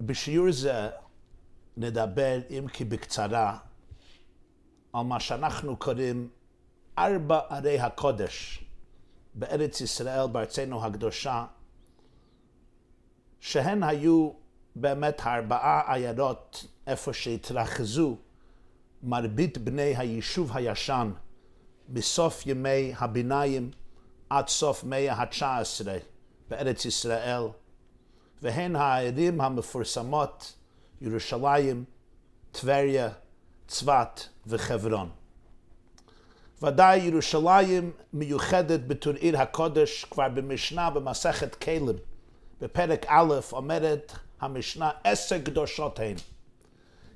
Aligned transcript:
בשיעור 0.00 0.52
זה 0.52 0.88
נדבר, 1.76 2.38
אם 2.50 2.66
כי 2.72 2.84
בקצרה, 2.84 3.58
על 4.92 5.02
מה 5.04 5.20
שאנחנו 5.20 5.76
קוראים 5.76 6.28
ארבע 6.98 7.40
ערי 7.50 7.80
הקודש 7.80 8.64
בארץ 9.34 9.80
ישראל, 9.80 10.26
בארצנו 10.26 10.84
הקדושה, 10.84 11.46
שהן 13.40 13.82
היו 13.82 14.30
באמת 14.76 15.20
ארבעה 15.20 15.94
עיירות 15.94 16.66
איפה 16.86 17.12
שהתרכזו 17.12 18.16
מרבית 19.02 19.58
בני 19.58 19.96
היישוב 19.96 20.56
הישן 20.56 21.12
מסוף 21.88 22.46
ימי 22.46 22.92
הביניים 22.98 23.70
עד 24.30 24.48
סוף 24.48 24.84
מאה 24.84 25.12
ה-19 25.12 25.86
בארץ 26.48 26.84
ישראל, 26.84 27.42
והן 28.42 28.76
הערים 28.76 29.40
המפורסמות 29.40 30.54
ירושלים, 31.00 31.84
טבריה, 32.52 33.08
צפת 33.68 34.20
וחברון. 34.46 35.10
ודאי 36.62 36.98
ירושלים 36.98 37.92
מיוחדת 38.12 38.80
בתור 38.86 39.12
עיר 39.12 39.40
הקודש 39.40 40.04
כבר 40.04 40.28
במשנה 40.28 40.90
במסכת 40.90 41.54
כלים. 41.54 41.96
בפרק 42.60 43.06
א' 43.08 43.34
אומרת 43.52 44.12
המשנה 44.40 44.90
עשר 45.04 45.38
קדושות 45.38 45.98
הן. 45.98 46.14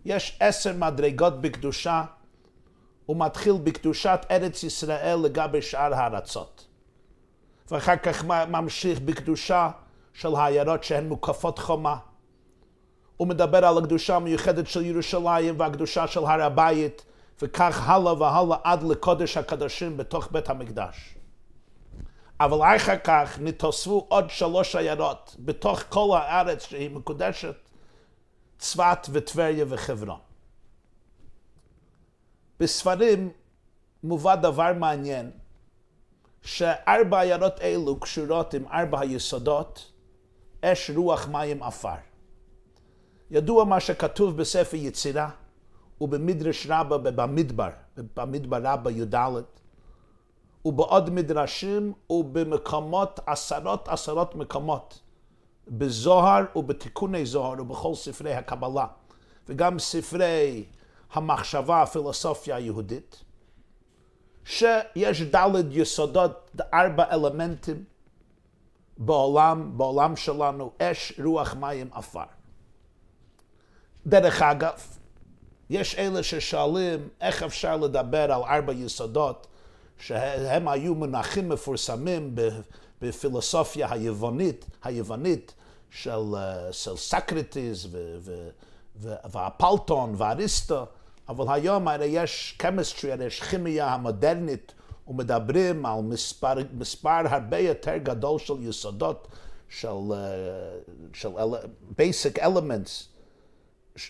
יש 0.05 0.37
עשר 0.41 0.73
מדרגות 0.73 1.41
בקדושה 1.41 2.05
ומתחיל 3.09 3.55
בקדושת 3.65 4.21
ארץ 4.31 4.63
ישראל 4.63 5.19
לגבי 5.23 5.63
שאר 5.63 5.95
הארצות. 5.95 6.67
ואחר 7.71 7.97
כך 7.97 8.25
ממשיך 8.25 9.01
בקדושה 9.01 9.71
של 10.13 10.35
העיירות 10.35 10.85
שהן 10.85 11.09
מוקפות 11.09 11.59
חומה. 11.59 11.97
הוא 13.17 13.29
מדבר 13.29 13.65
על 13.67 13.79
הקדושה 13.79 14.17
המיוחדת 14.17 14.67
של 14.67 14.85
ירושלים 14.85 15.61
והקדושה 15.61 16.07
של 16.07 16.25
הר 16.25 16.43
הבית, 16.43 17.05
וכך 17.43 17.89
הלאה 17.89 18.15
והלאה 18.15 18.57
עד 18.65 18.83
לקודש 18.83 19.37
הקדושים 19.37 19.97
בתוך 19.97 20.29
בית 20.33 20.51
המקדש. 20.51 21.15
אבל 22.41 22.77
אחר 22.77 22.97
כך 23.05 23.39
נתוספו 23.41 24.07
עוד 24.09 24.31
שלוש 24.31 24.77
עיירות 24.77 25.37
בתוך 25.39 25.81
כל 25.89 26.17
הארץ 26.17 26.67
שהיא 26.67 26.91
מקודשת, 26.91 27.57
צפת 28.59 29.07
וטבריה 29.13 29.65
וחברון. 29.69 30.19
בספרים 32.61 33.31
מובא 34.03 34.35
דבר 34.35 34.73
מעניין, 34.73 35.31
שארבע 36.43 37.21
עיירות 37.21 37.61
אלו 37.61 38.01
קשורות 38.01 38.55
עם 38.55 38.65
ארבע 38.73 39.01
היסודות, 39.01 39.93
אש, 40.65 40.91
רוח, 40.91 41.29
מים, 41.29 41.63
עפר. 41.63 41.95
ידוע 43.31 43.65
מה 43.65 43.81
שכתוב 43.81 44.37
בספר 44.37 44.77
יצירה 44.77 45.31
ובמדרש 46.01 46.67
רבה 46.71 46.99
במדבר, 46.99 47.71
במדבר 48.17 48.61
רבה 48.65 48.91
י"ד, 48.91 49.15
ובעוד 50.65 51.11
מדרשים 51.11 51.93
ובמקומות, 52.11 53.21
עשרות 53.27 53.89
עשרות 53.89 54.35
מקומות, 54.35 55.01
בזוהר 55.69 56.45
ובתיקוני 56.57 57.27
זוהר 57.27 57.63
ובכל 57.63 57.95
ספרי 57.95 58.35
הקבלה, 58.35 58.87
וגם 59.49 59.79
ספרי 59.79 60.65
המחשבה, 61.13 61.83
הפילוסופיה 61.83 62.57
היהודית, 62.57 63.25
שיש 64.45 65.23
ד' 65.23 65.67
יסודות, 65.71 66.51
ארבע 66.75 67.05
אלמנטים 67.15 67.85
בעולם, 69.01 69.73
בעולם 69.77 70.17
שלנו, 70.17 70.73
אש, 70.79 71.13
רוח, 71.25 71.55
מים, 71.55 71.89
עפר. 71.93 72.25
דרך 74.07 74.43
אגב, 74.43 74.73
יש 75.71 75.95
אלה 75.95 76.23
ששואלים 76.23 77.09
איך 77.21 77.43
אפשר 77.43 77.77
לדבר 77.77 78.33
על 78.33 78.43
ארבע 78.43 78.73
יסודות 78.73 79.47
שהם 79.99 80.69
היו 80.69 80.95
מונחים 80.95 81.49
מפורסמים 81.49 82.35
בפילוסופיה 83.03 83.93
היוונית, 83.93 84.67
היוונית 84.83 85.55
של, 85.91 86.35
של 86.71 86.97
סקרטיס 86.97 87.87
ואפלטון 89.33 90.15
ואריסטו, 90.17 90.87
אבל 91.29 91.55
היום 91.55 91.89
הרי 91.89 92.07
יש 92.07 92.55
קמיסטרי, 92.59 93.13
הרי 93.13 93.25
יש 93.25 93.43
כימיה 93.43 93.87
המודרנית 93.95 94.75
ומדברים 95.11 95.87
על 95.87 96.01
מספר, 96.03 96.55
מספר 96.73 97.21
הרבה 97.31 97.59
יותר 97.59 97.97
גדול 97.97 98.39
של 98.39 98.55
יסודות, 98.61 99.29
של, 99.69 99.89
של 101.13 101.29
basic 101.97 102.39
elements, 102.39 103.07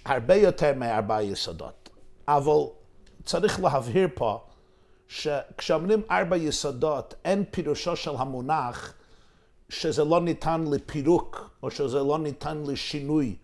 הרבה 0.05 0.35
יותר 0.35 0.73
מארבע 0.77 1.23
יסודות. 1.23 1.91
אבל 2.29 2.63
צריך 3.25 3.61
להבהיר 3.61 4.09
פה 4.15 4.41
שכשאומרים 5.09 6.03
ארבע 6.11 6.37
יסודות, 6.37 7.15
אין 7.25 7.45
פירושו 7.51 7.97
של 7.97 8.13
המונח 8.19 8.95
שזה 9.69 10.05
לא 10.05 10.21
ניתן 10.21 10.65
לפירוק, 10.71 11.51
או 11.63 11.71
שזה 11.71 11.99
לא 11.99 12.19
ניתן 12.19 12.63
לשינוי, 12.67 13.37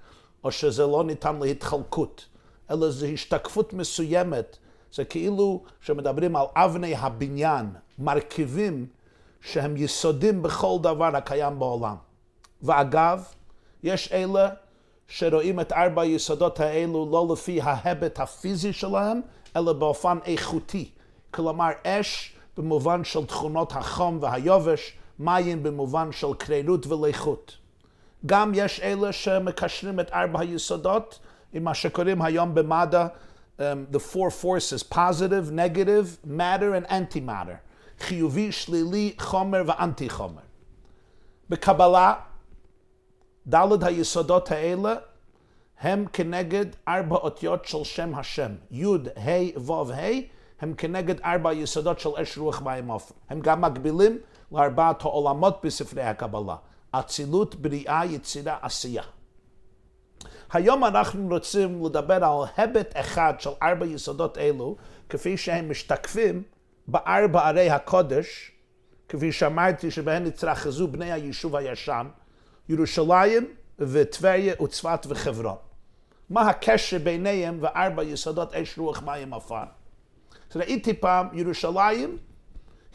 או 0.45 0.53
שזה 0.53 0.83
לא 0.83 1.05
ניתן 1.05 1.39
להתחלקות, 1.43 2.25
אלא 2.71 2.91
זו 2.91 3.07
השתקפות 3.07 3.73
מסוימת. 3.73 4.57
זה 4.97 5.05
כאילו 5.05 5.63
שמדברים 5.81 6.37
על 6.37 6.47
אבני 6.55 6.95
הבניין, 6.95 7.71
מרכיבים 7.99 8.87
שהם 9.41 9.77
יסודים 9.77 10.43
בכל 10.43 10.77
דבר 10.81 11.17
הקיים 11.17 11.59
בעולם. 11.59 11.97
ואגב, 12.63 13.25
יש 13.83 14.13
אלה 14.13 14.49
שרואים 15.09 15.61
את 15.61 15.73
ארבע 15.73 16.03
היסודות 16.03 16.61
האלו 16.61 17.09
לא 17.13 17.29
לפי 17.33 17.61
ההיבט 17.63 18.21
הפיזי 18.21 18.73
שלהם, 18.73 19.21
אלא 19.57 19.73
באופן 19.73 20.19
איכותי. 20.25 20.91
כלומר, 21.31 21.71
אש 21.87 22.37
במובן 22.57 23.05
של 23.05 23.27
תכונות 23.27 23.73
החום 23.73 24.19
והיובש, 24.21 24.93
מים 25.19 25.63
במובן 25.63 26.13
של 26.13 26.35
קרירות 26.39 26.87
ולאיכות. 26.87 27.57
גם 28.27 28.53
יש 28.55 28.81
אלה 28.81 29.13
שמקשרים 29.13 30.01
את 30.01 30.11
ארבע 30.11 30.41
היסודות 30.41 31.19
עם 31.53 31.65
מה 31.65 31.75
שקוראים 31.75 32.23
היום 32.23 32.55
במדע 32.55 33.07
um, 33.59 33.87
the 33.91 34.01
four 34.01 34.31
forces, 34.31 34.83
positive, 34.83 35.51
negative, 35.53 36.19
matter 36.25 36.75
and 36.75 36.87
antimatter. 36.89 37.59
חיובי, 38.01 38.53
שלילי, 38.53 39.15
חומר 39.19 39.63
ואנטי 39.67 40.11
חומר. 40.11 40.43
בקבלה, 41.49 42.15
ד' 43.49 43.85
היסודות 43.85 44.51
האלה 44.51 44.95
הם 45.81 46.05
כנגד 46.13 46.67
ארבע 46.89 47.17
אותיות 47.17 47.65
של 47.65 47.85
שם 47.85 48.15
השם. 48.15 48.53
י', 48.71 48.85
ה', 49.17 49.61
ו', 49.61 49.93
ה', 49.93 50.21
הם 50.61 50.75
כנגד 50.75 51.21
ארבע 51.21 51.53
יסודות 51.53 52.01
של 52.01 52.11
אש 52.23 52.39
רוח 52.39 52.63
מים 52.63 52.89
עופר. 52.89 53.15
הם 53.31 53.41
גם 53.41 53.61
מקבילים 53.61 54.19
לארבעת 54.53 55.03
העולמות 55.03 55.61
בספרי 55.65 56.03
הקבלה. 56.03 56.57
אצילות, 56.91 57.55
בריאה, 57.55 58.05
יצירה, 58.05 58.59
עשייה. 58.63 59.03
היום 60.53 60.85
אנחנו 60.85 61.29
רוצים 61.29 61.85
לדבר 61.87 62.25
על 62.25 62.49
היבט 62.57 62.93
אחד 62.95 63.35
של 63.39 63.51
ארבע 63.63 63.87
יסודות 63.87 64.39
אלו, 64.39 64.77
כפי 65.09 65.37
שהם 65.37 65.71
משתקפים 65.71 66.43
בארבע 66.89 67.49
ערי 67.49 67.71
הקודש, 67.71 68.53
כפי 69.09 69.33
שאמרתי 69.33 69.91
שבהן 69.91 70.27
התרחזו 70.27 70.89
בני 70.89 71.13
היישוב 71.13 71.57
הישן, 71.57 72.07
ירושלים 72.69 73.47
וטבריה 73.79 74.55
וצפת 74.63 75.07
וחברון. 75.09 75.57
מה 76.31 76.49
הקשר 76.49 76.99
ביניהם 76.99 77.59
וארבע 77.61 78.05
יסודות 78.05 78.55
אש 78.55 78.79
רוח 78.79 79.03
מים 79.03 79.35
עפר? 79.35 79.65
ראיתי 80.57 80.95
פעם, 80.95 81.29
ירושלים 81.33 82.19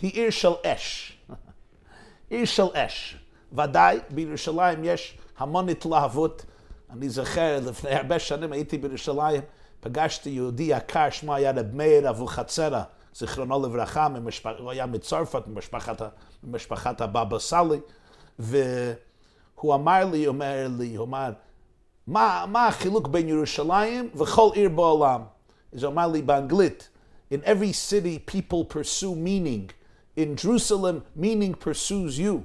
היא 0.02 0.12
עיר 0.12 0.30
של 0.30 0.52
אש. 0.66 1.18
עיר 2.30 2.46
של 2.46 2.68
אש. 2.74 3.18
ודאי, 3.54 4.00
בירושלים 4.10 4.84
יש 4.84 5.18
המון 5.38 5.70
התלהבות. 5.70 6.46
אני 6.92 7.10
זוכר, 7.10 7.60
לפני 7.66 7.92
הרבה 7.92 8.20
שנים 8.20 8.52
הייתי 8.52 8.78
בירושלים, 8.78 9.42
פגשתי 9.80 10.30
יהודי 10.30 10.64
יקר, 10.64 11.10
שמו 11.10 11.36
היה 11.36 11.52
רב 11.52 11.66
מאיר 11.74 12.10
אבוחצירא, 12.10 12.82
זיכרונו 13.16 13.66
לברכה, 13.66 14.10
ממשפח, 14.10 14.52
הוא 14.60 14.72
היה 14.72 14.86
מצרפת, 14.86 15.48
ממשפחת, 15.48 16.02
ממשפחת 16.44 17.02
הבבא 17.02 17.40
סאלי, 17.40 17.80
והוא 18.40 19.76
אמר 19.76 20.06
לי, 20.06 20.28
אומר 20.28 20.68
לי, 20.78 20.96
הוא 20.96 21.06
אמר, 21.06 21.32
מה, 22.08 22.46
מה 22.48 22.68
החילוק 22.68 23.08
בין 23.08 23.30
ירושלים 23.30 24.10
וכל 24.16 24.50
עיר 24.54 24.70
בעולם? 24.70 25.22
אז 25.74 25.84
הוא 25.84 25.92
אמר 25.92 26.08
לי 26.08 26.22
באנגלית, 26.22 26.90
In 27.32 27.42
every 27.46 27.72
city, 27.72 28.20
people 28.20 28.66
pursue 28.66 29.16
meaning. 29.16 29.72
In 30.18 30.36
Jerusalem, 30.36 31.06
meaning 31.16 31.54
pursues 31.54 32.20
you. 32.20 32.44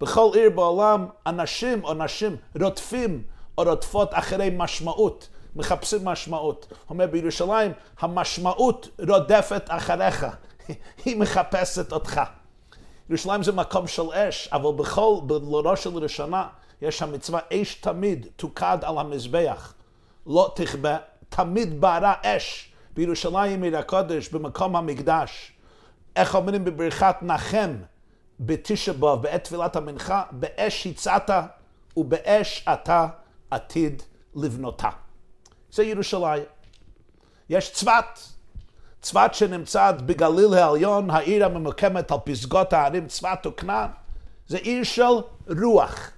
בכל 0.00 0.30
עיר 0.34 0.50
בעולם, 0.50 1.06
אנשים 1.26 1.84
או 1.84 1.94
נשים 1.94 2.36
רודפים 2.60 3.22
או 3.60 3.64
רודפות 3.64 4.08
אחרי 4.12 4.50
משמעות, 4.56 5.28
מחפשים 5.56 6.04
משמעות. 6.04 6.72
אומר 6.90 7.06
בירושלים, 7.06 7.72
המשמעות 8.00 8.88
רודפת 9.08 9.62
אחריך, 9.68 10.26
היא 11.04 11.16
מחפשת 11.16 11.92
אותך. 11.92 12.20
ירושלים 13.08 13.42
זה 13.42 13.52
מקום 13.52 13.86
של 13.86 14.12
אש, 14.12 14.48
אבל 14.52 14.72
בכל, 14.72 15.14
בלורו 15.26 15.76
של 15.76 15.98
ראשונה, 15.98 16.46
יש 16.82 17.02
המצווה 17.02 17.40
אש 17.52 17.74
תמיד 17.74 18.26
תוקד 18.36 18.78
על 18.82 18.98
המזבח. 18.98 19.74
לא 20.26 20.52
תכבה, 20.56 20.96
תמיד 21.28 21.80
בערה 21.80 22.14
אש 22.22 22.72
בירושלים 22.94 23.62
עיר 23.62 23.78
הקודש, 23.78 24.28
במקום 24.28 24.76
המקדש. 24.76 25.52
איך 26.16 26.34
אומרים 26.34 26.64
בברכת 26.64 27.16
נחם 27.22 27.76
בתשע 28.40 28.92
באב, 28.92 29.22
בעת 29.22 29.44
תפילת 29.44 29.76
המנחה, 29.76 30.22
באש 30.30 30.86
הצעת 30.86 31.30
ובאש 31.96 32.64
אתה 32.72 33.06
עתיד 33.50 34.02
לבנותה. 34.34 34.90
זה 35.72 35.84
ירושלים. 35.84 36.42
יש 37.48 37.72
צבת, 37.72 38.20
צבת 39.00 39.34
שנמצאת 39.34 40.02
בגליל 40.02 40.54
העליון, 40.54 41.10
העיר 41.10 41.44
הממוקמת 41.44 42.12
על 42.12 42.18
פסגות 42.24 42.72
הערים 42.72 43.08
צבת 43.08 43.46
וכנען. 43.46 43.88
זה 44.46 44.56
עיר 44.56 44.84
של 44.84 45.02
רוח. 45.62 46.10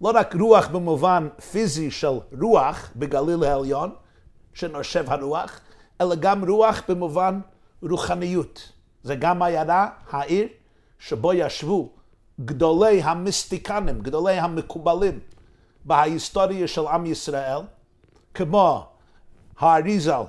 לא 0.00 0.12
רק 0.14 0.34
רוח 0.34 0.66
במובן 0.66 1.28
פיזי 1.50 1.90
של 1.90 2.18
רוח 2.40 2.90
בגליל 2.96 3.44
העליון, 3.44 3.94
שנושב 4.54 5.04
הרוח, 5.08 5.60
אלא 6.00 6.14
גם 6.14 6.50
רוח 6.50 6.82
במובן 6.88 7.40
רוחניות. 7.82 8.72
זה 9.02 9.14
גם 9.14 9.42
עיירה, 9.42 9.88
העיר, 10.10 10.48
שבו 10.98 11.32
ישבו 11.32 11.90
גדולי 12.40 13.02
המיסטיקנים, 13.02 14.00
גדולי 14.00 14.38
המקובלים 14.38 15.20
בהיסטוריה 15.84 16.68
של 16.68 16.86
עם 16.86 17.06
ישראל, 17.06 17.60
כמו 18.34 18.86
האריזל, 19.58 20.22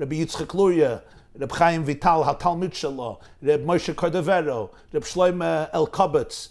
רבי 0.00 0.16
יצחק 0.16 0.54
לוריה, 0.54 0.96
רב 1.40 1.52
חיים 1.52 1.82
ויטל, 1.84 2.20
התלמיד 2.26 2.74
שלו, 2.74 3.18
רב 3.42 3.60
מוישה 3.64 3.94
קורדברו, 3.94 4.68
רב 4.94 5.04
שלמה 5.04 5.64
אלקובץ, 5.74 6.48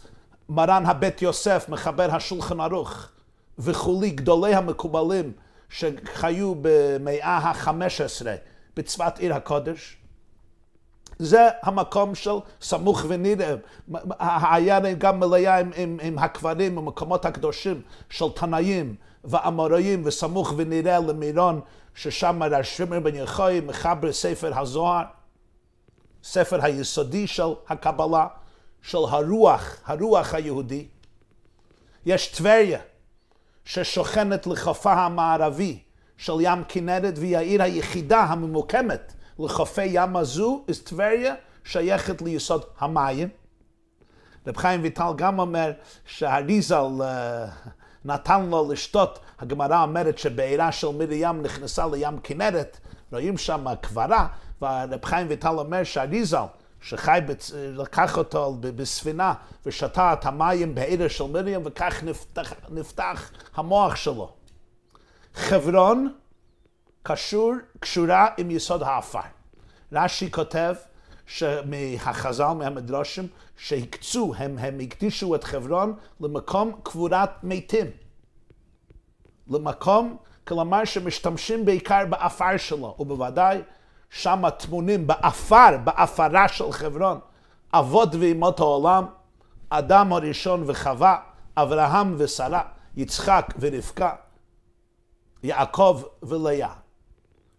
מרן 0.49 0.85
הבית 0.85 1.21
יוסף, 1.21 1.65
מחבר 1.69 2.15
השולחן 2.15 2.59
ערוך, 2.59 3.07
וכולי, 3.59 4.09
גדולי 4.09 4.55
המקובלים 4.55 5.31
שחיו 5.69 6.53
במאה 6.61 7.37
ה-15 7.37 8.25
בצפת 8.77 9.19
עיר 9.19 9.33
הקודש. 9.33 9.98
זה 11.19 11.47
המקום 11.61 12.15
של 12.15 12.35
סמוך 12.61 13.05
ונראה. 13.07 13.55
העיירה 14.19 14.93
גם 14.93 15.19
מלאה 15.19 15.59
עם, 15.59 15.71
עם, 15.75 15.97
עם 16.01 16.19
הקברים 16.19 16.77
ומקומות 16.77 17.25
הקדושים 17.25 17.81
של 18.09 18.25
תנאים 18.35 18.95
ואמוראים 19.23 20.01
וסמוך 20.05 20.53
ונראה 20.57 20.99
למירון, 20.99 21.61
ששם 21.95 22.43
רש"מר 22.43 22.99
בן 22.99 23.15
יחוי 23.15 23.59
מחבר 23.59 24.13
ספר 24.13 24.59
הזוהר, 24.59 25.03
ספר 26.23 26.65
היסודי 26.65 27.27
של 27.27 27.53
הקבלה, 27.69 28.27
של 28.81 28.97
הרוח, 28.97 29.75
הרוח 29.85 30.33
היהודי. 30.33 30.87
יש 32.05 32.27
טבריה, 32.27 32.79
ששוכנת 33.65 34.47
לחופה 34.47 34.93
המערבי 34.93 35.79
של 36.17 36.33
ים 36.41 36.63
כנרת, 36.67 37.13
והיא 37.17 37.37
העיר 37.37 37.63
היחידה 37.63 38.19
הממוקמת 38.19 39.13
לחופי 39.39 39.85
ים 39.85 40.15
הזו, 40.15 40.63
is 40.71 40.89
טבריה, 40.89 41.35
שייכת 41.63 42.21
ליסוד 42.21 42.65
המים. 42.79 43.29
רב 44.47 44.57
חיים 44.57 44.81
ויטל 44.83 45.11
גם 45.15 45.39
אומר 45.39 45.71
שהאריזל 46.05 46.75
uh, 46.75 47.69
נתן 48.05 48.45
לו 48.45 48.71
לשתות, 48.71 49.19
הגמרא 49.39 49.83
אומרת 49.83 50.17
שבעירה 50.17 50.71
של 50.71 50.87
מרים 50.87 51.41
נכנסה 51.41 51.87
לים 51.87 52.19
כנרת, 52.23 52.77
רואים 53.11 53.37
שם 53.37 53.65
קברה, 53.81 54.27
ורב 54.61 55.05
חיים 55.05 55.27
ויטל 55.29 55.59
אומר 55.59 55.83
שהאריזל 55.83 56.43
שחי, 56.81 57.19
בצ... 57.27 57.51
לקח 57.55 58.17
אותו 58.17 58.57
בספינה 58.61 59.33
ושתה 59.65 60.13
את 60.13 60.25
המים 60.25 60.75
בעיר 60.75 61.07
של 61.07 61.23
מרים 61.23 61.61
וכך 61.65 62.03
נפתח, 62.03 62.53
נפתח 62.69 63.31
המוח 63.55 63.95
שלו. 63.95 64.31
חברון 65.33 66.13
קשור, 67.11 67.53
קשורה 67.79 68.27
עם 68.37 68.51
יסוד 68.51 68.83
העפר. 68.83 69.19
רש"י 69.91 70.31
כותב 70.31 70.75
מהחז"ל, 71.65 72.53
מהמדרשים, 72.53 73.27
שהקצו, 73.57 74.33
הם, 74.37 74.57
הם 74.57 74.79
הקדישו 74.79 75.35
את 75.35 75.43
חברון 75.43 75.93
למקום 76.21 76.79
קבורת 76.83 77.29
מתים. 77.43 77.85
למקום, 79.47 80.17
כלומר 80.47 80.85
שמשתמשים 80.85 81.65
בעיקר 81.65 82.05
בעפר 82.09 82.57
שלו, 82.57 82.95
ובוודאי 82.99 83.61
שם 84.09 84.43
טמונים 84.57 85.07
בעפר, 85.07 85.77
בעפרה 85.83 86.47
של 86.47 86.71
חברון, 86.71 87.19
אבות 87.73 88.15
ואימהות 88.15 88.59
העולם, 88.59 89.05
אדם 89.69 90.13
הראשון 90.13 90.63
וחווה, 90.67 91.17
אברהם 91.57 92.15
ושרה, 92.17 92.61
יצחק 92.95 93.53
ורבקה, 93.59 94.15
יעקב 95.43 96.01
ולאה. 96.23 96.78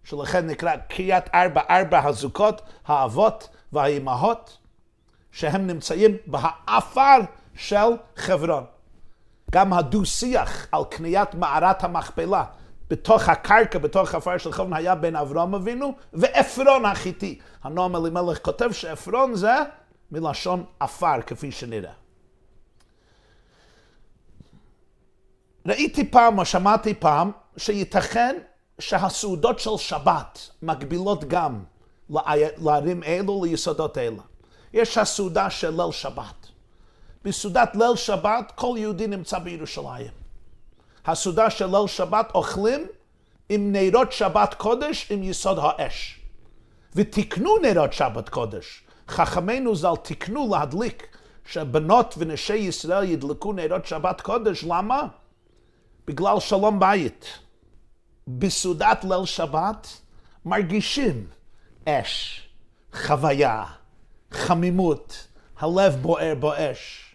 שלכן 0.05 0.47
נקרא 0.47 0.77
קריית 0.77 1.25
ארבע, 1.35 1.61
ארבע 1.71 2.05
הזוגות, 2.05 2.63
האבות 2.87 3.49
והאימהות, 3.73 4.59
שהם 5.33 5.67
נמצאים 5.67 6.17
בעפר 6.27 7.19
של 7.55 7.77
חברון. 8.17 8.65
גם 9.51 9.73
הדו-שיח 9.73 10.67
על 10.73 10.85
קניית 10.91 11.35
מערת 11.35 11.85
המכפלה 11.85 12.45
בתוך 12.91 13.29
הקרקע, 13.29 13.79
בתוך 13.79 14.15
העפר 14.15 14.39
של 14.39 14.53
חברון, 14.53 14.73
היה 14.73 14.95
בין 14.95 15.17
אברהם 15.17 15.55
אבינו 15.55 15.95
ועפרון 16.13 16.85
החיתי. 16.85 17.39
הנועם 17.63 17.97
אלימלך 17.97 18.39
כותב 18.43 18.73
שעפרון 18.73 19.35
זה 19.35 19.55
מלשון 20.13 20.65
עפר, 20.81 21.23
כפי 21.27 21.53
שנראה. 21.53 21.93
ראיתי 25.67 26.11
פעם, 26.11 26.39
או 26.39 26.45
שמעתי 26.45 26.95
פעם, 26.95 27.31
שייתכן 27.57 28.37
שהסעודות 28.81 29.59
של 29.59 29.77
שבת 29.77 30.51
מקבילות 30.63 31.25
גם 31.25 31.65
לערים 32.59 33.03
אלו, 33.03 33.45
ליסודות 33.45 33.99
אלה. 33.99 34.23
יש 34.73 34.99
הסעודה 34.99 35.51
של 35.51 35.71
ליל 35.83 35.93
שבת. 35.93 36.47
בסעודת 37.25 37.77
ליל 37.77 37.97
שבת 37.97 38.53
כל 38.55 38.75
יהודי 38.79 39.07
נמצא 39.07 39.39
בירושלים. 39.39 40.11
הסעודה 41.07 41.51
של 41.51 41.67
ליל 41.67 41.87
שבת 41.87 42.31
אוכלים 42.35 42.87
עם 43.49 43.73
נרות 43.73 44.13
שבת 44.13 44.55
קודש 44.55 45.11
עם 45.11 45.23
יסוד 45.23 45.59
האש. 45.63 46.21
ותקנו 46.95 47.57
נרות 47.63 47.93
שבת 47.93 48.29
קודש. 48.29 48.85
חכמינו 49.09 49.77
ז"ל 49.77 49.97
תקנו 50.03 50.49
להדליק 50.53 51.17
שבנות 51.45 52.15
ונשי 52.19 52.55
ישראל 52.55 53.05
ידלקו 53.05 53.53
נרות 53.53 53.87
שבת 53.87 54.21
קודש. 54.21 54.65
למה? 54.65 55.03
בגלל 56.07 56.41
שלום 56.41 56.81
בית. 56.81 57.25
בסעודת 58.39 59.05
ליל 59.05 59.25
שבת 59.25 60.01
מרגישים 60.45 61.27
אש, 61.89 62.43
חוויה, 62.93 63.65
חמימות, 64.31 65.27
הלב 65.59 65.97
בוער 66.03 66.35
באש. 66.35 67.11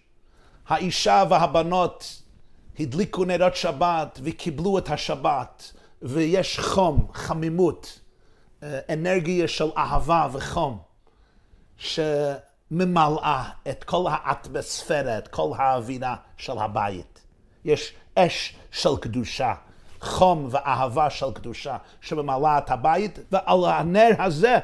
האישה 0.68 1.24
והבנות 1.30 2.22
הדליקו 2.80 3.26
נרות 3.26 3.56
שבת 3.56 4.20
וקיבלו 4.24 4.78
את 4.78 4.90
השבת, 4.90 5.74
ויש 6.02 6.60
חום, 6.60 7.08
חמימות, 7.14 8.00
אה, 8.64 8.80
אנרגיה 8.94 9.48
של 9.48 9.70
אהבה 9.78 10.28
וחום, 10.34 10.80
שממלאה 11.78 13.50
את 13.70 13.84
כל 13.84 14.06
האטמוספירה, 14.10 15.18
את 15.18 15.28
כל 15.28 15.52
האווירה 15.58 16.16
של 16.38 16.58
הבית. 16.58 17.22
יש 17.66 17.94
אש 18.16 18.56
של 18.72 18.98
קדושה. 19.02 19.54
חום 20.06 20.48
ואהבה 20.52 21.10
של 21.10 21.32
קדושה 21.34 21.78
שממלאה 22.02 22.58
את 22.58 22.72
הבית, 22.72 23.20
ועל 23.32 23.66
הנר 23.66 24.10
הזה 24.20 24.58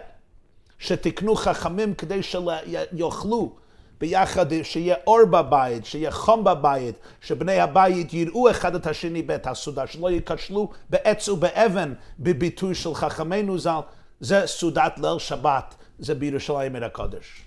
שתקנו 0.79 1.35
חכמים 1.35 1.93
כדי 1.93 2.19
שיוכלו 2.23 3.55
ביחד, 3.99 4.45
שיהיה 4.63 4.95
אור 5.07 5.25
בבית, 5.25 5.85
שיהיה 5.85 6.11
חום 6.11 6.43
בבית, 6.43 6.95
שבני 7.21 7.59
הבית 7.59 8.13
יראו 8.13 8.49
אחד 8.49 8.75
את 8.75 8.87
השני 8.87 9.21
בעת 9.21 9.47
הסעודה, 9.47 9.87
שלא 9.87 10.11
ייכשלו 10.11 10.69
בעץ 10.89 11.29
ובאבן 11.29 11.93
בביטוי 12.19 12.75
של 12.75 12.95
חכמינו 12.95 13.59
ז"ל, 13.59 13.79
זה 14.19 14.47
סעודת 14.47 14.97
ליל 14.97 15.19
שבת, 15.19 15.75
זה 15.99 16.15
בירושלים 16.15 16.75
עיר 16.75 16.85
הקודש. 16.85 17.45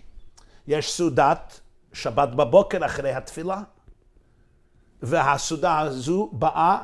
יש 0.67 0.93
סעודת 0.93 1.61
שבת 1.93 2.29
בבוקר 2.29 2.87
אחרי 2.87 3.13
התפילה, 3.13 3.63
והסעודה 5.03 5.79
הזו 5.79 6.31
באה 6.33 6.79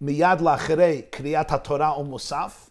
מיד 0.00 0.40
לאחרי 0.40 1.02
קריאת 1.10 1.52
התורה 1.52 1.98
ומוסף. 1.98 2.70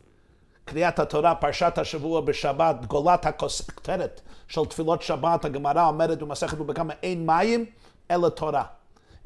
קריאת 0.65 0.99
התורה, 0.99 1.35
פרשת 1.35 1.77
השבוע 1.77 2.21
בשבת, 2.21 2.85
גולת 2.85 3.25
הכותרת 3.25 4.21
של 4.47 4.65
תפילות 4.65 5.01
שבת, 5.01 5.45
הגמרא 5.45 5.87
אומרת 5.87 6.19
במסכת 6.19 6.57
בבקמה, 6.57 6.93
אין 7.03 7.25
מים 7.25 7.65
אלא 8.11 8.29
תורה. 8.29 8.63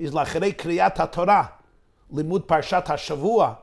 אז 0.06 0.14
לאחרי 0.14 0.54
קריאת 0.54 1.00
התורה, 1.00 1.44
לימוד 2.14 2.42
פרשת 2.42 2.84
השבוע, 2.90 3.54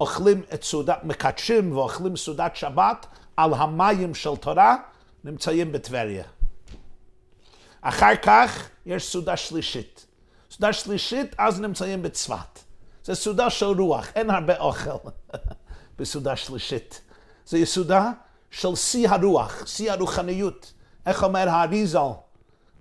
אוכלים 0.00 0.42
את 0.54 0.64
סעודת, 0.64 1.04
מקדשים 1.04 1.76
ואוכלים 1.76 2.16
סעודת 2.16 2.56
שבת 2.56 3.06
על 3.36 3.54
המים 3.54 4.14
של 4.14 4.36
תורה, 4.36 4.76
נמצאים 5.24 5.72
בטבריה. 5.72 6.24
אחר 7.80 8.16
כך 8.22 8.68
יש 8.86 9.12
סעודה 9.12 9.36
שלישית. 9.36 10.06
סעודה 10.50 10.72
שלישית, 10.72 11.34
אז 11.38 11.60
נמצאים 11.60 12.02
בצפת. 12.02 12.67
זה 13.08 13.14
סעודה 13.14 13.50
של 13.50 13.66
רוח, 13.66 14.06
אין 14.14 14.30
הרבה 14.30 14.58
אוכל 14.58 14.90
בסעודה 15.98 16.36
שלישית. 16.36 17.00
זה 17.46 17.66
סעודה 17.66 18.10
של 18.50 18.74
שיא 18.74 19.08
הרוח, 19.08 19.66
שיא 19.66 19.92
הרוחניות. 19.92 20.72
איך 21.06 21.24
אומר 21.24 21.48
האריזל 21.48 22.08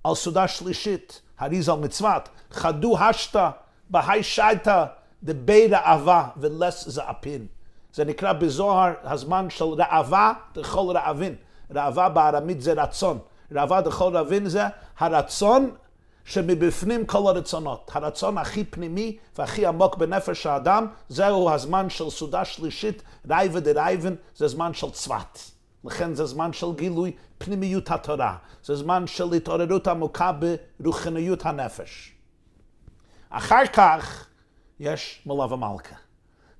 על 0.04 0.16
סעודה 0.16 0.48
שלישית, 0.48 1.22
האריזל 1.40 1.74
מצוות, 1.74 2.30
חדו 2.52 2.98
השתא 3.00 3.50
בהי 3.90 4.24
שייתא 4.24 4.86
דבי 5.24 5.68
ראווה 5.68 6.30
ולס 6.38 6.88
זעפין. 6.88 7.48
זה 7.94 8.06
נקרא 8.06 8.34
בזוהר 8.34 8.94
הזמן 9.04 9.50
של 9.50 9.66
ראווה 9.66 10.34
דכל 10.54 10.92
רעבין. 10.96 11.36
ראווה 11.72 12.10
בארמית 12.10 12.62
זה 12.62 12.74
רצון. 12.74 13.20
ראווה 13.52 13.82
דכל 13.82 14.16
רעבין 14.16 14.50
זה 14.50 14.64
הרצון 15.00 15.72
שמבפנים 16.28 17.06
כל 17.06 17.28
הרצונות. 17.28 17.92
הרצון 17.94 18.38
הכי 18.38 18.64
פנימי 18.64 19.18
והכי 19.38 19.66
עמוק 19.66 19.96
בנפש 19.96 20.46
האדם, 20.46 20.88
זהו 21.10 21.50
הזמן 21.50 21.90
של 21.90 22.10
סעודה 22.10 22.46
שלישית, 22.46 23.04
רעווא 23.30 23.60
דרעווין, 23.60 24.16
זה 24.36 24.48
זמן 24.48 24.74
של 24.74 24.90
צוות. 24.92 25.52
לכן 25.84 26.14
זה 26.14 26.26
זמן 26.26 26.54
של 26.54 26.74
גילוי 26.76 27.12
פנימיות 27.38 27.92
התורה. 27.92 28.38
זה 28.64 28.76
זמן 28.76 29.08
של 29.08 29.34
התעוררות 29.34 29.88
עמוקה 29.88 30.32
ברוחניות 30.80 31.46
הנפש. 31.46 32.14
אחר 33.30 33.68
כך 33.74 34.28
יש 34.80 35.22
מלווה 35.26 35.54
המלכה. 35.54 35.96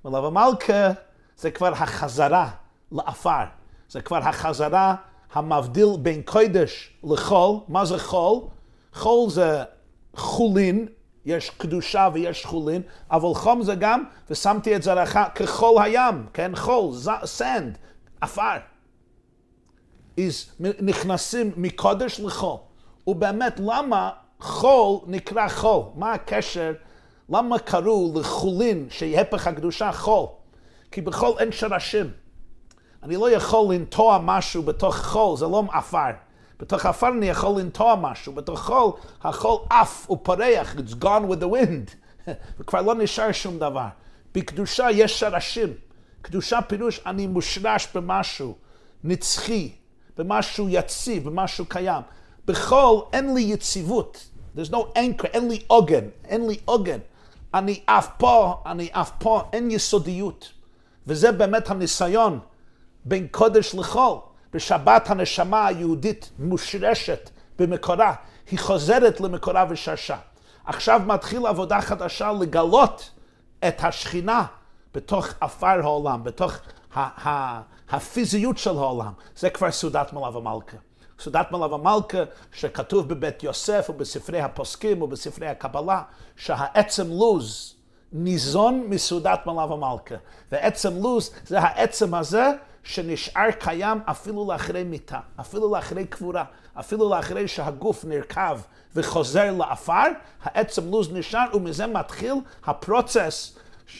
מלווה 0.04 0.24
המלכה 0.24 0.90
זה 1.36 1.50
כבר 1.50 1.72
החזרה 1.72 2.50
לעפר. 2.92 3.44
זה 3.88 4.00
כבר 4.00 4.18
החזרה 4.18 4.94
המבדיל 5.32 5.88
בין 6.02 6.22
קודש 6.22 6.92
לחול. 7.04 7.56
מה 7.68 7.84
זה 7.84 7.98
חול? 7.98 8.40
חול 8.98 9.30
זה 9.30 9.64
חולין, 10.16 10.86
יש 11.24 11.50
קדושה 11.50 12.08
ויש 12.12 12.44
חולין, 12.44 12.82
אבל 13.10 13.34
חום 13.34 13.62
זה 13.62 13.74
גם, 13.74 14.04
ושמתי 14.30 14.76
את 14.76 14.82
זה 14.82 14.94
לך 14.94 15.18
כחול 15.34 15.82
הים, 15.82 16.26
כן? 16.32 16.56
חול, 16.56 16.92
סנד, 17.24 17.78
עפר. 18.20 18.56
נכנסים 20.60 21.52
מקודש 21.56 22.20
לחול. 22.20 22.56
ובאמת, 23.06 23.60
למה 23.60 24.10
חול 24.40 24.98
נקרא 25.06 25.48
חול? 25.48 25.82
מה 25.94 26.12
הקשר? 26.12 26.72
למה 27.28 27.58
קראו 27.58 28.12
לחולין, 28.20 28.86
שהיא 28.90 29.20
הפך 29.20 29.46
הקדושה, 29.46 29.92
חול? 29.92 30.26
כי 30.90 31.00
בחול 31.00 31.32
אין 31.38 31.52
שרשים. 31.52 32.10
אני 33.02 33.16
לא 33.16 33.30
יכול 33.30 33.74
לנטוע 33.74 34.18
משהו 34.22 34.62
בתוך 34.62 34.96
חול, 34.96 35.36
זה 35.36 35.46
לא 35.46 35.62
עפר. 35.72 36.27
בתוך 36.60 36.86
עפר 36.86 37.08
אני 37.08 37.28
יכול 37.28 37.60
לנטוע 37.60 37.94
משהו, 38.00 38.32
בתוך 38.32 38.60
חול, 38.60 38.92
החול 39.22 39.58
עף 39.70 40.10
ופורח, 40.10 40.74
it's 40.74 41.04
gone 41.04 41.30
with 41.30 41.40
the 41.40 41.46
wind, 41.46 41.90
וכבר 42.58 42.82
לא 42.82 42.94
נשאר 42.94 43.32
שום 43.32 43.58
דבר. 43.58 43.86
בקדושה 44.34 44.90
יש 44.90 45.20
שרשים. 45.20 45.72
קדושה 46.22 46.62
פירוש 46.62 47.00
אני 47.06 47.26
מושרש 47.26 47.88
במשהו 47.94 48.54
נצחי, 49.04 49.72
במשהו 50.18 50.68
יציב, 50.68 51.28
במשהו 51.28 51.66
קיים. 51.66 52.02
בחול 52.46 53.00
אין 53.12 53.34
לי 53.34 53.40
יציבות. 53.40 54.26
There's 54.56 54.70
no 54.70 54.76
anchor, 54.96 55.26
אין 55.26 55.48
לי 55.48 55.62
עוגן, 55.66 56.04
אין 56.24 56.46
לי 56.48 56.58
עוגן. 56.64 56.98
אני 57.54 57.80
אף 57.86 58.08
פה, 58.18 58.62
אני 58.66 58.88
אף 58.92 59.10
פה, 59.18 59.42
אין 59.52 59.70
יסודיות. 59.70 60.52
וזה 61.06 61.32
באמת 61.32 61.70
הניסיון 61.70 62.38
בין 63.04 63.26
קודש 63.30 63.74
לחול. 63.74 64.18
בשבת 64.52 65.10
הנשמה 65.10 65.66
היהודית 65.66 66.30
מושרשת 66.38 67.30
במקורה, 67.58 68.14
היא 68.50 68.58
חוזרת 68.58 69.20
למקורה 69.20 69.64
ושרשה. 69.70 70.16
עכשיו 70.64 71.00
מתחיל 71.06 71.46
עבודה 71.46 71.80
חדשה 71.80 72.32
לגלות 72.32 73.10
את 73.68 73.84
השכינה 73.84 74.44
בתוך 74.94 75.28
עפר 75.40 75.80
העולם, 75.82 76.24
בתוך 76.24 76.52
ה- 76.94 77.28
ה- 77.28 77.60
הפיזיות 77.90 78.58
של 78.58 78.70
העולם. 78.76 79.12
זה 79.36 79.50
כבר 79.50 79.70
סעודת 79.70 80.12
מלאב 80.12 80.36
המלכה. 80.36 80.76
סעודת 81.20 81.52
מלאב 81.52 81.72
המלכה, 81.72 82.18
שכתוב 82.52 83.08
בבית 83.08 83.42
יוסף 83.42 83.86
ובספרי 83.90 84.40
הפוסקים 84.40 85.02
ובספרי 85.02 85.48
הקבלה, 85.48 86.02
שהעצם 86.36 87.06
לוז 87.10 87.74
ניזון 88.12 88.84
מסעודת 88.88 89.46
מלאב 89.46 89.72
המלכה. 89.72 90.14
ועצם 90.52 90.96
לוז 91.02 91.30
זה 91.46 91.60
העצם 91.60 92.14
הזה 92.14 92.50
שנשאר 92.88 93.50
קיים 93.58 94.00
אפילו 94.04 94.52
לאחרי 94.52 94.84
מיתה, 94.84 95.18
אפילו 95.40 95.74
לאחרי 95.74 96.04
קבורה, 96.06 96.44
אפילו 96.80 97.10
לאחרי 97.10 97.48
שהגוף 97.48 98.04
נרקב 98.04 98.60
וחוזר 98.96 99.52
לעפר, 99.52 100.04
העצם 100.42 100.90
לוז 100.90 101.12
נשאר 101.12 101.44
ומזה 101.54 101.86
מתחיל 101.86 102.34
הפרוצס, 102.66 103.56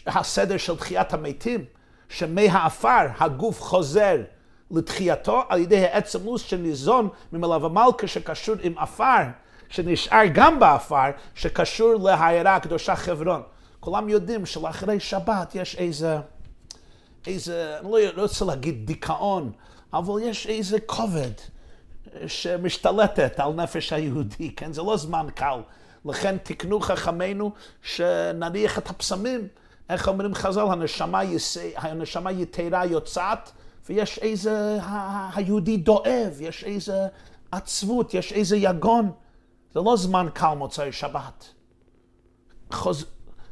הסדר 0.06 0.56
של 0.56 0.76
תחיית 0.76 1.12
המתים, 1.12 1.64
שמהעפר 2.08 3.06
הגוף 3.18 3.62
חוזר 3.62 4.16
לתחייתו 4.70 5.42
על 5.48 5.60
ידי 5.60 5.86
העצם 5.86 6.24
לוז 6.24 6.40
שניזון 6.40 7.08
ממלאב 7.32 7.64
המלכה 7.64 8.06
שקשור 8.06 8.56
עם 8.62 8.78
עפר, 8.78 9.22
שנשאר 9.68 10.22
גם 10.34 10.60
בעפר, 10.60 11.10
שקשור 11.34 11.94
לעיירה 11.94 12.56
הקדושה 12.56 12.96
חברון. 12.96 13.42
כולם 13.80 14.08
יודעים 14.08 14.46
שלאחרי 14.46 15.00
שבת 15.00 15.54
יש 15.54 15.76
איזה... 15.76 16.18
איזה, 17.26 17.78
אני 17.80 17.90
לא 18.16 18.22
רוצה 18.22 18.44
להגיד 18.44 18.86
דיכאון, 18.86 19.52
אבל 19.92 20.12
יש 20.22 20.46
איזה 20.46 20.80
כובד 20.80 21.30
שמשתלטת 22.26 23.40
על 23.40 23.52
נפש 23.52 23.92
היהודי, 23.92 24.54
כן? 24.54 24.72
זה 24.72 24.82
לא 24.82 24.96
זמן 24.96 25.26
קל. 25.34 25.60
לכן 26.04 26.36
תקנו 26.38 26.80
חכמינו 26.80 27.52
שנניח 27.82 28.78
את 28.78 28.90
הפסמים. 28.90 29.48
איך 29.90 30.08
אומרים 30.08 30.34
חז"ל, 30.34 30.66
הנשמה, 30.70 31.24
יס... 31.24 31.56
הנשמה 31.76 32.32
יתרה 32.32 32.84
יוצאת, 32.86 33.50
ויש 33.88 34.18
איזה, 34.18 34.78
היהודי 35.34 35.76
דואב, 35.76 36.40
יש 36.40 36.64
איזה 36.64 37.06
עצבות, 37.52 38.14
יש 38.14 38.32
איזה 38.32 38.56
יגון. 38.56 39.10
זה 39.74 39.80
לא 39.80 39.96
זמן 39.96 40.26
קל 40.34 40.54
מוצאי 40.54 40.92
שבת. 40.92 41.48
חוז... 42.72 43.04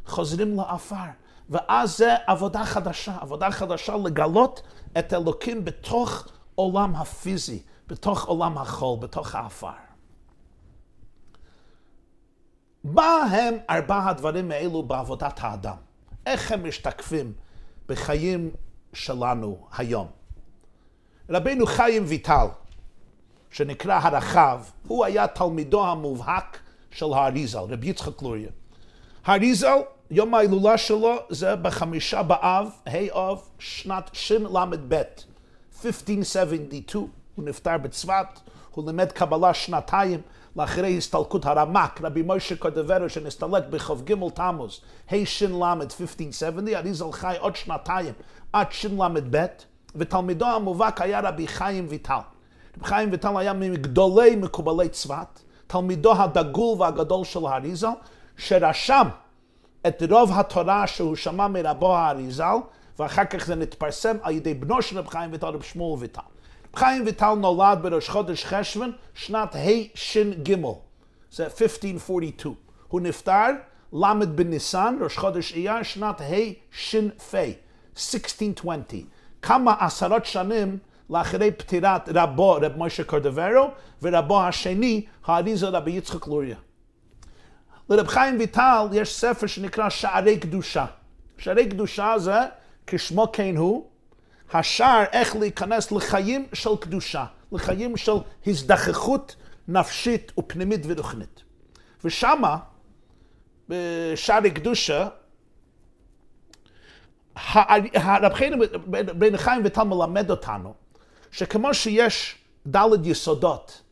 חוזרים 0.07 0.57
לעפר. 0.57 1.26
ואז 1.51 1.97
זה 1.97 2.15
עבודה 2.27 2.65
חדשה, 2.65 3.17
עבודה 3.21 3.51
חדשה 3.51 3.97
לגלות 3.97 4.63
את 4.99 5.13
אלוקים 5.13 5.65
בתוך 5.65 6.29
עולם 6.55 6.97
הפיזי, 6.97 7.63
בתוך 7.87 8.25
עולם 8.25 8.59
החול, 8.59 8.99
בתוך 9.01 9.35
האפר. 9.35 9.69
מה 12.85 13.17
הם 13.31 13.55
ארבע 13.71 14.09
הדברים 14.09 14.51
האלו 14.51 14.83
בעבודת 14.83 15.39
האדם? 15.41 15.77
איך 16.27 16.53
הם 16.53 16.69
משתקפים 16.69 17.33
בחיים 17.89 18.51
שלנו 18.93 19.67
היום? 19.79 20.09
רבינו 21.31 21.67
חיים 21.67 22.05
ויטל, 22.07 22.47
שנקרא 23.51 23.99
הרחב, 24.03 24.61
הוא 24.87 25.05
היה 25.05 25.27
תלמידו 25.27 25.87
המובהק 25.87 26.59
של 26.91 27.13
האריזל, 27.13 27.59
רבי 27.59 27.87
יצחק 27.87 28.23
לוריה. 28.23 28.51
האריזל 29.25 29.79
יום 30.11 30.35
ההילולה 30.35 30.79
שלו 30.79 31.17
זה 31.29 31.57
בחמישה 31.57 32.23
באב, 32.23 32.69
ה' 32.87 33.13
אב, 33.13 33.39
שנת 33.59 34.11
של"ב, 34.13 35.03
1572. 35.85 37.07
הוא 37.35 37.45
נפטר 37.45 37.79
בצפת, 37.79 38.27
הוא 38.71 38.87
לימד 38.87 39.13
קבלה 39.13 39.55
שנתיים 39.55 40.21
לאחרי 40.57 40.99
הסתלקות 40.99 41.47
הרמ"ק, 41.47 42.01
רבי 42.03 42.23
מוישה 42.23 42.57
קודברו, 42.57 43.09
שנסתלק 43.09 43.65
בכ"ג 43.71 44.15
תמוז, 44.35 44.81
הש"ל 45.11 45.53
1570, 45.63 46.77
אריזל 46.77 47.13
חי 47.13 47.37
עוד 47.39 47.57
שנתיים 47.57 48.13
עד 48.53 48.73
של"ב, 48.73 49.47
ותלמידו 49.95 50.47
המובהק 50.47 51.01
היה 51.01 51.21
רבי 51.21 51.47
חיים 51.49 51.87
ויטל. 51.89 52.19
רבי 52.77 52.85
חיים 52.85 53.11
ויטל 53.11 53.37
היה 53.37 53.53
מגדולי 53.53 54.37
מקובלי 54.37 54.89
צפת, 54.89 55.41
תלמידו 55.67 56.13
הדגול 56.13 56.81
והגדול 56.81 57.25
של 57.25 57.47
האריזל, 57.47 57.89
שרשם 58.37 59.09
את 59.89 60.03
רוב 60.11 60.33
התורה 60.33 60.87
שהוא 60.87 61.17
שמע 61.17 61.49
מרבו 61.49 61.97
האריזל, 61.97 62.57
ואחר 62.99 63.25
כך 63.25 63.47
זה 63.47 63.55
נתפרסם 63.55 64.17
על 64.23 64.35
ידי 64.35 64.55
בנו 64.55 64.83
של 64.83 64.99
רב 64.99 65.09
חיים 65.09 65.33
ויטל, 65.33 65.47
רב 65.47 65.63
שמואל 65.63 66.01
ויטל. 66.01 66.21
רב 66.21 66.77
חיים 66.77 67.03
ויטל 67.07 67.35
נולד 67.35 67.79
בראש 67.83 68.09
חודש 68.09 68.45
חשוון, 68.45 68.93
שנת 69.15 69.55
הש"ג, 69.55 70.55
זה 71.33 71.45
1542. 71.45 72.55
הוא 72.89 73.01
נפטר 73.01 73.49
ל' 73.93 74.27
בניסן, 74.35 74.99
ראש 75.01 75.19
חודש 75.19 75.53
אייר, 75.53 75.83
שנת 75.83 76.21
הש"פ, 76.21 77.35
1620. 77.97 79.07
כמה 79.43 79.75
עשרות 79.81 80.25
שנים 80.25 80.79
לאחרי 81.11 81.51
פטירת 81.51 82.09
רבו, 82.15 82.53
רב 82.53 82.73
משה 82.77 83.05
קורדברו, 83.05 83.71
ורבו 84.03 84.43
השני, 84.43 85.07
האריזה 85.27 85.69
רבי 85.69 85.91
יצחק 85.91 86.27
לוריה. 86.27 86.57
לרב 87.91 88.07
חיים 88.07 88.39
ויטל 88.39 88.89
יש 88.93 89.15
ספר 89.15 89.47
שנקרא 89.47 89.89
שערי 89.89 90.39
קדושה. 90.39 90.87
שערי 91.39 91.69
קדושה 91.69 92.19
זה, 92.19 92.39
כשמו 92.87 93.33
כן 93.33 93.57
הוא, 93.57 93.87
השער 94.53 95.05
איך 95.13 95.37
להיכנס 95.37 95.93
לחיים 95.93 96.47
של 96.53 96.71
קדושה, 96.81 97.25
לחיים 97.53 97.97
של 97.97 98.13
הזדחכות 98.47 99.37
נפשית 99.69 100.33
ופנימית 100.39 100.81
ורוחנית. 100.85 101.43
ושמה, 102.05 102.57
בשערי 103.69 104.51
קדושה, 104.51 105.09
הרב 107.95 108.35
חיים 108.35 108.53
בן 108.87 109.37
חיים 109.37 109.63
וטל 109.65 109.83
מלמד 109.83 110.31
אותנו 110.31 110.75
שכמו 111.31 111.75
שיש 111.75 112.39
דלת 112.67 113.01
יסודות 113.07 113.83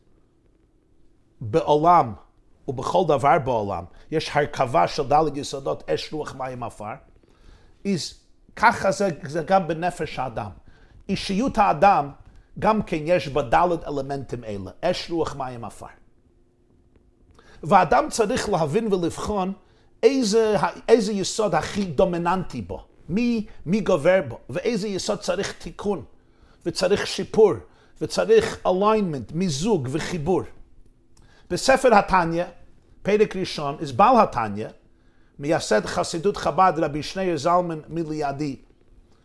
בעולם 1.41 2.13
ובכל 2.67 3.03
דבר 3.07 3.39
בעולם, 3.39 3.83
יש 4.11 4.31
הרכבה 4.33 4.87
של 4.87 5.07
דלת 5.07 5.37
יסודות 5.37 5.89
אש 5.89 6.13
רוח 6.13 6.35
מים 6.35 6.63
עפר, 6.63 6.93
ככה 8.55 8.91
זה, 8.91 9.09
זה 9.27 9.43
גם 9.43 9.67
בנפש 9.67 10.19
האדם. 10.19 10.49
אישיות 11.09 11.57
האדם, 11.57 12.09
גם 12.59 12.83
כן 12.83 12.99
יש 13.05 13.27
בה 13.27 13.41
דלת 13.41 13.87
אלמנטים 13.87 14.43
אלה, 14.43 14.71
אש 14.81 15.11
רוח 15.11 15.35
מים 15.35 15.65
עפר. 15.65 15.85
ואדם 17.63 18.09
צריך 18.09 18.49
להבין 18.49 18.93
ולבחון 18.93 19.53
איזה, 20.03 20.55
איזה 20.87 21.13
יסוד 21.13 21.55
הכי 21.55 21.85
דומיננטי 21.85 22.61
בו, 22.61 22.85
מי, 23.09 23.45
מי 23.65 23.81
גובר 23.81 24.21
בו, 24.27 24.39
ואיזה 24.49 24.87
יסוד 24.87 25.19
צריך 25.19 25.51
תיקון, 25.51 26.03
וצריך 26.65 27.07
שיפור, 27.07 27.53
וצריך 28.01 28.57
alignment, 28.65 29.33
מיזוג 29.33 29.87
וחיבור. 29.91 30.41
בספר 31.49 31.95
התניא, 31.95 32.45
פרק 33.01 33.35
ראשון, 33.35 33.77
בעל 33.95 34.19
התניא, 34.19 34.67
מייסד 35.39 35.85
חסידות 35.85 36.37
חב"ד 36.37 36.73
רבי 36.77 37.03
שניאר 37.03 37.37
זלמן 37.37 37.79
מליעדי, 37.89 38.55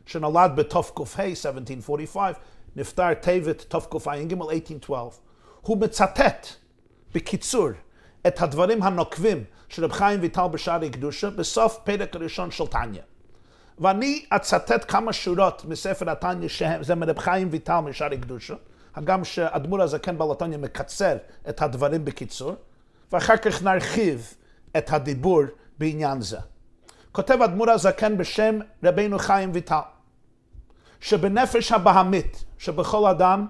שנולד 0.07 0.57
בתק"ה, 0.57 1.23
1745, 1.23 2.37
נפטר 2.77 3.15
טבת 3.15 3.65
תקע"ג, 3.69 4.33
1812. 4.33 5.21
הוא 5.61 5.79
מצטט 5.79 6.47
בקיצור 7.15 7.69
את 8.27 8.43
הדברים 8.43 8.83
הנוקבים 8.83 9.45
של 9.69 9.85
רב 9.85 9.93
חיים 9.93 10.21
ויטל 10.21 10.47
בשערי 10.53 10.91
קדושה 10.91 11.31
בסוף 11.31 11.79
פרק 11.85 12.17
הראשון 12.17 12.51
של 12.51 12.67
תניא. 12.67 13.01
ואני 13.79 14.25
אצטט 14.29 14.85
כמה 14.89 15.13
שורות 15.13 15.65
מספר 15.65 16.11
התניא 16.11 16.49
שזה 16.49 16.95
מרב 16.95 17.19
חיים 17.19 17.49
ויטל 17.51 17.81
משערי 17.81 18.19
קדושה, 18.19 18.55
הגם 18.95 19.25
שהאדמו"ר 19.25 19.83
הזקן 19.83 20.19
בעל 20.19 20.31
התניא 20.31 20.59
מקצר 20.59 21.17
את 21.49 21.63
הדברים 21.63 22.05
בקיצור, 22.05 22.55
ואחר 23.13 23.37
כך 23.37 23.63
נרחיב 23.63 24.35
את 24.77 24.93
הדיבור 24.93 25.43
בעניין 25.79 26.21
זה. 26.21 26.39
כותב 27.13 27.43
אדמו"ר 27.43 27.71
הזקן 27.71 28.19
בשם 28.19 28.59
רבינו 28.85 29.19
חיים 29.19 29.51
ויטל, 29.55 29.81
שבנפש 31.01 31.73
הבהמית 31.73 32.45
שבכל 32.59 33.07
אדם 33.07 33.47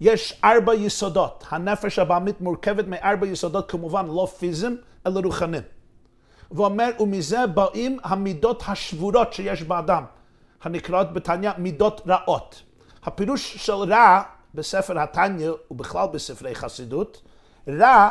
יש 0.00 0.40
ארבע 0.44 0.74
יסודות. 0.74 1.44
הנפש 1.50 1.98
הבהמית 1.98 2.40
מורכבת 2.40 2.86
מארבע 2.86 3.26
יסודות, 3.26 3.70
כמובן 3.70 4.06
לא 4.06 4.28
פיזיים, 4.38 4.76
אלא 5.06 5.20
רוחניים. 5.24 5.62
ואומר, 6.50 6.90
ומזה 7.00 7.46
באים 7.46 7.98
המידות 8.02 8.62
השבורות 8.66 9.32
שיש 9.32 9.62
באדם, 9.62 10.04
הנקראות 10.62 11.12
בתניא 11.12 11.50
מידות 11.58 12.00
רעות. 12.06 12.62
הפירוש 13.04 13.56
של 13.56 13.72
רע 13.72 14.22
בספר 14.56 14.98
התניא 14.98 15.50
ובכלל 15.70 16.06
בספרי 16.12 16.54
חסידות, 16.54 17.22
רע, 17.68 18.10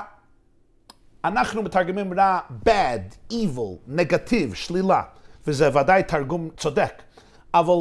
אנחנו 1.26 1.62
מתרגמים 1.62 2.20
רע 2.20 2.40
bad, 2.66 3.34
evil, 3.34 3.78
נגטיב, 3.88 4.54
שלילה, 4.54 5.02
וזה 5.48 5.80
ודאי 5.80 6.04
תרגום 6.04 6.50
צודק. 6.58 7.02
אבל 7.54 7.76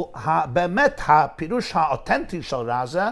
באמת 0.53 1.01
הפירוש 1.07 1.71
האותנטי 1.75 2.41
של 2.41 2.55
רע 2.55 2.85
זה 2.85 3.03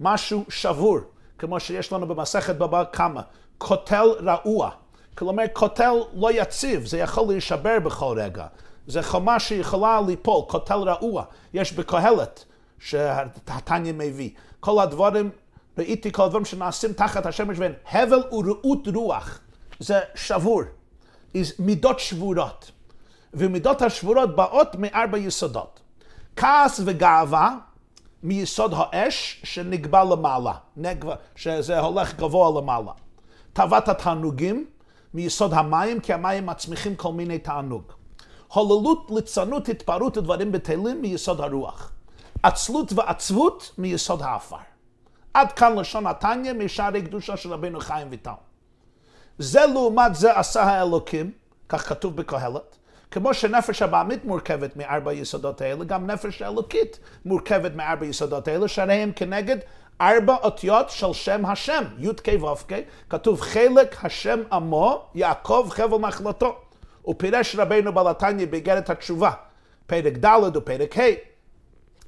משהו 0.00 0.44
שבור, 0.48 0.98
כמו 1.38 1.60
שיש 1.60 1.92
לנו 1.92 2.06
במסכת 2.06 2.56
בבא 2.56 2.84
קמא, 2.84 3.20
קוטל 3.58 4.06
רעוע. 4.20 4.70
כלומר, 5.14 5.46
קוטל 5.52 5.92
לא 6.14 6.32
יציב, 6.32 6.86
זה 6.86 6.98
יכול 6.98 7.28
להישבר 7.28 7.78
בכל 7.78 8.18
רגע. 8.20 8.46
זה 8.86 9.02
חומה 9.02 9.40
שיכולה 9.40 10.00
ליפול, 10.06 10.44
קוטל 10.48 10.78
רעוע. 10.78 11.24
יש 11.54 11.72
בקהלת, 11.72 12.44
שהתניא 12.78 13.92
מביא. 13.96 14.30
כל 14.62 14.82
הדברים, 14.82 15.30
ראיתי 15.78 16.12
כל 16.12 16.22
הדברים 16.22 16.44
שנעשים 16.44 16.92
תחת 16.92 17.26
השמש 17.26 17.58
ואין 17.58 17.72
הבל 17.90 18.22
ורעות 18.32 18.88
רוח. 18.94 19.40
זה 19.78 20.00
שבור. 20.14 20.62
מידות 21.58 22.00
שבורות. 22.00 22.70
ומידות 23.34 23.82
השבורות 23.82 24.36
באות 24.36 24.76
מארבע 24.78 25.18
יסודות. 25.18 25.80
כעס 26.36 26.80
וגאווה 26.84 27.56
מיסוד 28.22 28.72
האש 28.76 29.40
שנקבע 29.44 30.04
למעלה, 30.04 30.52
נגבה, 30.76 31.14
שזה 31.36 31.80
הולך 31.80 32.14
גבוה 32.16 32.60
למעלה. 32.60 32.92
תאוות 33.52 33.88
התענוגים 33.88 34.66
מיסוד 35.14 35.52
המים, 35.54 36.00
כי 36.00 36.12
המים 36.12 36.46
מצמיחים 36.46 36.96
כל 36.96 37.12
מיני 37.12 37.38
תענוג. 37.38 37.82
הוללות, 38.52 39.10
ליצנות, 39.14 39.68
התפרעות 39.68 40.16
ודברים 40.16 40.52
בטלים 40.52 41.02
מיסוד 41.02 41.40
הרוח. 41.40 41.92
עצלות 42.42 42.92
ועצבות 42.92 43.70
מיסוד 43.78 44.22
האפר. 44.22 44.56
עד 45.34 45.52
כאן 45.52 45.78
לשון 45.78 46.06
התניא 46.06 46.52
משערי 46.52 47.02
קדושה 47.02 47.36
של 47.36 47.52
רבינו 47.52 47.80
חיים 47.80 48.08
ויטל. 48.10 48.30
זה 49.38 49.66
לעומת 49.66 50.14
זה 50.14 50.38
עשה 50.38 50.62
האלוקים, 50.62 51.30
כך 51.68 51.88
כתוב 51.88 52.16
בקהלת, 52.16 52.76
כמו 53.10 53.34
שנפש 53.34 53.82
הבעמית 53.82 54.24
מורכבת 54.24 54.76
מארבע 54.76 55.12
יסודות 55.12 55.60
האלה, 55.60 55.84
גם 55.84 56.06
נפש 56.06 56.42
האלוקית 56.42 56.98
מורכבת 57.24 57.74
מארבע 57.74 58.06
יסודות 58.06 58.48
האלה, 58.48 58.68
שהרי 58.68 58.94
הם 58.94 59.12
כנגד 59.16 59.56
ארבע 60.00 60.36
אותיות 60.42 60.90
של 60.90 61.12
שם 61.12 61.46
השם, 61.46 61.84
י"ק 61.98 62.28
ו"ק, 62.42 62.72
כתוב 63.10 63.40
חלק 63.40 64.04
השם 64.04 64.40
עמו, 64.52 65.04
יעקב 65.14 65.68
חבל 65.70 65.98
נחלתו. 65.98 66.56
ופירש 67.08 67.56
רבינו 67.56 67.92
בלתניה 67.92 68.46
באגרת 68.46 68.90
התשובה, 68.90 69.30
פרק 69.86 70.12
ד' 70.12 70.56
ופרק 70.56 70.98
ה', 70.98 71.31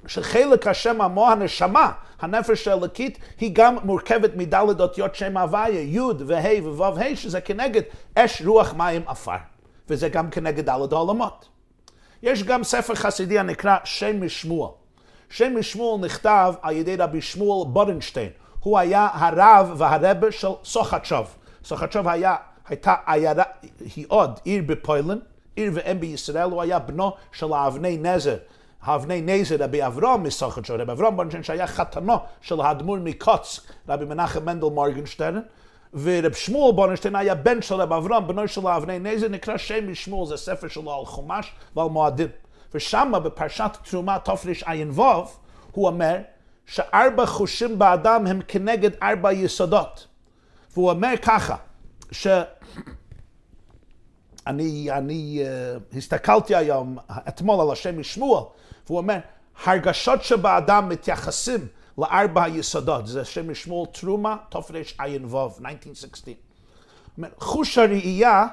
שחלק 0.07 0.67
השם 0.67 1.01
עמו, 1.01 1.29
הנשמה, 1.29 1.91
הנפש 2.19 2.67
האלוקית, 2.67 3.19
היא 3.39 3.51
גם 3.53 3.77
מורכבת 3.83 4.35
מד' 4.35 4.79
אותיות 4.81 5.15
שם 5.15 5.37
הוויה, 5.37 5.81
י' 5.81 5.99
וה' 5.99 6.61
וו' 6.61 6.99
ה', 6.99 7.15
שזה 7.15 7.41
כנגד 7.41 7.81
אש, 8.15 8.41
רוח, 8.41 8.73
מים, 8.73 9.01
עפר. 9.07 9.35
וזה 9.89 10.09
גם 10.09 10.29
כנגד 10.29 10.65
דלת 10.65 10.91
העולמות. 10.91 11.49
יש 12.23 12.43
גם 12.43 12.63
ספר 12.63 12.95
חסידי 12.95 13.39
הנקרא 13.39 13.77
שם 13.83 14.25
משמואל. 14.25 14.71
שם 15.29 15.59
משמואל 15.59 16.05
נכתב 16.05 16.53
על 16.61 16.75
ידי 16.75 16.95
רבי 16.95 17.21
שמואל 17.21 17.67
בורנשטיין. 17.67 18.29
הוא 18.59 18.79
היה 18.79 19.07
הרב 19.13 19.73
והרבה 19.77 20.31
של 20.31 20.47
סוחצ'וב. 20.63 21.35
סוחצ'וב 21.63 22.07
היה, 22.07 22.35
הייתה 22.67 22.95
עיירה, 23.05 23.43
היא 23.95 24.05
עוד 24.07 24.39
עיר 24.43 24.63
בפוילן, 24.65 25.17
עיר 25.55 25.71
ואם 25.73 25.99
בישראל, 25.99 26.51
הוא 26.51 26.61
היה 26.61 26.79
בנו 26.79 27.11
של 27.31 27.53
האבני 27.53 27.97
נזר. 27.97 28.37
האבני 28.85 29.21
נזר, 29.21 29.55
רבי 29.59 29.85
אברום 29.85 30.23
מסוחצ'וב, 30.23 30.81
רבי 30.81 30.91
אברום 30.91 31.15
בורנשטיין 31.15 31.43
שהיה 31.43 31.67
חתנו 31.67 32.13
של 32.41 32.61
האדמו"ר 32.61 32.97
מקוץ, 32.97 33.59
רבי 33.89 34.05
מנחם 34.05 34.45
מנדל 34.45 34.67
מורגנשטיין. 34.67 35.41
ורב 35.93 36.33
שמואל 36.33 36.75
בורנשטיין 36.75 37.15
היה 37.15 37.35
בן 37.35 37.61
של 37.61 37.75
רב 37.75 37.93
אברהם, 37.93 38.27
בנו 38.27 38.47
של 38.47 38.67
האבני 38.67 38.99
נזר, 38.99 39.27
נקרא 39.27 39.57
שם 39.57 39.91
משמואל, 39.91 40.27
זה 40.27 40.37
ספר 40.37 40.67
שלו 40.67 40.99
על 40.99 41.05
חומש 41.05 41.51
ועל 41.75 41.87
מועדים. 41.87 42.27
ושם 42.73 43.11
בפרשת 43.23 43.77
תרומה 43.89 44.19
תרע"ו, 44.19 45.25
הוא 45.71 45.87
אומר 45.87 46.17
שארבע 46.65 47.25
חושים 47.25 47.79
באדם 47.79 48.27
הם 48.27 48.41
כנגד 48.47 48.91
ארבע 49.03 49.33
יסודות. 49.33 50.07
והוא 50.73 50.89
אומר 50.89 51.13
ככה, 51.21 51.55
שאני 52.11 52.41
אני, 54.91 55.43
uh, 55.43 55.97
הסתכלתי 55.97 56.55
היום, 56.55 56.97
אתמול 57.27 57.61
על 57.61 57.71
השם 57.71 57.99
משמואל, 57.99 58.43
והוא 58.87 58.97
אומר, 58.97 59.17
הרגשות 59.63 60.23
שבאדם 60.23 60.89
מתייחסים 60.89 61.67
לארבע 61.97 62.43
היסודות, 62.43 63.07
זה 63.07 63.25
שם 63.25 63.51
משמואל 63.51 63.89
תרומה, 63.91 64.37
תרע"ו, 64.49 64.73
1916. 65.65 66.33
חוש 67.37 67.77
הראייה 67.77 68.47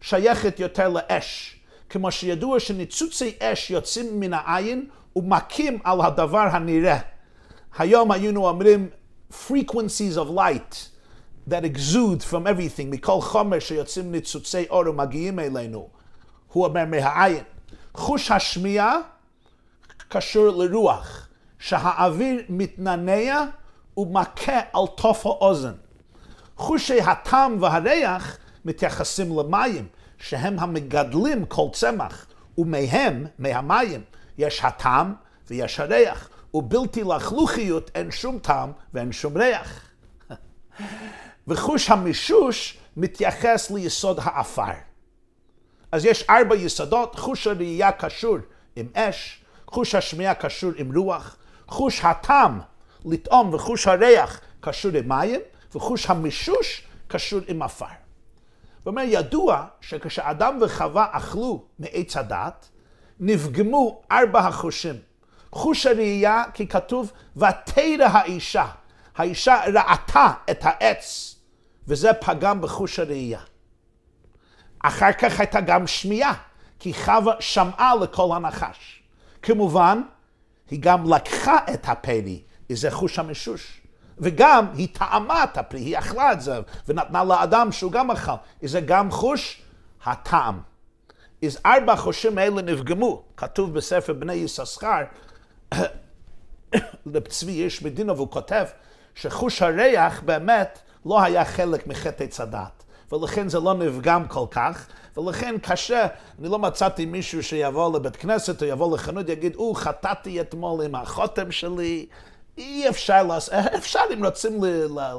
שייכת 0.00 0.60
יותר 0.60 0.88
לאש. 0.88 1.56
כמו 1.88 2.10
שידוע 2.10 2.60
שניצוצי 2.60 3.34
אש 3.40 3.70
יוצאים 3.70 4.20
מן 4.20 4.32
העין 4.32 4.88
ומכים 5.16 5.78
על 5.84 6.00
הדבר 6.00 6.48
הנראה. 6.52 6.98
היום 7.78 8.10
היינו 8.10 8.48
אומרים 8.48 8.88
frequencies 9.32 10.16
of 10.16 10.30
light 10.36 10.74
that 11.48 11.64
exude 11.64 12.22
from 12.30 12.46
everything, 12.46 12.86
מכל 12.86 13.20
חומר 13.20 13.58
שיוצאים 13.58 14.12
ניצוצי 14.12 14.66
אור 14.70 14.88
ומגיעים 14.88 15.38
אלינו. 15.38 15.88
הוא 16.52 16.64
אומר 16.66 16.84
מהעין. 16.84 17.44
חוש 17.94 18.30
השמיעה 18.30 18.98
קשור 20.08 20.64
לרוח. 20.64 21.26
שהאוויר 21.58 22.42
מתננע 22.48 23.44
ומכה 23.96 24.60
על 24.72 24.86
תוף 24.96 25.26
האוזן. 25.26 25.72
חושי 26.56 27.00
הטעם 27.00 27.62
והריח 27.62 28.38
מתייחסים 28.64 29.38
למים, 29.38 29.86
שהם 30.18 30.58
המגדלים 30.58 31.44
כל 31.44 31.66
צמח, 31.72 32.26
ומהם, 32.58 33.26
מהמים, 33.38 34.02
יש 34.38 34.60
הטעם 34.64 35.14
ויש 35.50 35.80
הריח, 35.80 36.28
ובלתי 36.54 37.02
לחלוכיות 37.02 37.90
אין 37.94 38.10
שום 38.10 38.38
טעם 38.38 38.72
ואין 38.94 39.12
שום 39.12 39.36
ריח. 39.36 39.80
וחוש 41.48 41.90
המישוש 41.90 42.78
מתייחס 42.96 43.70
ליסוד 43.70 44.18
האפר. 44.22 44.72
אז 45.92 46.04
יש 46.04 46.24
ארבע 46.30 46.56
יסודות, 46.56 47.14
חוש 47.14 47.46
הראייה 47.46 47.92
קשור 47.92 48.36
עם 48.76 48.86
אש, 48.94 49.44
חוש 49.66 49.94
השמיעה 49.94 50.34
קשור 50.34 50.72
עם 50.76 50.96
רוח, 50.96 51.36
חוש 51.68 52.00
הטעם 52.04 52.60
לטעום 53.04 53.54
וחוש 53.54 53.86
הריח 53.86 54.40
קשור 54.60 54.90
עם 54.94 55.08
מים, 55.08 55.40
וחוש 55.74 56.06
המישוש 56.06 56.82
קשור 57.08 57.40
עם 57.48 57.62
עפר. 57.62 57.86
ואומר, 58.86 59.02
ידוע 59.06 59.64
שכשאדם 59.80 60.58
וחווה 60.62 61.06
אכלו 61.12 61.64
מעץ 61.78 62.16
הדת, 62.16 62.68
נפגמו 63.20 64.02
ארבע 64.12 64.40
החושים. 64.40 64.94
חוש 65.52 65.86
הראייה, 65.86 66.44
כי 66.54 66.68
כתוב, 66.68 67.12
ותרא 67.36 68.06
האישה. 68.06 68.66
האישה 69.16 69.60
ראתה 69.74 70.32
את 70.50 70.58
העץ, 70.62 71.36
וזה 71.88 72.12
פגם 72.12 72.60
בחוש 72.60 72.98
הראייה. 72.98 73.40
אחר 74.78 75.12
כך 75.12 75.40
הייתה 75.40 75.60
גם 75.60 75.86
שמיעה, 75.86 76.34
כי 76.78 76.94
חווה 76.94 77.34
שמעה 77.40 77.94
לכל 77.94 78.28
הנחש. 78.36 78.95
כמובן, 79.46 80.02
היא 80.70 80.80
גם 80.82 81.12
לקחה 81.14 81.56
את 81.74 81.88
הפרי, 81.88 82.42
זה 82.72 82.90
חוש 82.90 83.18
המשוש. 83.18 83.80
וגם 84.18 84.66
היא 84.74 84.88
טעמה 84.92 85.44
את 85.44 85.58
הפרי, 85.58 85.80
היא 85.80 85.98
אכלה 85.98 86.32
את 86.32 86.40
זה, 86.40 86.60
ונתנה 86.88 87.24
לאדם 87.24 87.72
שהוא 87.72 87.92
גם 87.92 88.10
אכל. 88.10 88.32
זה 88.62 88.80
גם 88.80 89.10
חוש 89.10 89.62
הטעם. 90.04 90.60
אז 91.44 91.58
ארבע 91.66 91.92
החושים 91.92 92.38
האלה 92.38 92.62
נפגמו. 92.62 93.22
כתוב 93.36 93.74
בספר 93.74 94.12
בני 94.12 94.34
יששכר, 94.34 95.02
לצבי 97.06 97.52
יש 97.52 97.82
מדינה, 97.82 98.12
והוא 98.12 98.30
כותב 98.30 98.64
שחוש 99.14 99.62
הריח 99.62 100.20
באמת 100.20 100.78
לא 101.06 101.22
היה 101.22 101.44
חלק 101.44 101.86
מחטא 101.86 102.26
צדת. 102.26 102.75
ולכן 103.12 103.48
זה 103.48 103.60
לא 103.60 103.74
נפגם 103.74 104.28
כל 104.28 104.44
כך, 104.50 104.86
ולכן 105.16 105.54
קשה, 105.62 106.06
אני 106.40 106.48
לא 106.48 106.58
מצאתי 106.58 107.06
מישהו 107.06 107.42
שיבוא 107.42 107.96
לבית 107.96 108.16
כנסת 108.16 108.62
או 108.62 108.66
יבוא 108.66 108.94
לחנות, 108.94 109.28
יגיד, 109.28 109.54
או, 109.54 109.74
חטאתי 109.74 110.40
אתמול 110.40 110.84
עם 110.84 110.94
החותם 110.94 111.52
שלי, 111.52 112.06
אי 112.58 112.88
אפשר 112.88 113.22
לעשות, 113.22 113.54
אפשר 113.54 114.00
אם 114.14 114.24
רוצים 114.24 114.60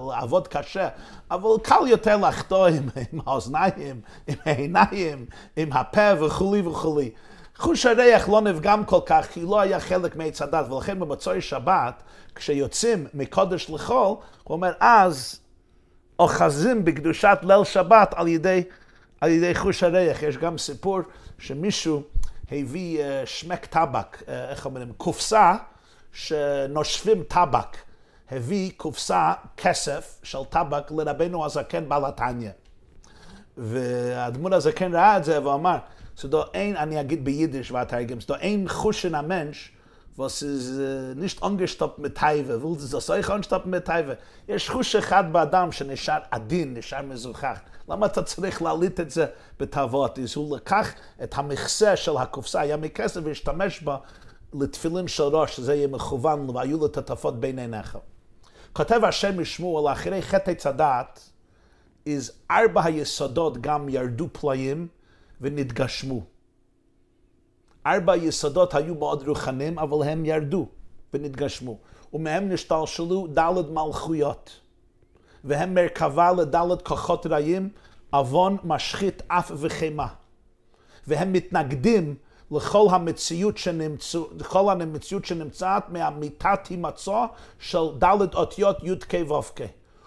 לעבוד 0.07 0.47
קשה, 0.47 0.89
אבל 1.31 1.49
קל 1.63 1.87
יותר 1.87 2.17
לחטוא 2.17 2.67
עם, 2.67 2.89
עם 3.13 3.19
האוזניים, 3.25 4.01
עם 4.27 4.35
העיניים, 4.45 5.25
עם 5.55 5.73
הפה 5.73 6.23
וכולי 6.25 6.61
וכולי. 6.61 7.11
חוש 7.57 7.85
הריח 7.85 8.29
לא 8.29 8.41
נפגם 8.41 8.85
כל 8.85 8.99
כך, 9.05 9.27
כי 9.31 9.41
לא 9.41 9.59
היה 9.59 9.79
חלק 9.79 10.15
מעץ 10.15 10.41
הדת, 10.41 10.71
ולכן 10.71 10.99
במצוי 10.99 11.41
שבת, 11.41 12.03
כשיוצאים 12.35 13.07
מקודש 13.13 13.69
לחול, 13.69 13.95
הוא 13.97 14.17
אומר, 14.49 14.71
אז 14.79 15.39
אוחזים 16.19 16.85
בקדושת 16.85 17.37
ליל 17.43 17.63
שבת 17.63 18.13
על 18.15 18.27
ידי, 18.27 18.63
על 19.21 19.29
ידי 19.29 19.55
חוש 19.55 19.83
הריח. 19.83 20.23
יש 20.23 20.37
גם 20.37 20.57
סיפור 20.57 20.99
שמישהו 21.39 22.01
הביא 22.51 22.99
uh, 22.99 23.25
שמק 23.25 23.65
טבק, 23.65 24.21
uh, 24.21 24.29
איך 24.49 24.65
אומרים, 24.65 24.93
קופסה 24.97 25.55
שנושפים 26.13 27.23
טבק. 27.23 27.77
הביא 28.31 28.71
קופסה 28.77 29.33
כסף 29.57 30.19
של 30.23 30.37
טבק 30.49 30.91
לרבנו 30.91 31.45
הזקן 31.45 31.89
בעל 31.89 32.05
התניא. 32.05 32.49
והאדמו"ר 33.57 34.55
הזקן 34.55 34.95
ראה 34.95 35.17
את 35.17 35.23
זה 35.23 35.45
ואמר, 35.45 35.77
so 36.17 36.27
אין, 36.53 36.75
אני 36.75 37.01
אגיד 37.01 37.25
ביידיש 37.25 37.71
ואתרגם, 37.71 38.17
so 38.17 38.35
אין 38.35 38.67
חושן 38.67 39.15
המנש 39.15 39.71
was 40.17 40.41
is 40.41 40.79
uh, 40.79 41.13
nicht 41.15 41.43
angestoppt 41.43 41.99
mit 41.99 42.15
Teive, 42.15 42.63
will 42.63 42.75
das 42.75 42.89
das 42.89 43.09
euch 43.09 43.29
angestoppt 43.29 43.67
mit 43.67 43.85
Teive. 43.85 44.15
יש 44.47 44.69
חוש 44.69 44.95
אחד 44.95 45.33
באדם 45.33 45.71
שנשאר 45.71 46.19
עדין, 46.31 46.73
נשאר 46.77 47.01
מזוכח. 47.01 47.59
למה 47.89 48.05
אתה 48.05 48.23
צריך 48.23 48.61
להליט 48.61 48.99
את 48.99 49.11
זה 49.11 49.25
בתאוות? 49.59 50.19
אז 50.19 50.35
הוא 50.35 50.55
לקח 50.57 50.93
את 51.23 51.37
המכסה 51.37 51.95
של 51.95 52.17
הקופסה, 52.17 52.61
היה 52.61 52.77
מכסף 52.77 53.21
והשתמש 53.23 53.81
בה 53.81 53.97
לתפילין 54.53 55.07
של 55.07 55.23
ראש, 55.23 55.55
שזה 55.55 55.75
יהיה 55.75 55.87
מכוון, 55.87 56.49
והיו 56.49 56.77
לו 56.77 56.85
את 56.85 56.97
הטפות 56.97 57.39
בין 57.39 57.59
עיניך. 57.59 57.97
כותב 58.73 59.01
השם 59.03 59.41
משמואל, 59.41 59.91
אחרי 59.91 60.21
חטא 60.21 60.53
צדת, 60.53 61.29
is 62.07 62.31
ארבע 62.51 62.83
היסודות 62.83 63.61
גם 63.61 63.89
ירדו 63.89 64.27
פלאים 64.33 64.87
ונתגשמו. 65.41 66.36
ארבע 67.87 68.15
יסודות 68.15 68.75
היו 68.75 68.95
מאוד 68.95 69.27
רוחניים, 69.27 69.79
אבל 69.79 70.09
הם 70.09 70.25
ירדו 70.25 70.67
ונתגשמו. 71.13 71.77
ומהם 72.13 72.49
נשתלשלו 72.49 73.27
דלת 73.27 73.69
מלכויות. 73.69 74.59
והם 75.43 75.73
מרכבה 75.73 76.31
לדלת 76.31 76.81
כוחות 76.81 77.25
רעים, 77.25 77.69
עוון, 78.09 78.57
משחית, 78.63 79.23
אף 79.27 79.51
וחימה. 79.57 80.07
והם 81.07 81.33
מתנגדים 81.33 82.15
לכל 82.51 82.87
המציאות, 82.91 83.57
שנמצא, 83.57 84.19
לכל 84.39 84.69
המציאות 84.69 85.25
שנמצאת 85.25 85.83
מהמיטת 85.89 86.67
הימצוא 86.69 87.25
של 87.59 87.83
דלת 87.97 88.35
אותיות 88.35 88.83
י"ק 88.83 89.13
ו"ק. 89.29 89.61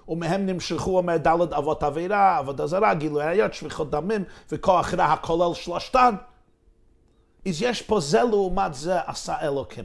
ומהם 0.09 0.47
נמשכו, 0.47 0.97
אומר 0.97 1.16
דלת 1.16 1.53
אבות 1.53 1.83
עבירה, 1.83 2.38
עבודה 2.38 2.66
זרה, 2.66 2.95
גילוי 2.95 3.23
עריות, 3.23 3.55
שפיכות 3.55 3.90
דמים 3.90 4.25
וכוח 4.53 4.95
רע 4.95 5.05
הכולל 5.05 5.55
שלושתן. 5.55 6.14
אז 7.48 7.62
יש 7.62 7.83
פה 7.83 8.00
זה 8.00 8.22
לעומת 8.22 8.74
זה 8.74 9.00
עשה 9.00 9.40
אלוקים. 9.40 9.85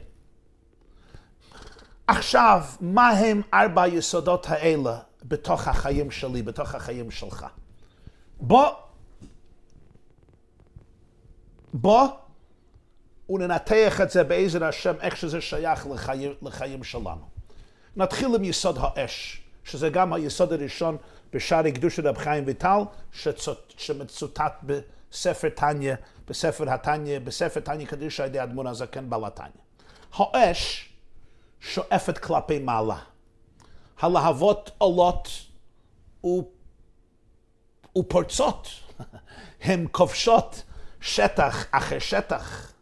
עכשיו, 2.06 2.64
מה 2.80 3.08
הם 3.08 3.42
ארבע 3.54 3.82
היסודות 3.82 4.46
האלה 4.48 4.98
בתוך 5.24 5.68
החיים 5.68 6.10
שלי, 6.10 6.42
בתוך 6.42 6.74
החיים 6.74 7.10
שלך? 7.10 7.46
בוא, 8.40 8.68
בוא 11.72 12.08
וננתח 13.30 14.00
את 14.00 14.10
זה 14.10 14.24
בעזר 14.24 14.64
השם, 14.64 14.94
איך 15.00 15.16
שזה 15.16 15.40
שייך 15.40 15.86
לחיים, 15.86 16.32
לחיים 16.42 16.84
שלנו. 16.84 17.28
נתחיל 17.96 18.34
עם 18.34 18.44
יסוד 18.44 18.78
האש, 18.80 19.42
שזה 19.64 19.88
גם 19.88 20.12
היסוד 20.12 20.52
הראשון 20.52 20.96
בשערי 21.32 21.72
קדושת 21.72 22.04
רב 22.04 22.18
חיים 22.18 22.44
ויטל, 22.46 22.80
שמצוטט 23.76 24.52
בספר 24.62 25.48
תניא 25.48 25.94
בספר 26.28 26.72
התניא, 26.74 27.18
בספר 27.18 27.60
תניא 27.60 27.86
קדישא 27.86 28.22
על 28.22 28.28
ידי 28.28 28.42
אדמון 28.42 28.66
הזקן 28.66 29.10
בעל 29.10 29.24
התניא. 29.24 29.62
האש 30.14 30.92
שואפת 31.60 32.18
כלפי 32.18 32.58
מעלה. 32.58 32.98
הלהבות 34.00 34.70
עולות 34.78 35.28
ופורצות. 37.98 38.68
הן 39.64 39.86
כובשות 39.92 40.62
שטח 41.00 41.64
אחרי 41.70 42.00
שטח. 42.00 42.72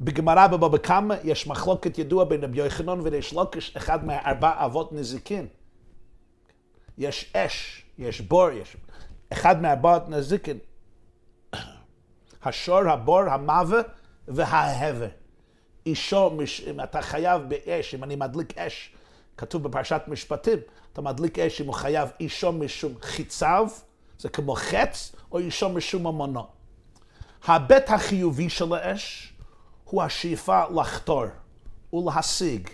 בגמרא 0.00 0.46
בבבא 0.46 0.78
קמא 0.78 1.14
יש 1.24 1.46
מחלוקת 1.46 1.98
ידוע 1.98 2.24
בין 2.24 2.44
רבי 2.44 2.58
יוחנן 2.58 3.00
וריש 3.02 3.32
לוקיש, 3.32 3.76
אחד 3.76 4.04
מארבע 4.04 4.64
אבות 4.64 4.92
נזיקין. 4.92 5.46
יש 6.98 7.32
אש, 7.36 7.84
יש 7.98 8.20
בור, 8.20 8.50
יש... 8.50 8.76
אחד 9.32 9.62
מארבעת 9.62 10.08
נזיקין. 10.08 10.58
השור, 12.46 12.88
הבור, 12.88 13.20
המוות 13.20 13.86
וההבר. 14.28 15.08
אישו, 15.86 16.30
אם 16.66 16.80
אתה 16.80 17.02
חייב 17.02 17.42
באש, 17.48 17.94
אם 17.94 18.04
אני 18.04 18.16
מדליק 18.16 18.58
אש, 18.58 18.92
כתוב 19.36 19.62
בפרשת 19.62 20.02
משפטים, 20.08 20.58
אתה 20.92 21.02
מדליק 21.02 21.38
אש 21.38 21.60
אם 21.60 21.66
הוא 21.66 21.74
חייב 21.74 22.08
אישו 22.20 22.52
משום 22.52 22.94
חיציו, 23.02 23.68
זה 24.18 24.28
כמו 24.28 24.54
חץ, 24.54 25.16
או 25.32 25.38
אישו 25.38 25.68
משום 25.68 26.02
ממונו. 26.02 26.46
ההיבט 27.44 27.90
החיובי 27.90 28.50
של 28.50 28.74
האש 28.74 29.32
הוא 29.84 30.02
השאיפה 30.02 30.62
לחתור 30.74 31.24
ולהשיג, 31.92 32.68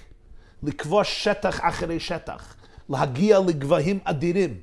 לכבוש 0.63 1.25
שטח 1.25 1.61
אחרי 1.63 2.01
שטח, 2.01 2.55
להגיע 2.89 3.39
לגבהים 3.41 3.99
אדירים. 4.05 4.61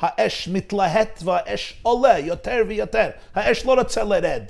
האש 0.00 0.48
מתלהט 0.48 1.20
והאש 1.24 1.80
עולה 1.82 2.18
יותר 2.18 2.62
ויותר. 2.68 3.10
האש 3.34 3.66
לא 3.66 3.74
רוצה 3.74 4.04
לרד. 4.04 4.42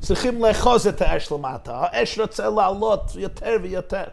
צריכים 0.00 0.44
לאחוז 0.44 0.86
את 0.86 1.02
האש 1.02 1.32
למטה. 1.32 1.76
האש 1.76 2.18
רוצה 2.18 2.50
לעלות 2.50 3.10
יותר 3.14 3.56
ויותר. 3.62 4.04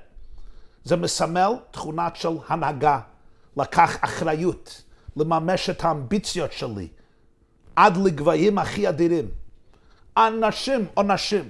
זה 0.83 0.95
מסמל 0.95 1.53
תכונה 1.71 2.09
של 2.13 2.29
הנהגה, 2.47 2.99
לקח 3.57 3.97
אחריות, 4.01 4.81
לממש 5.17 5.69
את 5.69 5.83
האמביציות 5.83 6.51
שלי, 6.53 6.87
עד 7.75 7.97
לגבהים 7.97 8.57
הכי 8.57 8.89
אדירים. 8.89 9.27
אנשים 10.17 10.85
או 10.97 11.03
נשים 11.03 11.49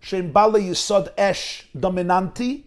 שהם 0.00 0.32
בעלי 0.32 0.60
יסוד 0.60 1.08
אש 1.16 1.68
דומיננטי, 1.76 2.62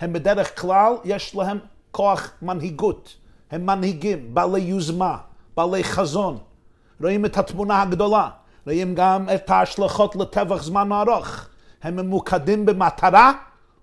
הם 0.00 0.12
בדרך 0.12 0.60
כלל, 0.60 0.92
יש 1.04 1.34
להם 1.34 1.58
כוח 1.90 2.30
מנהיגות. 2.42 3.16
הם 3.50 3.66
מנהיגים, 3.66 4.34
בעלי 4.34 4.60
יוזמה. 4.60 5.16
בעלי 5.56 5.84
חזון, 5.84 6.38
רואים 7.00 7.24
את 7.24 7.38
התמונה 7.38 7.82
הגדולה, 7.82 8.28
רואים 8.66 8.94
גם 8.94 9.28
את 9.34 9.50
ההשלכות 9.50 10.16
לטווח 10.16 10.62
זמן 10.62 10.92
ארוך. 10.92 11.46
הם 11.82 11.96
ממוקדים 11.96 12.66
במטרה 12.66 13.32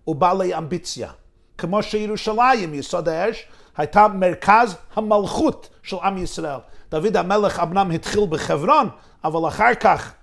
ובעלי 0.08 0.58
אמביציה. 0.58 1.12
כמו 1.58 1.84
שירושלים, 1.84 2.74
יסוד 2.74 3.10
האש, 3.10 3.46
הייתה 3.78 4.08
מרכז 4.08 4.76
המלכות 4.96 5.70
של 5.84 5.98
עם 6.04 6.18
ישראל. 6.18 6.60
דוד 6.92 7.18
המלך 7.18 7.60
אמנם 7.60 7.92
התחיל 7.92 8.26
בחברון, 8.30 8.90
אבל 9.24 9.48
אחר 9.48 9.76
כך 9.80 10.14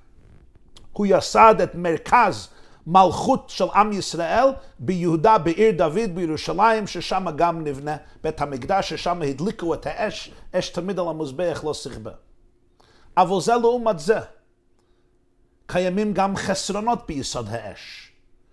הוא 0.92 1.06
יסד 1.10 1.54
את 1.62 1.74
מרכז 1.74 2.48
מלכות 2.86 3.50
של 3.50 3.64
עם 3.74 3.92
ישראל 3.92 4.48
ביהודה, 4.78 5.38
בעיר 5.38 5.72
דוד, 5.76 6.14
בירושלים, 6.14 6.86
ששם 6.86 7.26
גם 7.36 7.64
נבנה 7.64 7.96
בית 8.22 8.40
המקדש, 8.40 8.92
ששם 8.92 9.22
הדליקו 9.22 9.74
את 9.74 9.86
האש, 9.86 10.30
אש 10.52 10.68
תמיד 10.68 10.98
על 10.98 11.08
המזבח 11.08 11.60
לא 11.64 11.72
סכבה. 11.72 12.10
אבל 13.16 13.40
זה 13.40 13.54
לעומת 13.54 13.98
זה. 13.98 14.18
קיימים 15.66 16.12
גם 16.12 16.36
חסרונות 16.36 17.06
ביסוד 17.06 17.48
האש. 17.48 18.12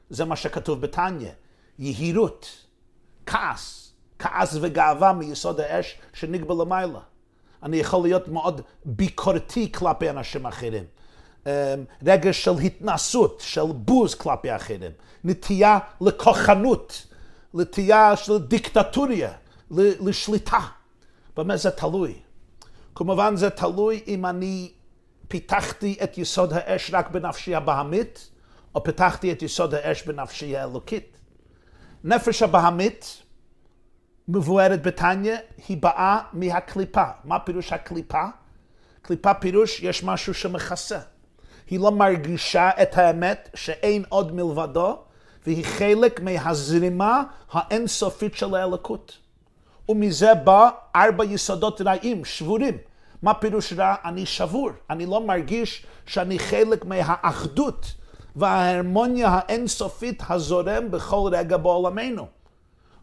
זה 0.09 0.25
מה 0.25 0.35
שכתוב 0.35 0.81
בתניא. 0.81 1.31
יהירות, 1.79 2.65
כעס, 3.25 3.93
כעס 4.19 4.57
וגאווה 4.61 5.13
מיסוד 5.13 5.59
האש 5.59 5.97
שנגבה 6.13 6.55
למעלה. 6.63 6.99
אני 7.63 7.77
יכול 7.77 8.03
להיות 8.03 8.27
מאוד 8.27 8.61
ביקורתי 8.85 9.71
כלפי 9.71 10.09
אנשים 10.09 10.45
אחרים. 10.45 10.83
אמ, 11.45 11.51
רגש 12.05 12.43
של 12.43 12.51
התנסות, 12.51 13.41
של 13.45 13.65
בוז 13.75 14.15
כלפי 14.15 14.55
אחרים, 14.55 14.91
נטייה 15.23 15.79
לכוחנות, 16.01 17.07
נטייה 17.53 18.15
של 18.15 18.37
דיקטטוריה, 18.37 19.31
לשליטה. 19.71 20.59
במה 21.37 21.57
זה 21.57 21.71
תלוי? 21.71 22.19
כמובן 22.95 23.35
זה 23.35 23.49
תלוי 23.49 24.03
אם 24.07 24.25
אני 24.25 24.71
פיתחתי 25.27 25.97
את 26.03 26.17
יסוד 26.17 26.53
האש 26.53 26.91
רק 26.93 27.11
בנפשי 27.11 27.55
הבהמית, 27.55 28.29
או 28.75 28.83
פיתחתי 28.83 29.31
את 29.31 29.41
יסוד 29.41 29.73
האש 29.73 30.03
בנפשי 30.03 30.57
האלוקית. 30.57 31.17
נפש 32.03 32.41
הבהמית 32.41 33.23
מבוארת 34.27 34.81
בתניא, 34.81 35.37
היא 35.67 35.77
באה 35.77 36.21
מהקליפה. 36.33 37.03
מה 37.23 37.39
פירוש 37.39 37.73
הקליפה? 37.73 38.23
קליפה 39.01 39.33
פירוש 39.33 39.79
יש 39.83 40.03
משהו 40.03 40.33
שמכסה. 40.33 40.99
היא 41.71 41.79
לא 41.79 41.91
מרגישה 41.91 42.69
את 42.81 42.97
האמת 42.97 43.49
שאין 43.53 44.03
עוד 44.09 44.35
מלבדו, 44.35 44.97
והיא 45.45 45.65
חלק 45.65 46.19
מהזרימה 46.19 47.23
האינסופית 47.51 48.35
של 48.35 48.55
האלוקות. 48.55 49.17
ומזה 49.89 50.33
בא 50.33 50.69
ארבע 50.95 51.25
יסודות 51.25 51.81
רעים, 51.81 52.25
שבורים. 52.25 52.77
מה 53.21 53.33
פירוש 53.33 53.73
רע? 53.73 53.95
אני 54.05 54.25
שבור. 54.25 54.69
אני 54.89 55.05
לא 55.05 55.25
מרגיש 55.27 55.85
שאני 56.05 56.39
חלק 56.39 56.85
מהאחדות 56.85 57.93
וההרמוניה 58.35 59.29
האינסופית 59.29 60.23
הזורם 60.29 60.91
בכל 60.91 61.29
רגע 61.33 61.57
בעולמנו. 61.57 62.27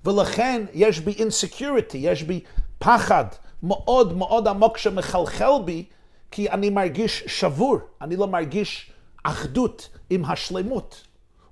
ולכן 0.05 0.65
יש 0.73 1.01
בי 1.01 1.13
אינסקיוריטי, 1.13 1.99
יש 1.99 2.23
בי 2.23 2.41
פחד 2.79 3.25
מאוד 3.63 4.17
מאוד 4.17 4.49
עמוק 4.49 4.79
שמחלחל 4.79 5.53
בי, 5.65 5.85
כי 6.31 6.51
אני 6.51 6.71
מרגיש 6.71 7.25
שבור, 7.27 7.79
אני 8.01 8.17
לא 8.17 8.27
מרגיש 8.27 8.93
אחדות 9.23 9.89
עם 10.11 10.25
השלמות. 10.25 11.07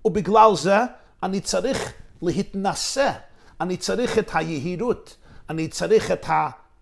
ובגלל 0.04 0.50
זה 0.54 0.78
אני 1.22 1.40
צריך 1.40 1.92
להתנשא, 2.22 3.12
אני 3.60 3.76
צריך 3.76 4.18
את 4.18 4.30
היהירות, 4.34 5.16
אני 5.50 5.68
צריך 5.68 6.10
את 6.10 6.26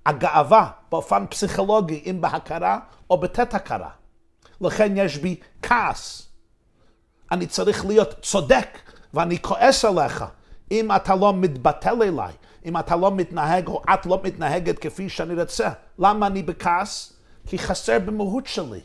הגאווה 0.07 0.71
באופן 0.91 1.27
פסיכולוגי, 1.31 2.03
אם 2.07 2.21
בהכרה 2.21 2.79
או 3.11 3.19
בתת 3.19 3.55
הכרה. 3.55 3.91
לכן 4.61 4.93
יש 4.97 5.17
בי 5.17 5.37
כעס. 5.63 6.29
אני 7.33 7.47
צריך 7.47 7.87
להיות 7.87 8.15
צודק, 8.23 8.79
ואני 9.15 9.43
כועס 9.43 9.85
עליך. 9.85 10.25
אם 10.71 10.93
אתה 10.97 11.15
לא 11.15 11.35
מתבטל 11.35 12.03
אליי, 12.03 12.33
אם 12.65 12.79
אתה 12.79 12.97
לא 12.97 13.11
מתנהג 13.11 13.69
או 13.69 13.83
את 13.95 14.07
לא 14.07 14.21
מתנהגת 14.25 14.79
כפי 14.79 15.09
שאני 15.09 15.41
רוצה. 15.41 15.69
למה 15.99 16.27
אני 16.27 16.43
בכעס? 16.43 17.14
כי 17.47 17.59
חסר 17.59 17.99
במהות 17.99 18.47
שלי. 18.47 18.81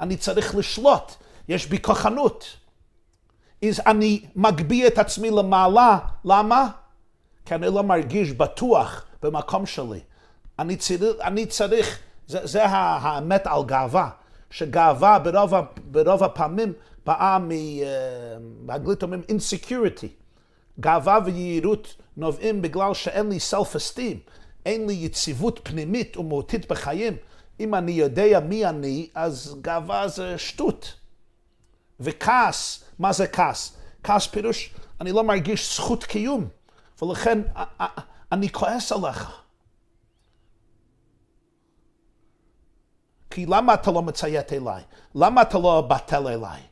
אני 0.00 0.16
צריך 0.16 0.54
לשלוט, 0.54 1.12
יש 1.48 1.66
בי 1.66 1.82
כוחנות. 1.82 2.56
אז 3.68 3.80
אני 3.86 4.24
מגביה 4.36 4.86
את 4.86 4.98
עצמי 4.98 5.30
למעלה, 5.30 5.98
למה? 6.24 6.68
כי 7.44 7.54
אני 7.54 7.66
לא 7.66 7.82
מרגיש 7.82 8.32
בטוח 8.32 9.04
במקום 9.22 9.66
שלי. 9.66 10.00
אני 10.58 10.76
צריך, 10.76 11.02
אני 11.20 11.46
צריך 11.46 11.98
זה, 12.26 12.46
זה 12.46 12.64
האמת 12.64 13.46
על 13.46 13.64
גאווה, 13.64 14.10
שגאווה 14.50 15.18
ברוב, 15.18 15.54
ברוב 15.84 16.24
הפעמים 16.24 16.72
באה, 17.06 17.38
מ, 17.38 17.50
אה, 17.50 17.56
באנגלית 18.60 19.02
אומרים 19.02 19.22
insecurity. 19.28 20.06
גאווה 20.80 21.18
ויהירות 21.24 21.94
נובעים 22.16 22.62
בגלל 22.62 22.94
שאין 22.94 23.28
לי 23.28 23.38
self-esteem, 23.50 24.30
אין 24.66 24.86
לי 24.86 24.94
יציבות 24.94 25.60
פנימית 25.62 26.16
ומהותית 26.16 26.68
בחיים. 26.68 27.16
אם 27.60 27.74
אני 27.74 27.92
יודע 27.92 28.40
מי 28.40 28.66
אני, 28.66 29.10
אז 29.14 29.56
גאווה 29.60 30.08
זה 30.08 30.38
שטות. 30.38 30.94
וכעס, 32.00 32.84
מה 32.98 33.12
זה 33.12 33.26
כעס? 33.26 33.76
כעס 34.02 34.26
פירוש, 34.26 34.74
אני 35.00 35.12
לא 35.12 35.24
מרגיש 35.24 35.76
זכות 35.76 36.04
קיום, 36.04 36.48
ולכן 37.02 37.42
אני 38.32 38.52
כועס 38.52 38.92
עליך. 38.92 39.42
כי 43.30 43.46
למה 43.46 43.74
אתה 43.74 43.90
לא 43.90 44.02
מציית 44.02 44.52
אליי? 44.52 44.82
למה 45.14 45.42
אתה 45.42 45.58
לא 45.58 45.80
בטל 45.80 46.28
אליי? 46.28 46.62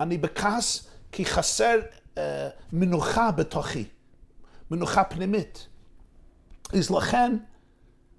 אני 0.00 0.18
בכעס 0.18 0.88
כי 1.12 1.24
חסר 1.24 1.80
אה, 2.18 2.48
מנוחה 2.72 3.30
בתוכי, 3.30 3.84
מנוחה 4.70 5.04
פנימית. 5.04 5.66
אז 6.72 6.90
לכן 6.90 7.36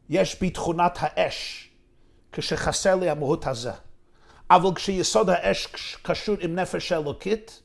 יש 0.10 0.40
בי 0.40 0.50
תכונת 0.50 0.98
האש, 1.00 1.69
כשחסר 2.32 2.96
לי 2.96 3.10
המהות 3.10 3.48
הזה. 3.48 3.72
אבל 4.52 4.70
כשיסוד 4.76 5.30
האש 5.30 5.68
קשור 6.02 6.36
עם 6.40 6.56
נפש 6.56 6.92
אלוקית, 6.92 7.62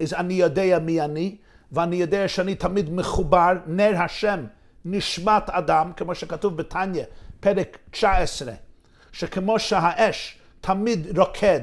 אז 0.00 0.14
אני 0.14 0.34
יודע 0.34 0.78
מי 0.78 1.00
אני, 1.00 1.36
ואני 1.72 1.96
יודע 1.96 2.28
שאני 2.28 2.54
תמיד 2.54 2.90
מחובר, 2.90 3.52
נר 3.66 3.92
השם, 3.96 4.46
נשמת 4.84 5.50
אדם, 5.50 5.92
כמו 5.96 6.14
שכתוב 6.14 6.56
בתניא, 6.56 7.04
פרק 7.40 7.78
19, 7.90 8.52
שכמו 9.12 9.58
שהאש 9.58 10.38
תמיד 10.60 11.18
רוקד 11.18 11.60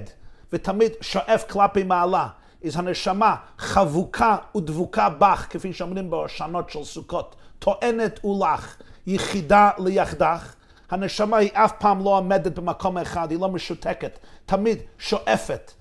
ותמיד 0.53 0.91
שואף 1.01 1.51
כלפי 1.51 1.83
מעלה, 1.83 2.27
אז 2.65 2.75
הנשמה 2.75 3.35
חבוקה 3.57 4.37
ודבוקה 4.57 5.09
בך, 5.09 5.47
כפי 5.49 5.73
שאומרים 5.73 6.09
בהושענות 6.09 6.69
של 6.69 6.83
סוכות, 6.83 7.35
טוענת 7.59 8.25
ולך, 8.25 8.75
יחידה 9.07 9.69
ליחדך. 9.77 10.54
הנשמה 10.91 11.37
היא 11.37 11.49
אף 11.53 11.71
פעם 11.79 12.03
לא 12.03 12.17
עומדת 12.17 12.59
במקום 12.59 12.97
אחד, 12.97 13.31
היא 13.31 13.39
לא 13.39 13.49
משותקת, 13.49 14.19
תמיד 14.45 14.77
שואפת 14.97 15.71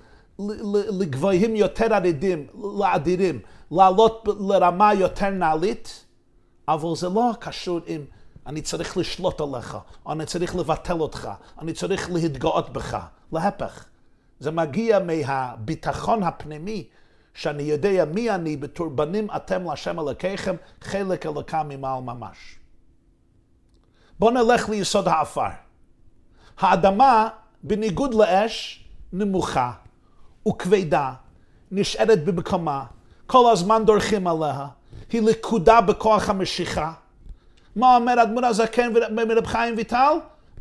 לגבוהים 0.98 1.56
יותר 1.56 1.94
עדידים, 1.94 2.46
לאדירים, 2.78 3.40
לעלות 3.70 4.28
לרמה 4.40 4.94
יותר 4.94 5.30
נעלית, 5.30 6.04
אבל 6.68 6.96
זה 6.96 7.08
לא 7.08 7.30
קשור 7.40 7.80
עם 7.86 8.04
אני 8.46 8.62
צריך 8.62 8.96
לשלוט 8.96 9.40
עליך, 9.40 9.78
או 10.06 10.12
אני 10.12 10.26
צריך 10.26 10.56
לבטל 10.56 11.00
אותך, 11.00 11.30
אני 11.58 11.72
צריך 11.72 12.10
להתגאות 12.12 12.70
בך. 12.70 12.98
להפך. 13.32 13.84
זה 14.40 14.50
מגיע 14.50 14.98
מהביטחון 14.98 16.22
הפנימי, 16.22 16.88
שאני 17.34 17.62
יודע 17.62 18.04
מי 18.04 18.30
אני, 18.30 18.56
בתור 18.56 18.88
בנים 18.88 19.28
אתם 19.36 19.64
להשם 19.64 20.00
אלוקיכם, 20.00 20.56
חלק 20.80 21.26
אלוקה 21.26 21.62
ממעל 21.62 22.00
ממש. 22.00 22.58
בואו 24.18 24.30
נלך 24.30 24.68
ליסוד 24.68 25.08
האפר. 25.08 25.48
האדמה, 26.58 27.28
בניגוד 27.62 28.14
לאש, 28.14 28.84
נמוכה 29.12 29.72
וכבדה, 30.48 31.12
נשארת 31.70 32.24
במקומה, 32.24 32.84
כל 33.26 33.52
הזמן 33.52 33.84
דורכים 33.84 34.26
עליה, 34.26 34.66
היא 35.10 35.22
לכודה 35.22 35.80
בכוח 35.80 36.28
המשיכה. 36.30 36.92
מה 37.76 37.96
אומר 37.96 38.22
אדמו"ר 38.22 38.46
הזקן 38.46 38.92
ומרב 39.16 39.46
חיים 39.46 39.74
ויטל? 39.76 40.12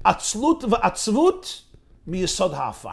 עצלות 0.03 0.63
ועצבות 0.63 1.61
מיסוד 2.07 2.53
האפר. 2.53 2.89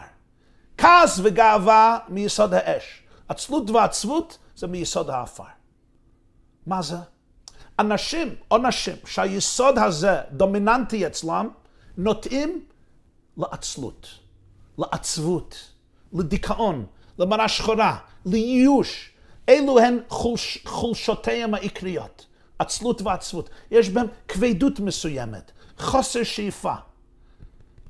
כעס 0.77 1.19
וגאווה 1.23 1.99
מיסוד 2.09 2.53
האש. 2.53 3.03
עצלות 3.27 3.69
ועצבות 3.69 4.37
זה 4.55 4.67
מיסוד 4.67 5.09
האפר. 5.09 5.43
מה 6.65 6.81
זה? 6.81 6.97
אנשים 7.81 8.35
או 8.51 8.57
נשים 8.57 8.95
שהיסוד 9.05 9.77
הזה 9.77 10.21
דומיננטי 10.31 11.07
אצלם, 11.07 11.49
נוטים 11.97 12.65
לעצלות, 13.37 14.07
לעצבות, 14.77 15.71
לדיכאון, 16.13 16.85
למראה 17.19 17.47
שחורה, 17.47 17.97
לייאוש. 18.25 19.11
אלו 19.49 19.79
הן 19.79 19.99
חולש, 20.09 20.57
חולשותיהם 20.65 21.53
העיקריות. 21.53 22.25
עצלות 22.61 23.01
ועצבות. 23.01 23.49
יש 23.71 23.89
בהם 23.89 24.07
כבדות 24.27 24.79
מסוימת, 24.79 25.51
חוסר 25.77 26.23
שאיפה. 26.23 26.73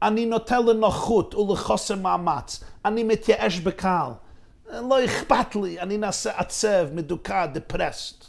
אני 0.01 0.25
נוטה 0.25 0.59
לנוחות 0.59 1.35
ולחוסר 1.35 1.95
מאמץ. 1.95 2.63
אני 2.85 3.03
מתייאש 3.03 3.59
בקהל. 3.59 4.11
לא 4.69 5.05
אכפת 5.05 5.55
לי, 5.55 5.79
אני 5.79 5.97
נעשה 5.97 6.39
עצב, 6.39 6.87
מדוכא, 6.93 7.45
דפרסט. 7.45 8.20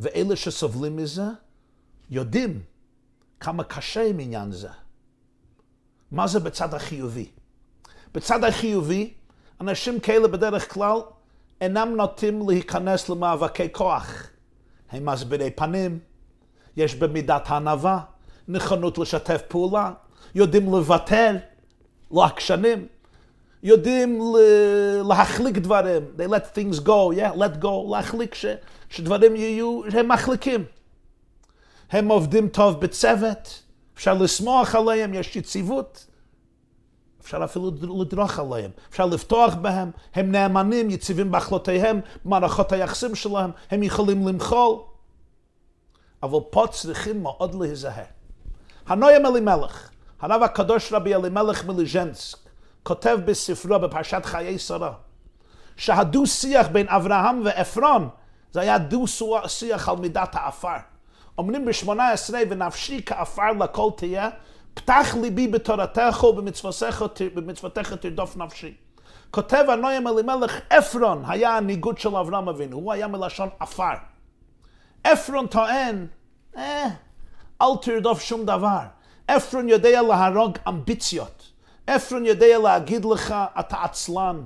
ואלה 0.00 0.36
שסובלים 0.36 0.96
מזה 0.96 1.26
יודעים 2.10 2.62
כמה 3.40 3.64
קשה 3.64 4.02
עם 4.06 4.18
עניין 4.18 4.52
זה. 4.52 4.68
מה 6.10 6.26
זה 6.26 6.40
בצד 6.40 6.74
החיובי? 6.74 7.30
בצד 8.14 8.44
החיובי, 8.44 9.14
אנשים 9.60 10.00
כאלה 10.00 10.28
בדרך 10.28 10.74
כלל 10.74 11.00
אינם 11.60 11.94
נוטים 11.96 12.48
להיכנס 12.48 13.08
למאבקי 13.08 13.72
כוח. 13.72 14.26
הם 14.90 15.04
מסבירי 15.04 15.50
פנים, 15.50 15.98
יש 16.76 16.94
במידת 16.94 17.42
הענווה, 17.46 18.00
נכונות 18.48 18.98
לשתף 18.98 19.42
פעולה, 19.48 19.92
יודעים 20.34 20.72
לוותר, 20.72 21.36
לא 22.10 22.24
עקשנים, 22.24 22.86
יודעים 23.62 24.20
להחליק 25.08 25.58
דברים, 25.58 26.02
they 26.16 26.30
let 26.30 26.56
things 26.56 26.86
go, 26.86 27.12
yeah, 27.16 27.36
let 27.36 27.62
go, 27.62 27.90
להחליק 27.90 28.34
ש, 28.34 28.46
שדברים 28.90 29.36
יהיו, 29.36 29.80
הם 29.92 30.08
מחליקים. 30.08 30.64
הם 31.90 32.08
עובדים 32.08 32.48
טוב 32.48 32.80
בצוות, 32.80 33.62
אפשר 33.94 34.14
לשמוח 34.14 34.74
עליהם, 34.74 35.14
יש 35.14 35.36
יציבות. 35.36 36.06
אפשר 37.20 37.44
אפילו 37.44 37.70
לדרוך 38.00 38.38
עליהם, 38.38 38.70
אפשר 38.90 39.06
לפתוח 39.06 39.54
בהם, 39.54 39.90
הם 40.14 40.32
נאמנים, 40.32 40.90
יציבים 40.90 41.30
בהחלטותיהם, 41.30 42.00
במערכות 42.24 42.72
היחסים 42.72 43.14
שלהם, 43.14 43.50
הם 43.70 43.82
יכולים 43.82 44.28
למחול. 44.28 44.76
אבל 46.22 46.38
פה 46.50 46.66
צריכים 46.70 47.22
מאוד 47.22 47.54
להיזהר. 47.54 48.04
הנוים 48.86 49.26
אלימלך, 49.26 49.90
הרב 50.20 50.42
הקדוש 50.42 50.92
רבי 50.92 51.14
אלימלך 51.14 51.64
מליז'נסק, 51.64 52.38
כותב 52.82 53.18
בספרו 53.24 53.78
בפרשת 53.78 54.22
חיי 54.24 54.58
שרה, 54.58 54.92
שהדו-שיח 55.76 56.68
בין 56.68 56.88
אברהם 56.88 57.42
ועפרון, 57.44 58.08
זה 58.52 58.60
היה 58.60 58.78
דו-שיח 58.78 59.88
על 59.88 59.96
מידת 59.96 60.30
האפר. 60.32 60.76
אומרים 61.38 61.64
בשמונה 61.64 62.10
עשרה, 62.10 62.40
ונפשי 62.50 63.00
כעפר 63.06 63.52
לכל 63.52 63.90
תהיה, 63.96 64.28
פתח 64.74 65.14
ליבי 65.22 65.48
בתורתך 65.48 66.24
ובמצוותיך 66.24 67.92
תרדוף 67.92 68.36
נפשי. 68.36 68.74
כותב 69.30 69.64
הנוים 69.68 70.08
אלימלך, 70.08 70.60
עפרון 70.70 71.24
היה 71.28 71.56
הניגוד 71.56 71.98
של 71.98 72.16
אברהם 72.16 72.48
אבינו, 72.48 72.76
הוא 72.76 72.92
היה 72.92 73.06
מלשון 73.06 73.48
עפר. 73.60 73.94
עפרון 75.04 75.46
טוען, 75.46 76.06
אה, 76.56 76.86
אל 77.62 77.76
תרדוף 77.82 78.20
שום 78.20 78.44
דבר. 78.46 78.80
עפרון 79.28 79.68
יודע 79.68 80.02
להרוג 80.02 80.58
אמביציות. 80.68 81.52
עפרון 81.86 82.26
יודע 82.26 82.58
להגיד 82.58 83.04
לך, 83.04 83.34
אתה 83.60 83.82
עצלן. 83.82 84.42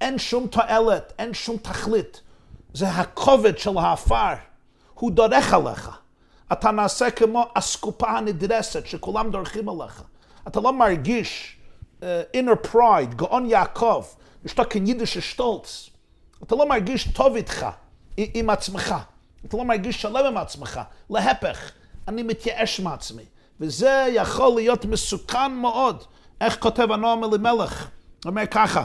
אין 0.00 0.18
שום 0.18 0.46
תועלת, 0.46 1.12
אין 1.18 1.34
שום 1.34 1.56
תכלית. 1.56 2.20
זה 2.74 2.88
הכובד 2.88 3.58
של 3.58 3.78
העפר. 3.78 4.34
הוא 4.94 5.10
דורך 5.10 5.54
עליך. 5.54 5.90
אתה 6.52 6.70
נעשה 6.70 7.10
כמו 7.10 7.44
אסקופה 7.54 8.10
הנדרסת 8.10 8.86
שכולם 8.86 9.30
דורכים 9.30 9.68
עליך. 9.68 10.02
אתה 10.48 10.60
לא 10.60 10.72
מרגיש 10.72 11.56
uh, 12.00 12.02
inner 12.36 12.66
pride, 12.72 13.14
גאון 13.16 13.46
יעקב, 13.46 14.04
משתוקן 14.44 14.86
יידיש 14.86 15.18
שטולץ. 15.18 15.90
אתה 16.42 16.54
לא 16.54 16.68
מרגיש 16.68 17.08
טוב 17.12 17.36
איתך, 17.36 17.66
עם 18.16 18.50
עצמך. 18.50 18.94
אתה 19.46 19.56
לא 19.56 19.64
מרגיש 19.64 20.02
שלם 20.02 20.26
עם 20.26 20.36
עצמך. 20.36 20.80
להפך, 21.10 21.70
אני 22.08 22.22
מתייאש 22.22 22.80
מעצמי. 22.80 23.24
וזה 23.60 24.06
יכול 24.12 24.54
להיות 24.54 24.84
מסוכן 24.84 25.52
מאוד. 25.52 26.04
איך 26.40 26.58
כותב 26.60 26.92
הנועם 26.92 27.24
אלימלך? 27.24 27.88
אומר 28.26 28.46
ככה, 28.46 28.84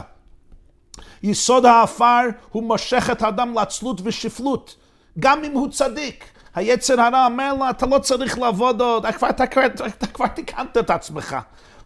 יסוד 1.22 1.66
העפר 1.66 2.22
הוא 2.50 2.62
מושך 2.62 3.08
את 3.12 3.22
האדם 3.22 3.54
לעצלות 3.54 4.00
ושפלות, 4.04 4.76
גם 5.18 5.44
אם 5.44 5.52
הוא 5.52 5.68
צדיק. 5.70 6.24
היצר 6.54 7.00
הרע 7.00 7.26
אומר 7.26 7.54
לו, 7.54 7.70
אתה 7.70 7.86
לא 7.86 7.98
צריך 7.98 8.38
לעבוד 8.38 8.80
עוד, 8.80 9.06
אתה 9.06 9.18
כבר, 9.18 9.30
אתה 9.30 9.46
כבר, 9.46 9.66
אתה 9.86 10.06
כבר 10.06 10.26
תיקנת 10.26 10.76
את 10.78 10.90
עצמך. 10.90 11.36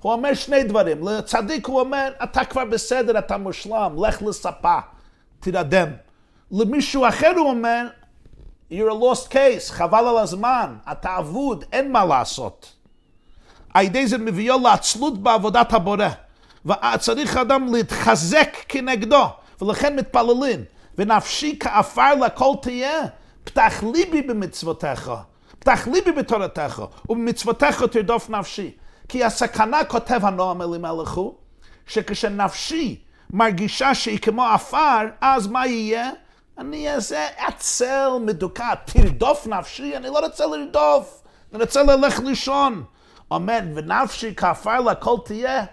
הוא 0.01 0.13
אומר 0.13 0.35
שני 0.35 0.65
דברים, 0.65 1.09
לצדיק 1.09 1.67
הוא 1.67 1.81
אומר, 1.81 2.13
אתה 2.25 2.45
כבר 2.45 2.65
בסדר, 2.65 3.19
אתה 3.19 3.37
מושלם, 3.37 4.05
לך 4.05 4.23
לספה, 4.23 4.79
תירדם. 5.41 5.89
למישהו 6.51 7.09
אחר 7.09 7.33
הוא 7.37 7.51
אומר, 7.51 7.87
you're 8.73 8.75
a 8.75 9.03
lost 9.03 9.33
case, 9.33 9.73
חבל 9.73 10.09
על 10.09 10.19
הזמן, 10.19 10.77
אתה 10.93 11.19
אבוד, 11.19 11.65
אין 11.73 11.93
מה 11.93 12.05
לעשות. 12.05 12.73
על 13.75 13.85
ידי 13.85 14.07
זה 14.07 14.19
מביאו 14.19 14.61
לעצלות 14.63 15.23
בעבודת 15.23 15.73
הבורא. 15.73 16.09
וצריך 16.67 17.37
אדם 17.37 17.75
להתחזק 17.75 18.57
כנגדו, 18.69 19.27
ולכן 19.63 19.97
מתפללים. 19.97 20.65
ונפשי 20.99 21.57
כעפר 21.61 22.15
לכל 22.15 22.55
תהיה, 22.63 23.01
פתח 23.45 23.83
ליבי 23.95 24.23
במצוותיך, 24.23 25.11
פתח 25.59 25.89
ליבי 25.93 26.13
בתורתך, 26.13 26.83
ובמצוותיך 27.09 27.83
תרדוף 27.83 28.31
נפשי. 28.31 28.71
כי 29.09 29.25
הסכנה, 29.25 29.85
כותב 29.85 30.25
הנועם 30.25 30.63
אלימלך 30.63 31.11
הוא, 31.13 31.35
שכשנפשי 31.87 33.01
מרגישה 33.31 33.95
שהיא 33.95 34.19
כמו 34.19 34.45
עפר, 34.45 35.07
אז 35.21 35.47
מה 35.47 35.67
יהיה? 35.67 36.11
אני 36.59 36.95
אעשה 36.95 37.27
עצל 37.37 38.09
מדוכא, 38.27 38.75
תרדוף 38.85 39.47
נפשי, 39.47 39.97
אני 39.97 40.07
לא 40.07 40.27
רוצה 40.27 40.47
לרדוף, 40.47 41.23
אני 41.55 41.63
רוצה 41.63 41.83
ללך 41.83 42.21
לישון. 42.21 42.85
אומר, 43.31 43.59
ונפשי 43.75 44.35
כעפר 44.37 44.81
לכל 44.81 45.17
תהיה, 45.25 45.65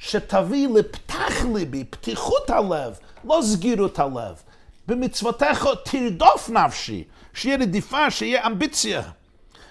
שתביא 0.00 0.68
לפתח 0.68 1.44
ליבי, 1.54 1.84
פתיחות 1.84 2.50
הלב, 2.50 2.98
לא 3.24 3.40
סגירות 3.42 3.98
הלב. 3.98 4.42
במצוותיך 4.86 5.68
תרדוף 5.84 6.50
נפשי, 6.50 7.04
שיהיה 7.34 7.56
רדיפה, 7.56 8.10
שיהיה 8.10 8.46
אמביציה. 8.46 9.02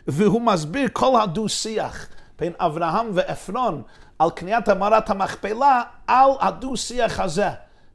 והוא 0.08 0.42
מסביר 0.42 0.88
כל 0.94 1.22
הדו-שיח 1.22 2.08
בין 2.40 2.54
אברהם 2.60 3.10
ועפרון 3.14 3.82
על 4.20 4.30
קניית 4.30 4.68
המערת 4.68 5.10
המכפלה, 5.10 5.84
על 6.08 6.30
הדו-שיח 6.40 7.20
הזה. 7.20 7.50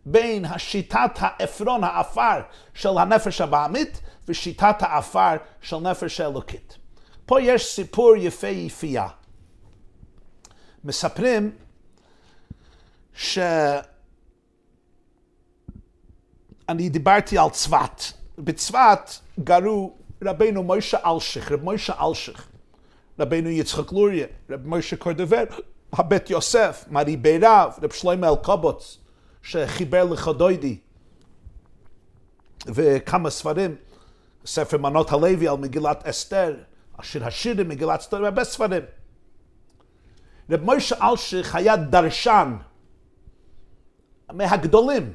בין 0.07 0.45
השיטת 0.45 1.11
העפרון, 1.17 1.85
העפר 1.85 2.41
של 2.75 2.99
הנפש 2.99 3.41
הבעמית, 3.41 4.01
ושיטת 4.29 4.77
העפר 4.81 5.37
של 5.61 5.77
נפש 5.77 6.21
האלוקית. 6.21 6.79
פה 7.27 7.43
יש 7.43 7.67
סיפור 7.75 8.17
יפה 8.17 8.47
יפייה. 8.47 9.09
מספרים 10.85 11.51
שאני 13.15 13.83
דיברתי 16.89 17.39
על 17.39 17.51
צפת. 17.51 18.03
בצפת 18.39 19.11
גרו 19.41 19.97
רבנו 20.25 20.63
מוישה 20.63 20.99
אלשיך, 21.07 21.53
רב 21.53 21.63
מוישה 21.63 21.95
אלשיך, 22.09 22.49
רבנו 23.19 23.49
יצחק 23.49 23.93
לוריה, 23.93 24.27
רב 24.51 24.67
מוישה 24.67 24.97
קורדבר, 24.97 25.45
הבית 25.93 26.31
יוסף, 26.31 26.85
מרי 26.91 27.17
בירב, 27.17 27.73
רב 27.83 27.93
שלמה 27.93 28.29
אלקובוץ, 28.29 28.99
שחיבר 29.43 30.05
לחדוידי, 30.05 30.79
וכמה 32.67 33.31
ספרים, 33.31 33.77
ספר 34.47 34.79
מנות 34.79 35.13
הלוי 35.13 35.49
על 35.49 35.57
מגילת 35.57 36.07
אסתר, 36.07 36.57
השיר 36.99 37.27
השירים, 37.27 37.69
מגילת 37.69 38.01
אסתר, 38.01 38.23
והרבה 38.23 38.45
ספרים. 38.45 38.83
רב 40.51 40.63
מוישה 40.63 41.09
אלשיך 41.09 41.55
היה 41.55 41.77
דרשן 41.77 42.57
מהגדולים. 44.33 45.13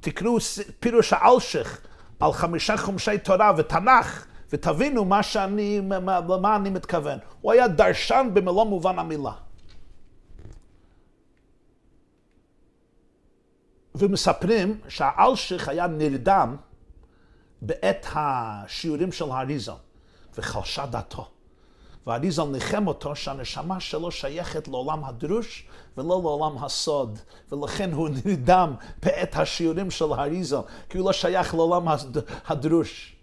תקראו 0.00 0.36
פירוש 0.80 1.12
האלשיך 1.12 1.86
על 2.20 2.32
חמישה 2.32 2.76
חומשי 2.76 3.18
תורה 3.18 3.52
ותנ"ך, 3.56 4.26
ותבינו 4.50 5.04
מה 5.04 5.22
שאני, 5.22 5.80
למה 6.28 6.56
אני 6.56 6.70
מתכוון. 6.70 7.18
הוא 7.40 7.52
היה 7.52 7.68
דרשן 7.68 8.30
במלוא 8.32 8.64
מובן 8.64 8.98
המילה. 8.98 9.32
ומספרים 13.94 14.80
שהאלשיך 14.88 15.68
היה 15.68 15.86
נרדם 15.86 16.56
בעת 17.62 18.06
השיעורים 18.14 19.12
של 19.12 19.30
האריזון, 19.30 19.78
וחלשה 20.38 20.86
דתו. 20.86 21.30
והאריזון 22.06 22.52
ניחם 22.52 22.86
אותו 22.86 23.16
שהנשמה 23.16 23.80
שלו 23.80 24.10
שייכת 24.10 24.68
לעולם 24.68 25.04
הדרוש 25.04 25.66
ולא 25.96 26.20
לעולם 26.22 26.64
הסוד, 26.64 27.18
ולכן 27.52 27.92
הוא 27.92 28.08
נרדם 28.24 28.74
בעת 29.02 29.36
השיעורים 29.36 29.90
של 29.90 30.12
האריזון, 30.12 30.62
כי 30.88 30.98
הוא 30.98 31.06
לא 31.06 31.12
שייך 31.12 31.54
לעולם 31.54 31.88
הדרוש. 32.46 33.16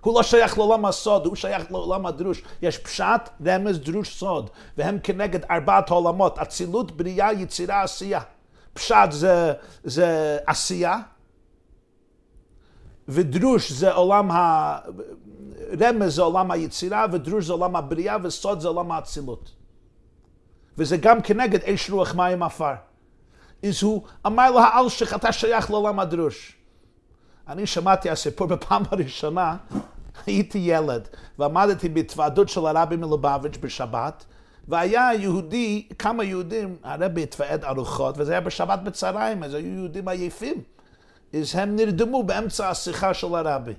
הוא 0.00 0.14
לא 0.14 0.22
שייך 0.22 0.58
לעולם 0.58 0.84
הסוד, 0.84 1.26
הוא 1.26 1.36
שייך 1.36 1.70
לעולם 1.70 2.06
הדרוש. 2.06 2.42
יש 2.62 2.78
פשט, 2.78 3.28
רמז, 3.46 3.78
דרוש, 3.78 4.18
סוד, 4.18 4.50
והם 4.78 4.98
כנגד 5.02 5.44
ארבעת 5.44 5.90
העולמות, 5.90 6.38
אצילות, 6.38 6.92
בריאה, 6.92 7.32
יצירה, 7.32 7.82
עשייה. 7.82 8.20
פשט 8.72 9.10
זה, 9.10 9.52
זה 9.84 10.38
עשייה, 10.46 10.98
ודרוש 13.08 13.72
זה 13.72 13.92
עולם 13.92 14.30
ה... 14.30 14.78
רמז 15.80 16.14
זה 16.14 16.22
עולם 16.22 16.50
היצירה, 16.50 17.06
ודרוש 17.12 17.46
זה 17.46 17.52
עולם 17.52 17.76
הבריאה, 17.76 18.16
וסוד 18.22 18.60
זה 18.60 18.68
עולם 18.68 18.92
האצילות. 18.92 19.50
וזה 20.78 20.96
גם 20.96 21.22
כנגד 21.22 21.64
אש 21.64 21.90
רוח 21.90 22.14
מים 22.14 22.42
עפר. 22.42 22.74
אז 23.62 23.82
הוא 23.82 24.02
אמר 24.26 24.50
לה, 24.50 24.80
אלשיך, 24.80 25.14
אתה 25.14 25.32
שייך 25.32 25.70
לעולם 25.70 26.00
הדרוש. 26.00 26.56
אני 27.48 27.66
שמעתי 27.66 28.10
הסיפור 28.10 28.46
בפעם 28.56 28.82
הראשונה, 28.90 29.56
הייתי 30.26 30.58
ילד, 30.58 31.08
ועמדתי 31.38 31.88
בהתוועדות 31.88 32.48
של 32.48 32.66
הרבי 32.66 32.96
מלובביץ' 32.96 33.56
בשבת, 33.60 34.24
והיה 34.68 35.10
יהודי, 35.14 35.88
כמה 35.98 36.24
יהודים, 36.24 36.76
הרבי 36.82 37.22
התוועד 37.22 37.64
ארוחות, 37.64 38.14
וזה 38.18 38.32
היה 38.32 38.40
בשבת 38.40 38.78
בצהריים, 38.78 39.42
אז 39.42 39.54
היו 39.54 39.74
יהודים 39.74 40.08
עייפים. 40.08 40.62
אז 41.32 41.54
הם 41.54 41.76
נרדמו 41.76 42.22
באמצע 42.22 42.70
השיחה 42.70 43.14
של 43.14 43.34
הרבי. 43.34 43.74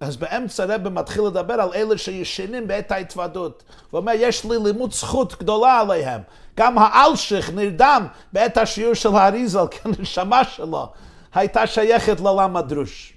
אז 0.00 0.16
באמצע 0.16 0.62
הרבי 0.62 0.90
מתחיל 0.90 1.22
לדבר 1.22 1.54
על 1.54 1.70
אלה 1.74 1.98
שישנים 1.98 2.68
בעת 2.68 2.92
ההתוועדות. 2.92 3.62
הוא 3.90 4.00
אומר, 4.00 4.12
יש 4.14 4.44
לי 4.44 4.56
לימוד 4.64 4.92
זכות 4.92 5.38
גדולה 5.38 5.80
עליהם. 5.80 6.20
גם 6.56 6.78
האלשיך 6.78 7.50
נרדם 7.50 8.06
בעת 8.32 8.56
השיעור 8.56 8.94
של 8.94 9.14
האריזל, 9.14 9.66
כי 9.70 9.78
הנשמה 9.84 10.44
שלו 10.44 10.92
הייתה 11.34 11.66
שייכת 11.66 12.20
לעולם 12.20 12.56
הדרוש. 12.56 13.12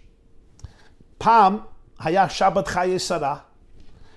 פעם 1.18 1.58
היה 2.00 2.30
שבת 2.30 2.68
חיי 2.68 3.00
שרה, 3.00 3.36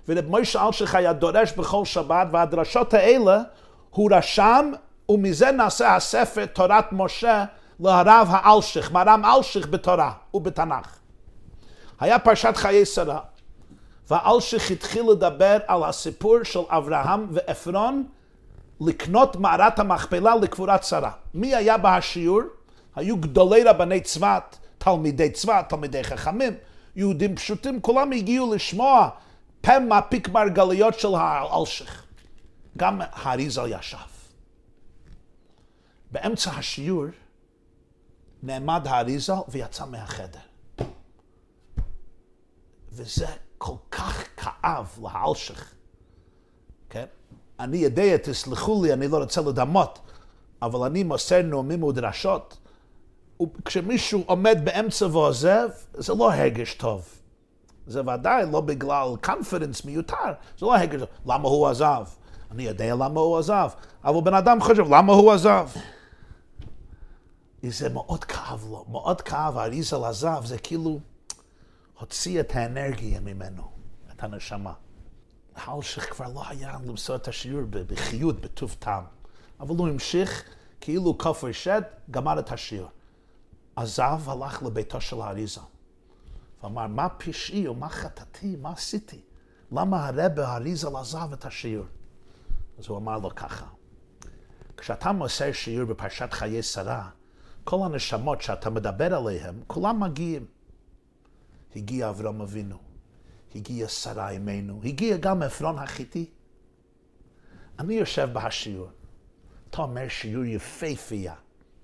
ורב 0.08 0.26
מוישה 0.26 0.66
אלשיך 0.66 0.94
היה 0.94 1.12
דורש 1.12 1.52
בכל 1.52 1.84
שבת, 1.84 2.26
והדרשות 2.32 2.94
האלה 2.94 3.42
הוא 3.90 4.10
רשם, 4.12 4.72
ומזה 5.08 5.50
נעשה 5.50 5.96
הספר 5.96 6.46
תורת 6.46 6.92
משה 6.92 7.44
לרב 7.80 8.28
האלשיך, 8.30 8.92
מרם 8.92 9.24
אלשיך 9.24 9.68
בתורה 9.68 10.12
ובתנ"ך. 10.34 11.03
היה 12.00 12.18
פרשת 12.18 12.56
חיי 12.56 12.86
שרה, 12.86 13.20
והאלשיך 14.10 14.70
התחיל 14.70 15.04
לדבר 15.10 15.58
על 15.66 15.84
הסיפור 15.84 16.36
של 16.42 16.60
אברהם 16.68 17.26
ועפרון 17.30 18.04
לקנות 18.80 19.36
מערת 19.36 19.78
המכפלה 19.78 20.36
לקבורת 20.36 20.84
שרה. 20.84 21.10
מי 21.34 21.54
היה 21.54 21.76
בשיעור? 21.78 22.42
היו 22.96 23.16
גדולי 23.16 23.64
רבני 23.64 24.00
צבת, 24.00 24.58
תלמידי 24.78 25.30
צבת, 25.30 25.68
תלמידי 25.68 26.04
חכמים, 26.04 26.52
יהודים 26.96 27.36
פשוטים, 27.36 27.80
כולם 27.80 28.12
הגיעו 28.12 28.54
לשמוע 28.54 29.08
פה 29.60 29.78
מפיק 29.78 30.28
מרגליות 30.28 31.00
של 31.00 31.14
האלשיך. 31.14 32.04
גם 32.76 33.00
האריזל 33.12 33.66
ישב. 33.68 33.96
באמצע 36.10 36.50
השיעור 36.50 37.04
נעמד 38.42 38.86
האריזל 38.86 39.34
ויצא 39.48 39.84
מהחדר. 39.86 40.53
וזה 42.94 43.26
כל 43.58 43.74
כך 43.90 44.24
כאב 44.36 44.98
לאלשיך, 45.02 45.74
כן? 46.90 47.04
אני 47.60 47.76
יודע, 47.76 48.16
תסלחו 48.16 48.84
לי, 48.84 48.92
אני 48.92 49.08
לא 49.08 49.18
רוצה 49.18 49.40
לדמות, 49.40 49.98
אבל 50.62 50.86
אני 50.86 51.02
מוסר 51.02 51.42
נאומים 51.42 51.82
ודרשות, 51.82 52.56
וכשמישהו 53.42 54.22
עומד 54.26 54.58
באמצע 54.64 55.06
ועוזב, 55.06 55.68
זה 55.94 56.14
לא 56.14 56.32
הרגש 56.32 56.74
טוב. 56.74 57.08
זה 57.86 58.00
ודאי 58.00 58.46
לא 58.52 58.60
בגלל 58.60 59.08
קונפידנס 59.22 59.84
מיותר, 59.84 60.32
זה 60.58 60.66
לא 60.66 60.76
הרגש 60.76 61.00
טוב. 61.00 61.08
למה 61.26 61.48
הוא 61.48 61.68
עזב? 61.68 62.04
אני 62.50 62.62
יודע 62.62 62.94
למה 62.94 63.20
הוא 63.20 63.38
עזב, 63.38 63.68
אבל 64.04 64.20
בן 64.20 64.34
אדם 64.34 64.60
חושב, 64.60 64.94
למה 64.94 65.12
הוא 65.12 65.32
עזב? 65.32 65.68
זה 67.68 67.88
מאוד 67.88 68.24
כאב 68.24 68.64
לו, 68.70 68.84
מאוד 68.88 69.20
כאב, 69.20 69.58
האריזל 69.58 70.04
עזב, 70.04 70.44
זה 70.44 70.58
כאילו 70.58 70.98
הוציא 71.98 72.40
את 72.40 72.54
האנרגיה 72.54 73.20
ממנו, 73.20 73.70
את 74.12 74.22
הנשמה. 74.22 74.72
האלשיך 75.54 76.12
כבר 76.12 76.28
לא 76.34 76.42
היה 76.48 76.76
למסור 76.86 77.16
את 77.16 77.28
השיעור 77.28 77.62
בחיות, 77.70 78.40
בטוב 78.40 78.76
טעם. 78.78 79.04
אבל 79.60 79.76
הוא 79.76 79.88
המשיך, 79.88 80.44
כאילו 80.80 81.18
כופר 81.18 81.52
שד, 81.52 81.82
גמר 82.10 82.38
את 82.38 82.52
השיעור. 82.52 82.88
עזב, 83.76 84.20
הלך 84.26 84.62
לביתו 84.62 85.00
של 85.00 85.20
האריזה. 85.20 85.60
ואמר, 86.62 86.86
מה 86.86 87.08
פשעי 87.08 87.66
או 87.66 87.74
מה 87.74 87.88
חטאתי, 87.88 88.56
מה 88.56 88.72
עשיתי? 88.72 89.20
למה 89.72 90.08
הרבה 90.08 90.48
האריזה 90.48 90.88
עזב 90.98 91.32
את 91.32 91.44
השיעור? 91.44 91.86
אז 92.78 92.86
הוא 92.86 92.98
אמר 92.98 93.18
לו 93.18 93.34
ככה, 93.34 93.66
כשאתה 94.76 95.12
מוסר 95.12 95.52
שיעור 95.52 95.84
בפרשת 95.84 96.32
חיי 96.32 96.62
שרה, 96.62 97.08
כל 97.64 97.78
הנשמות 97.84 98.42
שאתה 98.42 98.70
מדבר 98.70 99.14
עליהן, 99.14 99.54
כולם 99.66 100.00
מגיעים. 100.00 100.46
הגיע 101.76 102.08
אברהם 102.10 102.40
אבינו, 102.40 102.78
הגיע 103.54 103.88
שרה 103.88 104.30
אמנו, 104.30 104.80
הגיע 104.84 105.16
גם 105.16 105.42
עפרון 105.42 105.78
החיתי. 105.78 106.30
אני 107.78 107.94
יושב 107.94 108.28
בהשיעור, 108.32 108.88
אתה 109.70 109.82
אומר 109.82 110.08
שיעור 110.08 110.44
יפהפייה, 110.44 111.34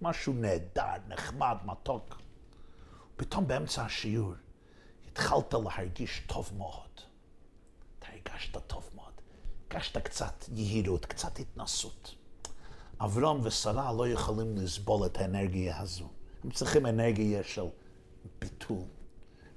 משהו 0.02 0.32
נהדר, 0.32 0.82
נחמד, 1.08 1.56
מתוק. 1.64 2.20
פתאום 3.16 3.46
באמצע 3.46 3.82
השיעור 3.82 4.34
התחלת 5.08 5.54
להרגיש 5.54 6.22
טוב 6.26 6.50
מאוד. 6.58 7.00
אתה 7.98 8.06
הרגשת 8.12 8.56
טוב 8.66 8.90
מאוד. 8.94 9.12
הרגשת 9.70 9.98
קצת 9.98 10.44
יהירות, 10.52 11.06
קצת 11.06 11.38
התנסות. 11.38 12.14
אברהם 13.00 13.40
ושרה 13.42 13.92
לא 13.92 14.08
יכולים 14.08 14.56
לסבול 14.56 15.06
את 15.06 15.16
האנרגיה 15.16 15.80
הזו. 15.80 16.08
הם 16.44 16.50
צריכים 16.50 16.86
אנרגיה 16.86 17.42
של 17.44 17.64
ביטול. 18.38 18.84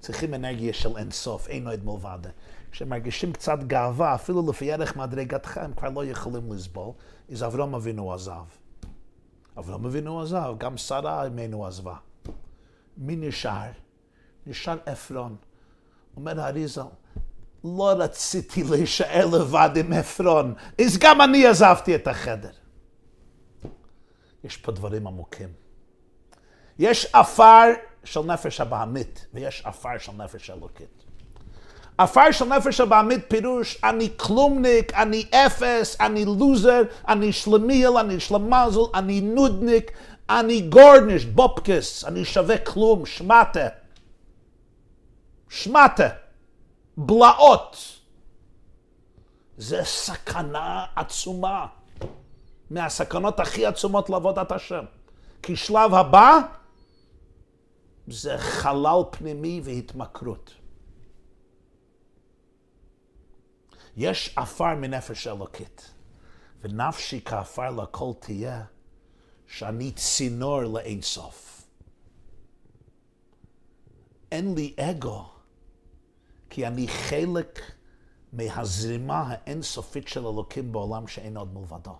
צריכים 0.04 0.34
אנרגיה 0.34 0.74
של 0.74 0.98
אינסוף, 0.98 1.48
אין 1.48 1.68
עוד 1.68 1.86
מלבד. 1.86 2.20
כשמרגישים 2.72 3.34
קצת 3.34 3.60
גאווה, 3.68 4.16
אפילו 4.16 4.50
לפי 4.50 4.74
ערך 4.74 4.96
מדרגתך, 4.96 5.58
הם 5.58 5.74
כבר 5.74 5.90
לא 5.90 6.06
יכולים 6.06 6.54
לסבול, 6.54 6.92
אז 7.32 7.44
אברהם 7.44 7.76
אבינו 7.76 8.14
עזב. 8.14 8.44
אברהם 9.58 9.86
אבינו 9.86 10.22
עזב, 10.22 10.56
גם 10.58 10.78
שרה 10.78 11.28
אמנו 11.28 11.66
עזבה. 11.66 11.96
מי 12.98 13.16
נשאר? 13.16 13.72
נשאר 14.46 14.78
עפרון. 14.86 15.36
אומר 16.18 16.42
האריזל, 16.42 16.82
לא 17.64 17.94
רציתי 17.98 18.64
להישאר 18.64 19.26
לבד 19.26 19.70
עם 19.76 19.94
עפרון, 19.94 20.54
אז 20.82 20.98
גם 20.98 21.22
אני 21.22 21.48
עזבתי 21.48 21.96
את 21.96 22.08
החדר. 22.08 22.52
יש 24.44 24.58
פה 24.58 24.72
דברים 24.72 25.08
עמוקים. 25.08 25.50
יש 26.80 27.08
עפר 27.14 27.68
של 28.04 28.22
נפש 28.22 28.62
הבעמית, 28.62 29.26
ויש 29.34 29.62
עפר 29.66 29.98
של 29.98 30.12
נפש 30.12 30.50
אלוקית. 30.50 31.04
עפר 31.98 32.32
של 32.32 32.46
נפש 32.46 32.82
הבעמית 32.82 33.26
פירוש, 33.28 33.78
אני 33.84 34.10
כלומניק, 34.18 34.94
אני 34.94 35.26
אפס, 35.32 35.98
אני 36.00 36.26
לוזר, 36.26 36.82
אני 37.08 37.34
שלמיאל, 37.34 37.98
אני 37.98 38.20
שלמזל, 38.20 38.80
אני 38.94 39.22
נודניק, 39.22 39.92
אני 40.30 40.62
גורניש, 40.62 41.26
בופקס, 41.26 42.06
אני 42.06 42.26
שווה 42.26 42.58
כלום, 42.58 43.06
שמטה. 43.06 43.68
שמטה. 45.50 46.10
בלעות. 46.98 47.78
זה 49.58 49.82
סכנה 49.84 50.86
עצומה. 50.96 51.66
מהסכנות 52.70 53.40
הכי 53.40 53.66
עצומות 53.66 54.10
לעבודת 54.10 54.52
השם. 54.52 54.86
כי 55.42 55.56
שלב 55.56 55.94
הבא 55.94 56.40
זה 58.08 58.38
חלל 58.38 59.02
פנימי 59.12 59.62
והתמכרות. 59.64 60.54
יש 63.96 64.34
עפר 64.38 64.76
מנפש 64.76 65.28
אלוקית, 65.28 65.92
ונפשי 66.62 67.22
כעפר 67.26 67.70
לכל 67.72 68.12
תהיה, 68.20 68.66
שאני 69.48 69.92
צינור 69.92 70.62
לאינסוף. 70.64 71.68
אין 74.32 74.56
לי 74.56 74.76
אגו, 74.80 75.30
כי 76.50 76.68
אני 76.68 76.88
חלק 76.88 77.60
מהזרימה 78.34 79.24
האינסופית 79.28 80.08
של 80.08 80.28
אלוקים 80.28 80.72
בעולם 80.72 81.08
שאין 81.08 81.38
עוד 81.38 81.54
מלבדו. 81.54 81.98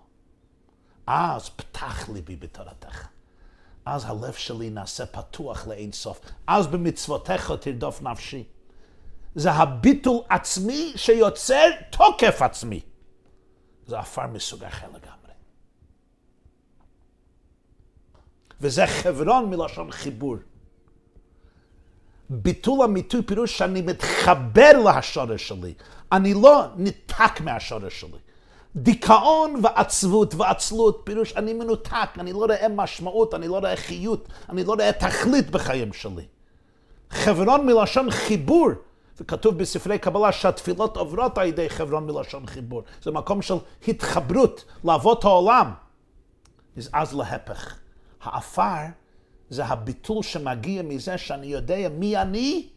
אז 1.06 1.48
פתח 1.48 2.08
ליבי 2.08 2.36
בתורתך. 2.36 3.13
אז 3.86 4.04
הלב 4.04 4.32
שלי 4.32 4.70
נעשה 4.70 5.06
פתוח 5.06 5.66
לאין 5.66 5.92
סוף. 5.92 6.20
אז 6.46 6.66
במצוותיך 6.66 7.52
תרדוף 7.60 8.02
נפשי. 8.02 8.44
זה 9.34 9.50
הביטול 9.50 10.20
עצמי 10.28 10.92
שיוצר 10.96 11.70
תוקף 11.90 12.42
עצמי. 12.42 12.80
זה 13.86 13.98
עפר 13.98 14.26
מסוג 14.26 14.64
אחר 14.64 14.86
לגמרי. 14.86 15.32
וזה 18.60 18.86
חברון 18.86 19.50
מלשון 19.50 19.90
חיבור. 19.90 20.36
ביטול 22.30 22.82
אמיתי 22.82 23.22
פירוש 23.22 23.58
שאני 23.58 23.82
מתחבר 23.82 24.72
להשורש 24.84 25.48
שלי. 25.48 25.74
אני 26.12 26.34
לא 26.34 26.66
ניתק 26.76 27.40
מהשורש 27.40 28.00
שלי. 28.00 28.18
דיכאון 28.76 29.60
ועצבות 29.62 30.34
ועצלות, 30.34 31.00
פירוש 31.04 31.36
אני 31.36 31.52
מנותק, 31.52 32.08
אני 32.18 32.32
לא 32.32 32.38
רואה 32.38 32.68
משמעות, 32.68 33.34
אני 33.34 33.48
לא 33.48 33.58
רואה 33.58 33.76
חיות, 33.76 34.28
אני 34.48 34.64
לא 34.64 34.74
רואה 34.74 34.92
תכלית 34.92 35.50
בחיים 35.50 35.92
שלי. 35.92 36.26
חברון 37.10 37.66
מלשון 37.66 38.10
חיבור, 38.10 38.68
וכתוב 39.20 39.58
בספרי 39.58 39.98
קבלה 39.98 40.32
שהתפילות 40.32 40.96
עוברות 40.96 41.38
על 41.38 41.46
ידי 41.46 41.68
חברון 41.68 42.06
מלשון 42.06 42.46
חיבור. 42.46 42.82
זה 43.02 43.10
מקום 43.10 43.42
של 43.42 43.54
התחברות 43.88 44.64
לאבות 44.84 45.24
העולם. 45.24 45.70
אז 46.76 46.90
אז 46.92 47.14
להפך. 47.14 47.78
העפר 48.22 48.86
זה 49.50 49.64
הביטול 49.64 50.22
שמגיע 50.22 50.82
מזה 50.82 51.18
שאני 51.18 51.46
יודע 51.46 51.88
מי 51.88 52.16
אני 52.16 52.68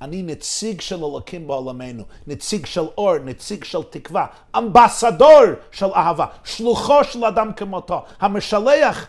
אני 0.00 0.22
נציג 0.22 0.80
של 0.80 0.96
אלוקים 0.96 1.46
בעולמנו, 1.46 2.04
נציג 2.26 2.66
של 2.66 2.80
אור, 2.80 3.18
נציג 3.18 3.64
של 3.64 3.82
תקווה, 3.82 4.26
אמבסדור 4.58 5.42
של 5.72 5.86
אהבה, 5.94 6.26
שלוחו 6.44 7.04
של 7.04 7.24
אדם 7.24 7.52
כמותו, 7.52 8.04
המשלח 8.18 9.06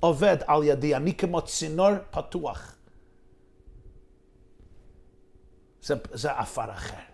עובד 0.00 0.36
על 0.46 0.64
ידי, 0.64 0.96
אני 0.96 1.14
כמו 1.14 1.42
צינור 1.42 1.90
פתוח. 2.10 2.76
זה, 5.82 5.94
זה 6.12 6.32
עפר 6.32 6.70
אחר, 6.70 7.04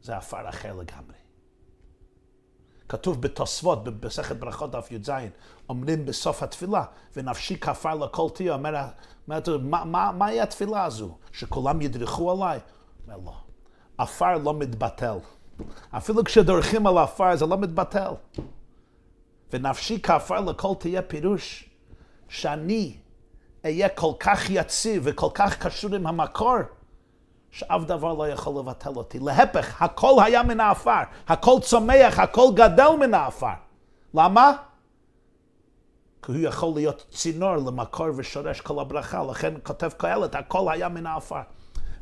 זה 0.00 0.16
עפר 0.16 0.48
אחר 0.48 0.72
לגמרי. 0.72 1.23
כתוב 2.88 3.22
בתוספות, 3.22 3.84
במסכת 3.84 4.36
ברכות 4.36 4.70
דף 4.70 4.88
י"ז, 4.90 5.10
אומרים 5.68 6.06
בסוף 6.06 6.42
התפילה, 6.42 6.84
ונפשי 7.16 7.58
כפר 7.58 7.94
לכל 7.94 8.28
תהיה, 8.34 8.54
אומר, 8.54 8.74
אומר 9.28 9.58
מה, 9.62 9.84
מה, 9.84 10.12
מהי 10.12 10.40
התפילה 10.40 10.84
הזו? 10.84 11.16
שכולם 11.32 11.82
ידרכו 11.82 12.30
עליי? 12.32 12.58
אומר 13.06 13.18
לא, 13.24 13.34
עפר 13.98 14.38
לא 14.38 14.54
מתבטל. 14.54 15.16
אפילו 15.90 16.24
כשדורכים 16.24 16.86
על 16.86 16.98
עפר 16.98 17.36
זה 17.36 17.46
לא 17.46 17.58
מתבטל. 17.58 18.12
ונפשי 19.52 20.02
כעפר 20.02 20.40
לכל 20.40 20.74
תהיה 20.78 21.02
פירוש 21.02 21.70
שאני 22.28 22.96
אהיה 23.64 23.88
כל 23.88 24.12
כך 24.20 24.50
יציב 24.50 25.02
וכל 25.04 25.28
כך 25.34 25.66
קשור 25.66 25.94
עם 25.94 26.06
המקור, 26.06 26.56
שאף 27.54 27.82
דבר 27.84 28.14
לא 28.14 28.28
יכול 28.28 28.58
לבטל 28.60 28.96
אותי. 28.96 29.18
להפך, 29.18 29.82
הכל 29.82 30.22
היה 30.24 30.42
מן 30.42 30.60
העפר, 30.60 31.02
הכל 31.28 31.56
צומח, 31.62 32.18
הכל 32.18 32.46
גדל 32.54 32.88
מן 33.00 33.14
העפר. 33.14 33.54
למה? 34.14 34.52
כי 36.22 36.32
הוא 36.32 36.40
יכול 36.40 36.72
להיות 36.74 37.06
צינור 37.10 37.56
למקור 37.56 38.06
ושורש 38.16 38.60
כל 38.60 38.80
הברכה, 38.80 39.24
לכן 39.24 39.54
כותב 39.62 39.90
קהלת, 39.96 40.34
הכל 40.34 40.72
היה 40.72 40.88
מן 40.88 41.06
העפר. 41.06 41.40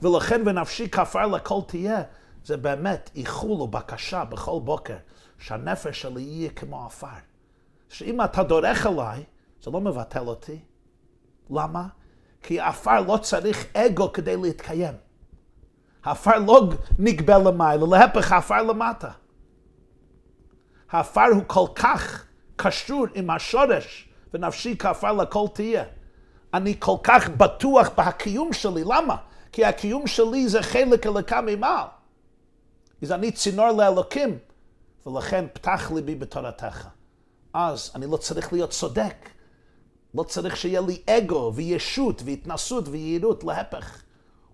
ולכן 0.03 0.43
ונפשי 0.47 0.89
כפר 0.89 1.27
לכל 1.27 1.61
תהיה, 1.67 2.03
זה 2.45 2.57
באמת 2.57 3.11
איחול 3.15 3.61
ובקשה 3.61 4.25
בכל 4.25 4.61
בוקר, 4.65 4.97
שהנפש 5.39 6.03
שלי 6.03 6.23
יהיה 6.23 6.51
כמו 6.51 6.87
עפר. 6.87 7.07
שאם 7.89 8.25
אתה 8.25 8.43
דורך 8.43 8.87
עליי, 8.87 9.25
זה 9.63 9.71
לא 9.71 9.81
מבטל 9.81 10.27
אותי. 10.27 10.59
למה? 11.51 11.87
כי 12.43 12.61
עפר 12.61 13.01
לא 13.01 13.17
צריך 13.17 13.67
אגו 13.77 14.13
כדי 14.13 14.37
להתקיים. 14.37 15.12
העפר 16.05 16.39
לא 16.39 16.69
נגבה 16.99 17.39
למעלה, 17.39 17.87
להפך 17.87 18.33
העפר 18.33 18.63
למטה. 18.63 19.11
העפר 20.91 21.27
הוא 21.35 21.43
כל 21.47 21.67
כך 21.75 22.25
קשור 22.57 23.07
עם 23.15 23.31
השורש, 23.31 24.09
ונפשי 24.35 24.77
כעפר 24.79 25.13
לכל 25.13 25.47
תהיה. 25.55 25.85
אני 26.55 26.75
כל 26.79 26.97
כך 27.03 27.29
בטוח 27.29 27.89
בהקיום 27.97 28.53
שלי, 28.53 28.85
למה? 28.85 29.17
כי 29.53 29.65
הקיום 29.65 30.07
שלי 30.07 30.49
זה 30.49 30.63
חלק 30.63 31.07
אלוקה 31.07 31.41
ממעל. 31.41 31.87
אז 33.03 33.13
אני 33.13 33.33
צינור 33.33 33.71
לאלוקים, 33.71 34.39
ולכן 35.07 35.45
פתח 35.53 35.91
ליבי 35.95 36.15
בתורתך. 36.15 36.89
אז 37.55 37.91
אני 37.95 38.07
לא 38.07 38.17
צריך 38.17 38.53
להיות 38.53 38.71
צודק. 38.71 39.29
לא 40.15 40.23
צריך 40.23 40.57
שיהיה 40.57 40.81
לי 40.81 41.03
אגו 41.07 41.53
וישות 41.55 42.23
והתנסות 42.25 42.89
ויהירות, 42.89 43.45
להפך. 43.45 44.03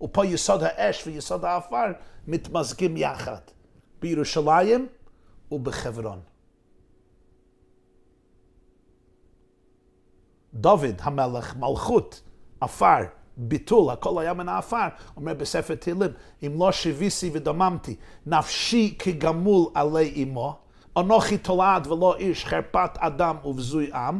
ופה 0.01 0.25
יסוד 0.25 0.63
האש 0.63 1.07
ויסוד 1.07 1.45
העפר 1.45 1.85
מתמזגים 2.27 2.97
יחד, 2.97 3.39
בירושלים 4.01 4.87
ובחברון. 5.51 6.19
דוד 10.53 10.95
המלך, 10.99 11.55
מלכות, 11.55 12.21
עפר, 12.61 12.99
ביטול, 13.37 13.89
הכל 13.89 14.21
היה 14.21 14.33
מן 14.33 14.49
העפר, 14.49 14.87
אומר 15.17 15.33
בספר 15.33 15.75
תהילים, 15.75 16.11
אם 16.45 16.55
לא 16.59 16.71
שיביסי 16.71 17.29
ודממתי, 17.33 17.95
נפשי 18.25 18.95
כגמול 18.99 19.65
עלי 19.73 20.23
אמו, 20.23 20.57
אנוכי 20.97 21.37
תולעת 21.37 21.87
ולא 21.87 22.15
איש, 22.15 22.45
חרפת 22.45 22.91
אדם 22.97 23.35
ובזוי 23.45 23.93
עם. 23.93 24.19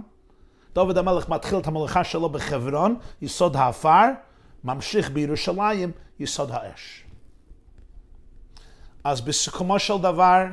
דוד 0.73 0.97
המלך 0.97 1.29
מתחיל 1.29 1.57
את 1.57 1.67
המלאכה 1.67 2.03
שלו 2.03 2.29
בחברון, 2.29 2.95
יסוד 3.21 3.55
העפר, 3.55 4.05
ממשיך 4.63 5.09
בירושלים, 5.09 5.91
יסוד 6.19 6.51
האש. 6.51 7.03
אז 9.03 9.21
בסיכומו 9.21 9.79
של 9.79 9.97
דבר, 9.97 10.43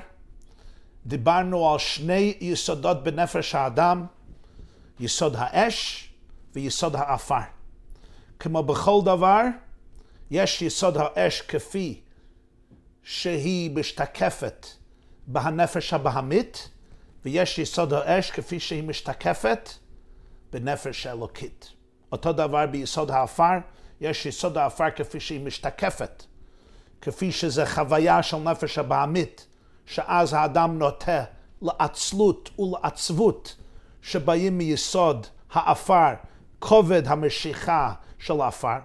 דיברנו 1.07 1.73
על 1.73 1.79
שני 1.79 2.35
יסודות 2.41 3.05
בנפש 3.05 3.55
האדם, 3.55 4.07
יסוד 5.01 5.37
האש 5.39 6.09
ויסוד 6.55 6.97
העפר. 6.97 7.41
כמו 8.39 8.63
בכל 8.63 9.01
דבר, 9.05 9.43
יש 10.31 10.63
יסוד 10.63 10.97
האש 10.97 11.41
כפי 11.41 12.01
שהיא 13.03 13.71
משתקפת 13.77 14.67
בהנפש 15.27 15.93
הבהמית, 15.93 16.69
ויש 17.25 17.59
יסוד 17.59 17.93
האש 17.93 18.31
כפי 18.31 18.61
שהיא 18.61 18.83
משתקפת 18.83 19.71
בנפש 20.53 21.07
האלוקית. 21.07 21.73
אותו 22.13 22.33
דבר 22.33 22.67
ביסוד 22.67 23.11
העפר, 23.11 23.59
יש 24.01 24.27
יסוד 24.27 24.59
העפר 24.59 24.91
כפי 24.91 25.21
שהיא 25.21 25.41
משתקפת, 25.41 26.25
כפי 27.01 27.33
שזה 27.33 27.67
חוויה 27.67 28.23
של 28.23 28.37
נפש 28.37 28.79
הבעמית, 28.79 29.47
שאז 29.87 30.33
האדם 30.33 30.79
נוטה 30.79 31.25
לעצלות 31.63 32.51
ולעצבות 32.59 33.57
שבאים 34.03 34.59
מיסוד 34.59 35.27
העפר, 35.53 36.15
כובד 36.59 37.07
המשיכה 37.07 37.93
של 38.19 38.41
העפר, 38.41 38.79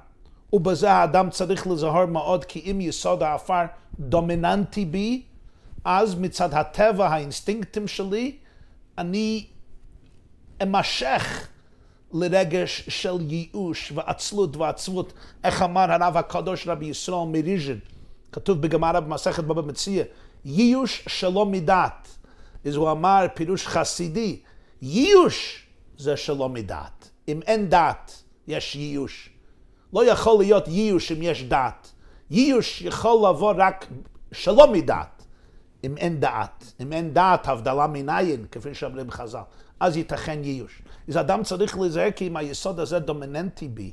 ובזה 0.54 0.92
האדם 0.92 1.30
צריך 1.30 1.68
לזהור 1.68 2.06
מאוד 2.06 2.46
כי 2.46 2.72
אם 2.72 2.82
יסוד 2.82 3.24
העפר 3.24 3.66
דומיננטי 4.00 4.86
בי, 4.86 5.24
אז 5.86 6.16
מצד 6.16 6.54
הטבע, 6.54 7.08
האינסטינקטים 7.08 7.88
שלי, 7.88 8.38
אני 8.98 9.46
אמשך 10.64 11.48
לרגש 12.14 12.90
של 12.90 13.18
ייאוש 13.32 13.92
ועצלות 13.96 14.58
ועצבות. 14.58 15.14
איך 15.44 15.62
אמר 15.62 15.92
הרב 15.92 16.18
הקדוש 16.18 16.68
רבי 16.68 16.86
ישראל 16.86 17.28
מריז'ן, 17.28 17.78
כתוב 18.32 18.62
בגמרא 18.62 19.00
במסכת 19.00 19.44
בבא 19.44 19.62
מציע, 19.62 20.04
ייאוש 20.46 21.04
שלא 21.08 21.46
מדעת. 21.46 22.08
אז 22.66 22.76
הוא 22.76 22.92
אמר 22.92 23.26
פירוש 23.34 23.68
חסידי, 23.68 24.40
ייאוש 24.82 25.68
זה 25.98 26.18
שלא 26.18 26.50
מדעת. 26.50 27.10
אם 27.28 27.40
אין 27.48 27.70
דעת, 27.70 28.24
יש 28.48 28.76
ייאוש. 28.76 29.30
לא 29.94 30.06
יכול 30.06 30.38
להיות 30.40 30.68
ייאוש 30.68 31.12
אם 31.12 31.22
יש 31.22 31.44
דעת. 31.44 31.92
ייאוש 32.32 32.82
יכול 32.82 33.30
לבוא 33.30 33.54
רק 33.58 33.88
שלא 34.32 34.72
מדעת, 34.72 35.24
אם 35.84 35.98
אין 35.98 36.20
דעת. 36.20 36.74
אם 36.82 36.94
אין 36.94 37.14
דעת, 37.14 37.48
הבדלה 37.48 37.88
מניין, 37.88 38.46
כפי 38.52 38.74
שאומרים 38.74 39.12
חז"ל, 39.12 39.40
אז 39.82 39.98
ייתכן 39.98 40.44
ייאוש. 40.44 40.82
אז 41.08 41.18
אדם 41.18 41.44
צריך 41.44 41.78
להיזהר 41.78 42.12
כי 42.12 42.28
אם 42.28 42.38
היסוד 42.38 42.80
הזה 42.80 43.00
דומיננטי 43.00 43.68
בי, 43.68 43.92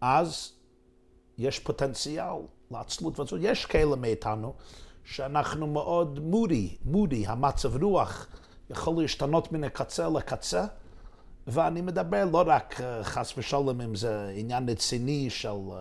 אז 0.00 0.52
יש 1.38 1.58
פוטנציאל 1.58 2.34
לעצלות 2.70 3.18
ועצלות. 3.18 3.40
יש 3.44 3.66
כאלה 3.66 3.96
מאיתנו 3.96 4.54
שאנחנו 5.04 5.66
מאוד 5.66 6.18
מודי, 6.18 6.76
מודי, 6.84 7.26
המצב 7.26 7.82
רוח 7.82 8.26
יכול 8.70 9.02
להשתנות 9.02 9.52
מן 9.52 9.64
הקצה 9.64 10.08
לקצה, 10.08 10.64
ואני 11.46 11.80
מדבר 11.80 12.24
לא 12.32 12.44
רק 12.46 12.80
אה, 12.80 13.04
חס 13.04 13.38
ושלום 13.38 13.80
אם 13.80 13.94
זה 13.94 14.32
עניין 14.36 14.68
רציני 14.68 15.30
של 15.30 15.48
uh, 15.48 15.74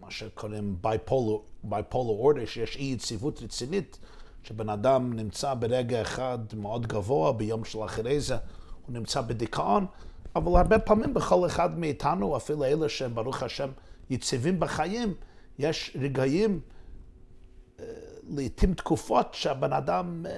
מה 0.00 0.10
שקוראים 0.10 0.76
bipolar 0.84 2.22
order, 2.22 2.46
שיש 2.46 2.76
אי 2.76 2.84
יציבות 2.84 3.42
רצינית, 3.42 3.98
שבן 4.46 4.68
אדם 4.68 5.12
נמצא 5.12 5.54
ברגע 5.54 6.02
אחד 6.02 6.38
מאוד 6.56 6.86
גבוה, 6.86 7.32
ביום 7.32 7.64
של 7.64 7.84
אחרי 7.84 8.20
זה 8.20 8.36
הוא 8.86 8.94
נמצא 8.94 9.20
בדיכאון, 9.20 9.86
אבל 10.36 10.56
הרבה 10.56 10.78
פעמים 10.78 11.14
בכל 11.14 11.46
אחד 11.46 11.78
מאיתנו, 11.78 12.36
אפילו 12.36 12.64
אלה 12.64 12.88
שהם 12.88 13.14
ברוך 13.14 13.42
השם 13.42 13.68
יציבים 14.10 14.60
בחיים, 14.60 15.14
יש 15.58 15.96
רגעים, 16.00 16.60
אה, 17.80 17.84
לעתים 18.28 18.74
תקופות 18.74 19.34
שהבן 19.34 19.72
אדם 19.72 20.26
אה, 20.26 20.32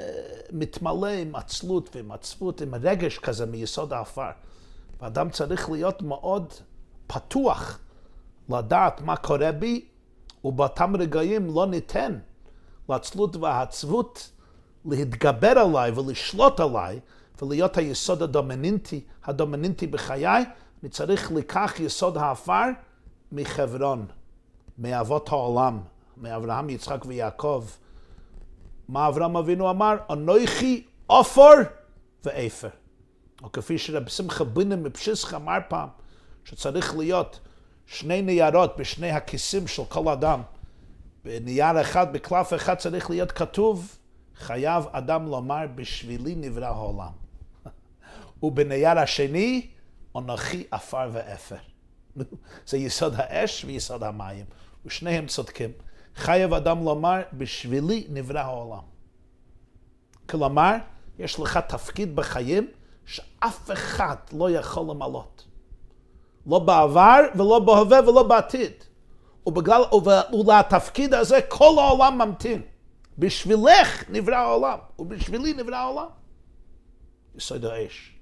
מתמלא 0.52 1.06
עם 1.06 1.34
עצלות 1.34 1.96
ועם 1.96 2.12
עצבות, 2.12 2.60
עם 2.60 2.74
רגש 2.74 3.18
כזה 3.18 3.46
מיסוד 3.46 3.92
העפר. 3.92 4.30
ואדם 5.00 5.30
צריך 5.30 5.70
להיות 5.70 6.02
מאוד 6.02 6.52
פתוח 7.06 7.78
לדעת 8.48 9.00
מה 9.00 9.16
קורה 9.16 9.52
בי, 9.52 9.84
ובאותם 10.44 10.96
רגעים 10.96 11.54
לא 11.54 11.66
ניתן 11.66 12.18
לעצלות 12.88 13.36
והעצבות 13.36 14.30
להתגבר 14.84 15.58
עליי 15.58 15.90
ולשלוט 15.90 16.60
עליי 16.60 17.00
ולהיות 17.42 17.76
היסוד 17.76 18.22
הדומיננטי, 18.22 19.04
הדומיננטי 19.24 19.86
בחיי, 19.86 20.44
אני 20.82 20.90
צריך 20.90 21.32
לקח 21.32 21.74
יסוד 21.80 22.16
העפר 22.16 22.64
מחברון, 23.32 24.06
מאבות 24.78 25.28
העולם, 25.28 25.80
מאברהם, 26.16 26.70
יצחק 26.70 27.04
ויעקב. 27.06 27.64
מה 28.88 29.08
אברהם 29.08 29.36
אבינו 29.36 29.70
אמר? 29.70 29.96
אנוכי 30.12 30.86
עופר 31.06 31.52
ואפר. 32.24 32.68
או 33.42 33.52
כפי 33.52 33.78
שרב 33.78 34.08
שמחה 34.08 34.44
בינם 34.44 34.82
מפשיסחה 34.82 35.36
אמר 35.36 35.58
פעם, 35.68 35.88
שצריך 36.44 36.96
להיות 36.96 37.40
שני 37.86 38.22
ניירות 38.22 38.76
בשני 38.78 39.10
הכיסים 39.10 39.66
של 39.66 39.82
כל 39.88 40.08
אדם. 40.08 40.42
בנייר 41.28 41.80
אחד, 41.80 42.12
בקלף 42.12 42.54
אחד 42.54 42.74
צריך 42.74 43.10
להיות 43.10 43.32
כתוב, 43.32 43.96
חייב 44.36 44.84
אדם 44.92 45.26
לומר, 45.26 45.66
בשבילי 45.74 46.34
נברא 46.34 46.66
העולם. 46.66 47.12
ובנייר 48.42 48.98
השני, 48.98 49.66
אנוכי 50.16 50.64
עפר 50.70 51.10
ואפר. 51.12 51.56
זה 52.68 52.78
יסוד 52.78 53.14
האש 53.16 53.64
ויסוד 53.64 54.02
המים, 54.02 54.44
ושניהם 54.86 55.26
צודקים. 55.26 55.70
חייב 56.16 56.54
אדם 56.54 56.84
לומר, 56.84 57.22
בשבילי 57.32 58.06
נברא 58.08 58.40
העולם. 58.40 58.84
כלומר, 60.28 60.74
יש 61.18 61.40
לך 61.40 61.58
תפקיד 61.68 62.16
בחיים 62.16 62.68
שאף 63.06 63.70
אחד 63.72 64.16
לא 64.32 64.50
יכול 64.50 64.90
למלות. 64.90 65.44
לא 66.46 66.58
בעבר 66.58 67.20
ולא 67.34 67.58
בהווה 67.58 68.00
ולא 68.08 68.22
בעתיד. 68.22 68.72
ובגלל, 69.46 69.82
ולתפקיד 70.32 71.14
הזה 71.14 71.40
כל 71.48 71.74
העולם 71.78 72.18
ממתין. 72.18 72.62
בשבילך 73.18 74.10
נברא 74.10 74.34
העולם, 74.34 74.78
ובשבילי 74.98 75.52
נברא 75.52 75.76
העולם. 75.76 76.08
יסוד 77.34 77.64
האש. 77.64 78.14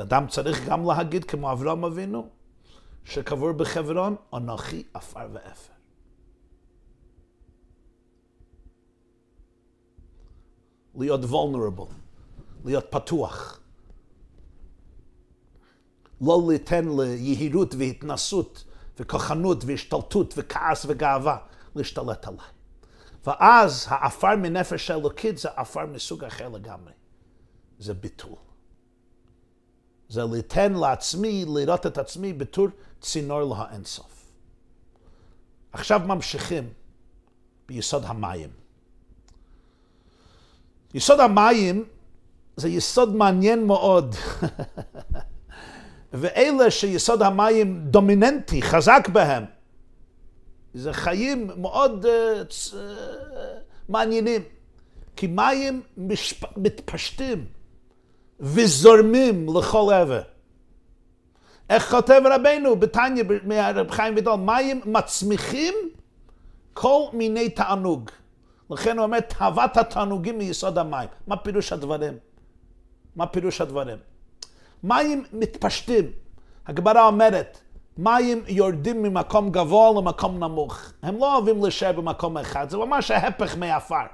אדם 0.00 0.26
צריך 0.28 0.68
גם 0.68 0.86
להגיד 0.86 1.24
כמו 1.24 1.52
אברהם 1.52 1.84
אבינו, 1.84 2.28
שקבור 3.04 3.52
בחברון, 3.52 4.16
אנוכי 4.34 4.82
עפר 4.94 5.26
ואפר. 5.32 5.72
להיות 10.94 11.20
vulnerable, 11.24 11.92
להיות 12.64 12.84
פתוח. 12.90 13.60
לא 16.20 16.42
ליתן 16.48 16.84
ליהירות 17.00 17.74
והתנסות 17.74 18.64
וכוחנות 19.00 19.64
והשתלטות 19.64 20.34
וכעס 20.36 20.86
וגאווה 20.88 21.38
להשתלט 21.74 22.26
עליי. 22.26 22.46
ואז 23.26 23.86
העפר 23.88 24.36
מנפש 24.36 24.90
האלוקית 24.90 25.38
זה 25.38 25.48
עפר 25.56 25.86
מסוג 25.86 26.24
אחר 26.24 26.48
לגמרי. 26.48 26.92
זה 27.78 27.94
ביטול. 27.94 28.36
זה 30.08 30.22
ליתן 30.32 30.72
לעצמי, 30.72 31.44
לראות 31.48 31.86
את 31.86 31.98
עצמי 31.98 32.32
בתור 32.32 32.66
צינור 33.00 33.40
לאינסוף. 33.40 34.30
עכשיו 35.72 36.00
ממשיכים 36.06 36.68
ביסוד 37.68 38.04
המים. 38.04 38.50
יסוד 40.94 41.20
המים 41.20 41.84
זה 42.56 42.68
יסוד 42.68 43.14
מעניין 43.14 43.66
מאוד. 43.66 44.14
ואלה 46.12 46.70
שיסוד 46.70 47.22
המים 47.22 47.80
דומיננטי, 47.84 48.62
חזק 48.62 49.08
בהם, 49.12 49.44
זה 50.74 50.92
חיים 50.92 51.50
מאוד 51.56 52.06
uh, 52.06 52.44
צ... 52.48 52.74
uh, 52.74 52.76
מעניינים. 53.88 54.42
כי 55.16 55.26
מים 55.26 55.82
משפ... 55.96 56.44
מתפשטים 56.56 57.44
וזורמים 58.40 59.46
לכל 59.58 59.92
עבר. 59.94 60.22
איך 61.70 61.90
כותב 61.90 62.22
רבנו 62.24 62.76
בתניא 62.76 63.24
מהרב 63.44 63.90
חיים 63.90 64.14
וידול, 64.14 64.34
מים 64.34 64.80
מצמיחים 64.84 65.74
כל 66.72 67.02
מיני 67.12 67.48
תענוג. 67.48 68.10
לכן 68.70 68.98
הוא 68.98 69.04
אומר, 69.04 69.20
תאוות 69.20 69.76
התענוגים 69.76 70.38
מיסוד 70.38 70.78
המים. 70.78 71.08
מה 71.26 71.36
פירוש 71.36 71.72
הדברים? 71.72 72.18
מה 73.16 73.26
פירוש 73.26 73.60
הדברים? 73.60 73.98
מים 74.82 75.24
מתפשטים. 75.32 76.04
הגמרא 76.66 77.06
אומרת, 77.06 77.58
מים 77.98 78.42
יורדים 78.48 79.02
ממקום 79.02 79.50
גבוה 79.50 80.00
למקום 80.00 80.44
נמוך. 80.44 80.80
הם 81.02 81.16
לא 81.18 81.34
אוהבים 81.34 81.62
להישאר 81.62 81.92
במקום 81.92 82.38
אחד, 82.38 82.70
זה 82.70 82.76
ממש 82.76 83.10
ההפך 83.10 83.56
מעפר. 83.56 84.06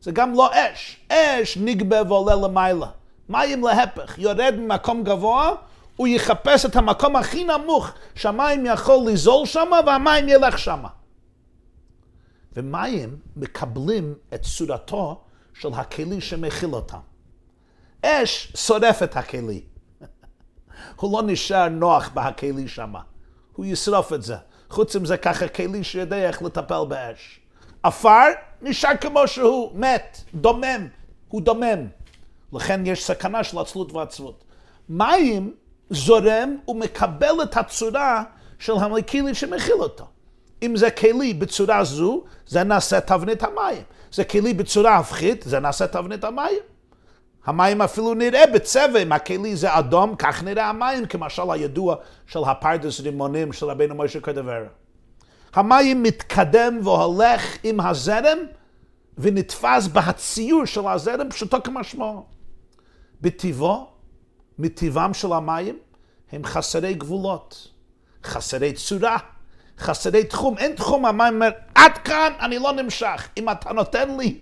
זה 0.00 0.12
גם 0.12 0.34
לא 0.34 0.50
אש. 0.52 1.00
אש 1.12 1.56
נגבה 1.56 2.02
ועולה 2.08 2.34
למעלה. 2.34 2.86
מים 3.28 3.64
להפך, 3.64 4.18
יורד 4.18 4.54
ממקום 4.58 5.04
גבוה, 5.04 5.54
הוא 5.96 6.08
יחפש 6.08 6.66
את 6.66 6.76
המקום 6.76 7.16
הכי 7.16 7.44
נמוך, 7.44 7.90
שהמים 8.14 8.66
יכול 8.66 9.10
לזול 9.10 9.46
שם 9.46 9.70
והמים 9.86 10.28
ילך 10.28 10.58
שם. 10.58 10.84
ומים 12.56 13.16
מקבלים 13.36 14.14
את 14.34 14.42
צורתו 14.42 15.20
של 15.54 15.68
הכלי 15.74 16.20
שמכיל 16.20 16.74
אותם. 16.74 16.98
אש 18.02 18.52
שורף 18.56 19.02
את 19.02 19.16
הכלי. 19.16 19.60
הוא 20.96 21.12
לא 21.12 21.26
נשאר 21.26 21.68
נוח 21.68 22.10
בהכלי 22.14 22.68
שם. 22.68 22.94
הוא 23.56 23.66
ישרוף 23.66 24.12
את 24.12 24.22
זה. 24.22 24.36
חוץ 24.70 24.96
מזה 24.96 25.16
ככה 25.16 25.48
כלי 25.48 25.84
שיודע 25.84 26.16
איך 26.16 26.42
לטפל 26.42 26.84
באש. 26.88 27.40
עפר 27.82 28.26
נשאר 28.62 28.96
כמו 29.00 29.28
שהוא, 29.28 29.70
מת, 29.74 30.20
דומם, 30.34 30.86
הוא 31.28 31.42
דומם. 31.42 31.86
לכן 32.52 32.86
יש 32.86 33.04
סכנה 33.04 33.44
של 33.44 33.58
עצלות 33.58 33.92
ועצבות. 33.92 34.44
מים 34.88 35.52
זורם 35.90 36.56
ומקבל 36.68 37.42
את 37.42 37.56
הצורה 37.56 38.22
של 38.58 38.72
הכלי 38.98 39.34
שמכיל 39.34 39.74
אותו. 39.74 40.06
אם 40.62 40.76
זה 40.76 40.90
כלי 40.90 41.34
בצורה 41.34 41.84
זו, 41.84 42.24
זה 42.46 42.64
נעשה 42.64 43.00
תבנית 43.00 43.42
המים. 43.42 43.82
זה 44.12 44.24
כלי 44.24 44.54
בצורה 44.54 44.96
הפכית, 44.96 45.42
זה 45.42 45.60
נעשה 45.60 45.86
תבנית 45.86 46.24
המים. 46.24 46.58
המים 47.48 47.82
אפילו 47.82 48.14
נראה 48.14 48.46
בצבע, 48.46 48.98
אם 49.02 49.12
הכלי 49.12 49.56
זה 49.56 49.78
אדום, 49.78 50.16
כך 50.16 50.42
נראה 50.42 50.68
המים, 50.68 51.06
כמשל 51.06 51.50
הידוע 51.50 51.96
של 52.26 52.38
הפרדס 52.46 53.00
רימונים 53.00 53.52
של 53.52 53.66
רבינו 53.66 53.94
משה 53.94 54.20
קדבר. 54.20 54.64
המים 55.54 56.02
מתקדם 56.02 56.80
והולך 56.84 57.56
עם 57.62 57.80
הזרם, 57.80 58.38
ונתפס 59.18 59.86
בהציור 59.86 60.64
של 60.64 60.86
הזרם, 60.88 61.30
פשוטו 61.30 61.62
כמשמעו. 61.62 62.26
בטבעו, 63.20 63.86
מטבעם 64.58 65.14
של 65.14 65.32
המים, 65.32 65.78
הם 66.32 66.44
חסרי 66.44 66.94
גבולות, 66.94 67.68
חסרי 68.24 68.72
צורה. 68.72 69.16
חסרי 69.78 70.24
תחום, 70.24 70.58
אין 70.58 70.74
תחום, 70.74 71.06
המים 71.06 71.34
אומר, 71.34 71.50
עד 71.74 71.98
כאן 71.98 72.32
אני 72.40 72.58
לא 72.58 72.72
נמשך. 72.72 73.28
אם 73.36 73.50
אתה 73.50 73.72
נותן 73.72 74.16
לי 74.16 74.38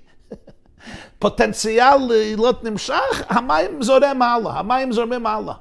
פוטנציאל 1.19 1.97
להיות 2.09 2.65
נמשך, 2.65 3.23
המים 3.29 3.83
זורם 3.83 4.23
הלאה, 4.23 4.59
המים 4.59 4.93
זורמים 4.93 5.27
הלאה. 5.27 5.55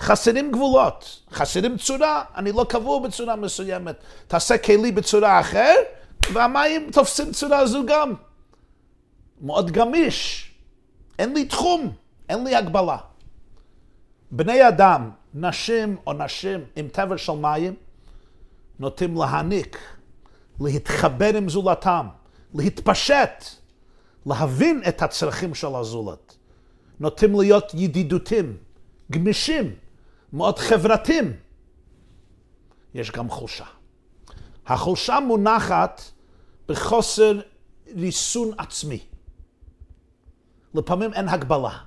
חסרים 0.00 0.52
גבולות, 0.52 1.22
חסרים 1.32 1.76
צורה, 1.76 2.22
אני 2.36 2.52
לא 2.52 2.66
קבוע 2.68 3.00
בצורה 3.00 3.36
מסוימת. 3.36 3.96
תעשה 4.26 4.58
כלי 4.58 4.92
בצורה 4.92 5.40
אחר, 5.40 5.74
והמים 6.32 6.90
תופסים 6.92 7.32
צורה 7.32 7.66
זו 7.66 7.86
גם. 7.86 8.14
מאוד 9.40 9.70
גמיש, 9.70 10.50
אין 11.18 11.34
לי 11.34 11.44
תחום, 11.44 11.92
אין 12.28 12.44
לי 12.44 12.56
הגבלה. 12.56 12.96
בני 14.30 14.68
אדם, 14.68 15.10
נשים 15.34 15.96
או 16.06 16.12
נשים 16.12 16.64
עם 16.76 16.88
טבע 16.88 17.18
של 17.18 17.32
מים, 17.32 17.74
נוטים 18.78 19.16
להעניק, 19.16 19.78
להתחבר 20.60 21.36
עם 21.36 21.48
זולתם, 21.48 22.06
להתפשט, 22.54 23.44
להבין 24.26 24.82
את 24.88 25.02
הצרכים 25.02 25.54
של 25.54 25.74
הזולת. 25.74 26.36
נוטים 27.00 27.40
להיות 27.40 27.74
ידידותים, 27.74 28.56
גמישים, 29.12 29.74
מאוד 30.32 30.58
חברתיים. 30.58 31.36
יש 32.94 33.10
גם 33.10 33.30
חולשה. 33.30 33.64
החולשה 34.66 35.20
מונחת 35.20 36.02
בחוסר 36.68 37.40
ריסון 37.96 38.50
עצמי. 38.58 38.98
לפעמים 40.74 41.14
אין 41.14 41.28
הגבלה. 41.28 41.78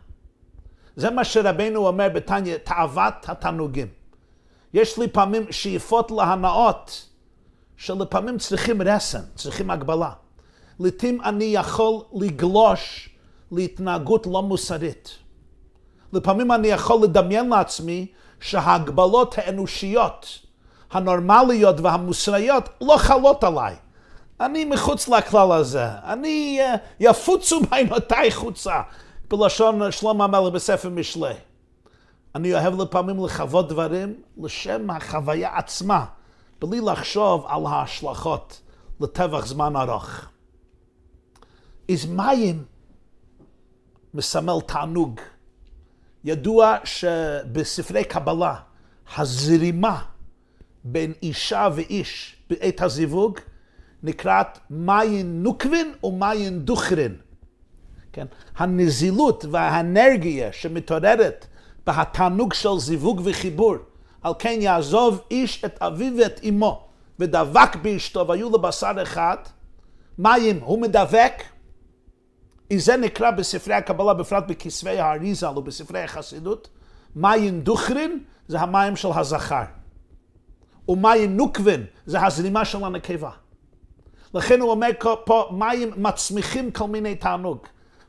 זה 0.95 1.09
מה 1.09 1.23
שרבנו 1.23 1.87
אומר 1.87 2.09
בתניא, 2.09 2.57
תאוות 2.57 3.29
התענוגים. 3.29 3.87
יש 4.73 4.99
לי 4.99 5.07
פעמים 5.07 5.51
שאיפות 5.51 6.11
להנאות, 6.11 7.09
שלפעמים 7.77 8.37
צריכים 8.37 8.81
רסן, 8.81 9.21
צריכים 9.35 9.71
הגבלה. 9.71 10.13
לעתים 10.79 11.21
אני 11.21 11.45
יכול 11.45 12.01
לגלוש 12.13 13.09
להתנהגות 13.51 14.27
לא 14.27 14.43
מוסרית. 14.43 15.17
לפעמים 16.13 16.51
אני 16.51 16.67
יכול 16.67 17.03
לדמיין 17.03 17.49
לעצמי 17.49 18.07
שההגבלות 18.39 19.35
האנושיות, 19.37 20.39
הנורמליות 20.91 21.79
והמוסריות, 21.79 22.69
לא 22.81 22.97
חלות 22.97 23.43
עליי. 23.43 23.75
אני 24.39 24.65
מחוץ 24.65 25.07
לכלל 25.07 25.51
הזה. 25.51 25.87
אני, 26.03 26.59
uh, 26.61 26.77
יפוצו 26.99 27.59
בעינותיי 27.59 28.31
חוצה, 28.31 28.81
בלשון 29.29 29.91
שלמה 29.91 30.23
המלך 30.23 30.53
בספר 30.53 30.89
משלי. 30.89 31.33
אני 32.35 32.53
אוהב 32.53 32.81
לפעמים 32.81 33.25
לחוות 33.25 33.69
דברים 33.69 34.13
לשם 34.37 34.89
החוויה 34.89 35.57
עצמה, 35.57 36.05
בלי 36.61 36.81
לחשוב 36.81 37.45
על 37.47 37.65
ההשלכות 37.65 38.61
לטווח 39.01 39.45
זמן 39.45 39.75
ארוך. 39.75 40.32
אז 41.91 42.05
מים 42.05 42.63
מסמל 44.13 44.61
תענוג. 44.65 45.19
ידוע 46.23 46.77
שבספרי 46.83 48.03
קבלה 48.03 48.55
הזרימה 49.17 50.01
בין 50.83 51.13
אישה 51.23 51.69
ואיש 51.75 52.35
בעת 52.49 52.81
הזיווג 52.81 53.39
נקראת 54.03 54.59
מים 54.69 55.43
נוקבין 55.43 55.93
ומים 56.03 56.59
דוכרין. 56.59 57.15
כן? 58.13 58.25
הנזילות 58.55 59.45
והאנרגיה 59.51 60.53
שמתעוררת 60.53 61.47
בהתענוג 61.85 62.53
של 62.53 62.77
זיווג 62.77 63.21
וחיבור. 63.23 63.75
על 64.21 64.33
כן 64.39 64.57
יעזוב 64.61 65.21
איש 65.31 65.65
את 65.65 65.81
אביו 65.81 66.13
ואת 66.19 66.39
אמו, 66.49 66.87
ודבק 67.19 67.75
באשתו, 67.81 68.27
והיו 68.27 68.49
לו 68.49 68.61
בשר 68.61 68.91
אחד. 69.01 69.37
מים, 70.17 70.59
הוא 70.59 70.81
מדבק. 70.81 71.43
זה 72.79 72.97
נקרא 72.97 73.31
בספרי 73.31 73.73
הקבלה, 73.73 74.13
בפרט 74.13 74.43
בכסבי 74.47 74.99
האריזה 74.99 75.49
ובספרי 75.49 76.03
החסידות, 76.03 76.69
מים 77.15 77.61
דוכרין 77.61 78.19
זה 78.47 78.59
המים 78.59 78.95
של 78.95 79.09
הזכר. 79.15 79.63
ומים 80.87 81.37
נוקבין 81.37 81.85
זה 82.05 82.25
הזרימה 82.25 82.65
של 82.65 82.83
הנקבה. 82.83 83.31
לכן 84.33 84.61
הוא 84.61 84.71
אומר 84.71 84.89
פה, 85.25 85.49
מים 85.51 85.91
מצמיחים 85.97 86.71
כל 86.71 86.87
מיני 86.87 87.15
תענוג. 87.15 87.57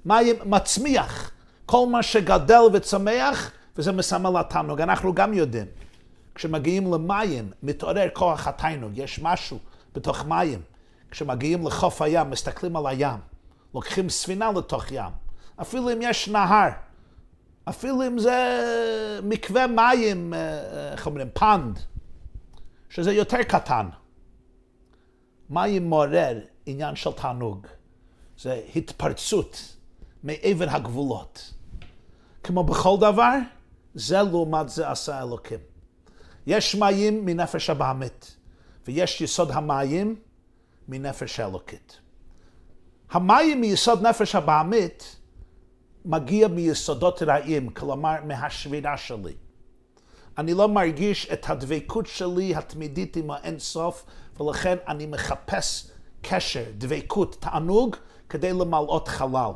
מים 0.04 0.36
מצמיח 0.44 1.30
כל 1.66 1.86
מה 1.90 2.02
שגדל 2.02 2.62
וצמח, 2.72 3.50
וזה 3.76 3.92
מסמל 3.92 4.40
התענוג. 4.40 4.80
אנחנו 4.80 5.14
גם 5.14 5.34
יודעים, 5.34 5.66
כשמגיעים 6.34 6.94
למים, 6.94 7.50
מתעורר 7.62 8.08
כוח 8.12 8.48
התענוג, 8.48 8.92
יש 8.94 9.20
משהו 9.22 9.58
בתוך 9.94 10.24
מים. 10.24 10.60
כשמגיעים 11.10 11.66
לחוף 11.66 12.02
הים, 12.02 12.30
מסתכלים 12.30 12.76
על 12.76 12.86
הים, 12.86 13.18
לוקחים 13.74 14.08
ספינה 14.08 14.52
לתוך 14.52 14.92
ים, 14.92 15.12
אפילו 15.56 15.92
אם 15.92 15.98
יש 16.02 16.28
נהר, 16.28 16.70
אפילו 17.64 18.06
אם 18.06 18.18
זה 18.18 19.20
מקווה 19.22 19.66
מים, 19.66 20.34
אה, 20.34 20.38
אה, 20.38 20.92
איך 20.92 21.06
אומרים, 21.06 21.28
פנד, 21.34 21.78
שזה 22.90 23.12
יותר 23.12 23.42
קטן. 23.42 23.88
מים 25.50 25.90
מעורר 25.90 26.40
עניין 26.66 26.96
של 26.96 27.12
תענוג. 27.12 27.66
זה 28.38 28.62
התפרצות 28.76 29.76
מעבר 30.22 30.70
הגבולות. 30.70 31.54
כמו 32.42 32.64
בכל 32.64 32.96
דבר, 33.00 33.38
זה 33.94 34.22
לעומת 34.22 34.68
זה 34.68 34.90
עשה 34.90 35.22
אלוקים. 35.22 35.58
יש 36.46 36.74
מים 36.74 37.24
מנפש 37.24 37.70
הבעמית, 37.70 38.36
ויש 38.86 39.20
יסוד 39.20 39.50
המים 39.50 40.16
מנפש 40.88 41.40
האלוקית. 41.40 42.00
המים 43.14 43.60
מיסוד 43.60 44.06
נפש 44.06 44.34
הבעמית 44.34 45.16
מגיע 46.04 46.48
מיסודות 46.48 47.22
רעים, 47.22 47.70
כלומר 47.70 48.14
מהשבירה 48.24 48.96
שלי. 48.96 49.32
אני 50.38 50.54
לא 50.54 50.68
מרגיש 50.68 51.28
את 51.32 51.50
הדבקות 51.50 52.06
שלי 52.06 52.54
התמידית 52.54 53.16
עם 53.16 53.30
האין 53.30 53.58
סוף, 53.58 54.04
ולכן 54.40 54.76
אני 54.88 55.06
מחפש 55.06 55.90
קשר, 56.22 56.64
דבקות, 56.78 57.36
תענוג, 57.40 57.96
כדי 58.28 58.52
למלאות 58.52 59.08
חלל. 59.08 59.52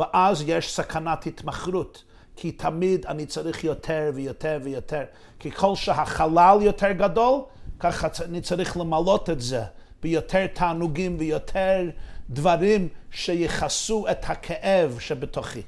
ואז 0.00 0.44
יש 0.46 0.74
סכנת 0.74 1.26
התמכרות, 1.26 2.04
כי 2.36 2.52
תמיד 2.52 3.06
אני 3.06 3.26
צריך 3.26 3.64
יותר 3.64 4.10
ויותר 4.14 4.58
ויותר. 4.62 5.04
כי 5.38 5.50
כל 5.50 5.74
שהחלל 5.76 6.58
יותר 6.60 6.92
גדול, 6.92 7.40
ככה 7.80 8.08
אני 8.24 8.40
צריך 8.40 8.76
למלות 8.76 9.30
את 9.30 9.40
זה 9.40 9.62
ביותר 10.02 10.46
תענוגים 10.46 11.16
ויותר 11.18 11.90
דברים 12.32 12.88
שיכסו 13.10 14.06
את 14.10 14.30
הכאב 14.30 14.96
שבתוכי. 15.00 15.62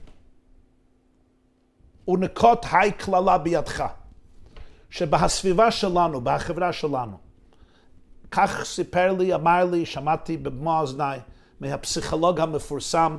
ונקוט 2.09 2.67
היי 2.73 2.93
קללה 2.93 3.39
בידך, 3.39 3.85
שבהסביבה 4.91 5.71
שלנו, 5.71 6.21
בחברה 6.21 6.73
שלנו, 6.73 7.19
כך 8.31 8.65
סיפר 8.65 9.13
לי, 9.13 9.35
אמר 9.35 9.65
לי, 9.65 9.87
שמעתי 9.87 10.37
במו 10.37 10.81
אוזניי, 10.81 11.21
מהפסיכולוג 11.61 12.41
המפורסם, 12.41 13.17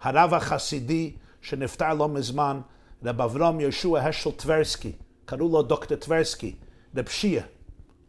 הרב 0.00 0.34
החסידי 0.34 1.12
שנפטר 1.40 1.94
לא 1.94 2.08
מזמן, 2.08 2.60
רב 3.04 3.20
אברום 3.20 3.60
יהושע 3.60 3.98
השל 3.98 4.30
טברסקי, 4.30 4.92
קראו 5.24 5.48
לו 5.48 5.62
דוקטור 5.62 5.96
טברסקי, 5.96 6.56
רב 6.96 7.08
שיה, 7.08 7.42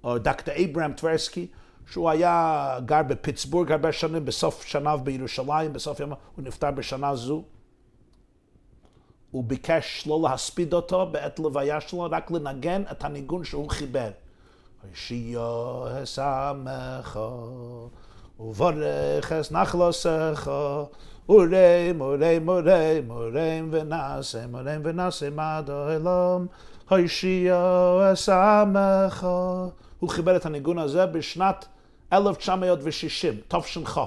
או 0.03 0.17
דוקטור 0.17 0.53
אברהם 0.65 0.93
טברסקי, 0.93 1.47
שהוא 1.91 2.09
היה 2.09 2.79
גר 2.85 3.03
בפיטסבורג 3.03 3.71
הרבה 3.71 3.91
שנים, 3.91 4.25
בסוף 4.25 4.65
שנה 4.65 4.97
בירושלים, 4.97 5.73
בסוף 5.73 5.99
יום, 5.99 6.09
הוא 6.09 6.45
נפטר 6.45 6.71
בשנה 6.71 7.15
זו. 7.15 7.43
הוא 9.31 9.43
ביקש 9.43 10.07
לא 10.07 10.19
להספיד 10.23 10.73
אותו 10.73 11.05
בעת 11.11 11.39
לוויה 11.39 11.81
שלו, 11.81 12.07
רק 12.11 12.31
לנגן 12.31 12.83
את 12.91 13.03
הניגון 13.03 13.43
שהוא 13.43 13.69
חיבר. 13.69 14.09
שיו 14.93 15.83
אסמכו, 16.03 17.89
ובורך 18.39 19.31
אס 19.31 19.51
נחלוסכו, 19.51 20.85
אורם, 21.29 22.01
אורם, 22.01 22.49
אורם, 22.49 23.09
אורם 23.09 23.69
ונעשה, 23.71 24.45
אורם 24.53 24.81
ונעשה 24.83 25.27
עד 25.38 25.69
העולם, 25.69 26.45
הושיו 26.89 28.13
אסמכו. 28.13 29.69
הוא 29.99 30.09
חיבר 30.09 30.35
את 30.35 30.45
הניגון 30.45 30.79
הזה 30.79 31.05
בשנת 31.05 31.65
1960, 32.13 33.41
תש"כ, 33.47 33.99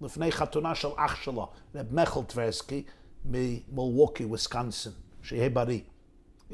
לפני 0.00 0.32
חתונה 0.32 0.74
של 0.74 0.88
אח 0.96 1.14
שלו, 1.14 1.48
רב 1.74 1.86
מיכל 1.90 2.20
טברסקי 2.26 2.82
ממולווקי, 3.24 4.24
וויסקנסין, 4.24 4.92
שיהיה 5.22 5.50
בריא. 5.50 5.80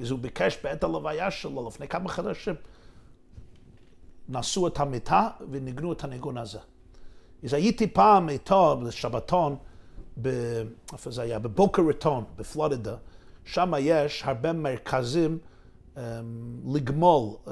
אז 0.00 0.10
הוא 0.10 0.18
ביקש 0.18 0.58
בעת 0.62 0.84
הלוויה 0.84 1.30
שלו 1.30 1.68
לפני 1.68 1.88
כמה 1.88 2.08
חודשים, 2.08 2.54
נשאו 4.28 4.66
את 4.66 4.80
המיטה 4.80 5.28
וניגנו 5.50 5.92
את 5.92 6.04
הניגון 6.04 6.38
הזה. 6.38 6.58
אז 7.44 7.54
הייתי 7.54 7.86
פעם 7.86 8.28
איתו 8.28 8.80
בשבתון, 8.84 9.56
איפה 10.92 11.10
זה 11.10 11.22
היה? 11.22 11.38
בבוקה 11.38 11.82
רטון, 11.88 12.24
בפלורידה, 12.36 12.96
שם 13.44 13.72
יש 13.78 14.22
הרבה 14.26 14.52
מרכזים 14.52 15.38
um, 15.94 15.98
לגמול, 16.74 17.36
uh, 17.44 17.48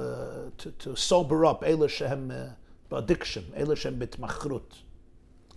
to, 0.58 0.82
to 0.82 1.10
sober 1.10 1.44
up, 1.44 1.64
אלה 1.64 1.88
שהם 1.88 2.30
uh, 2.30 2.65
ב 2.90 2.96
addiction, 2.96 3.54
אלה 3.56 3.76
שהם 3.76 3.98
בהתמכרות. 3.98 4.74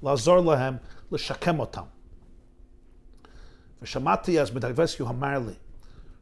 לעזור 0.04 0.40
להם, 0.40 0.78
לשקם 1.12 1.60
אותם. 1.60 1.84
ושמעתי 3.82 4.42
אז 4.42 4.52
מד"ר 4.52 4.70
טברסקי, 4.70 5.02
הוא 5.04 5.10
אמר 5.10 5.40
לי, 5.40 5.54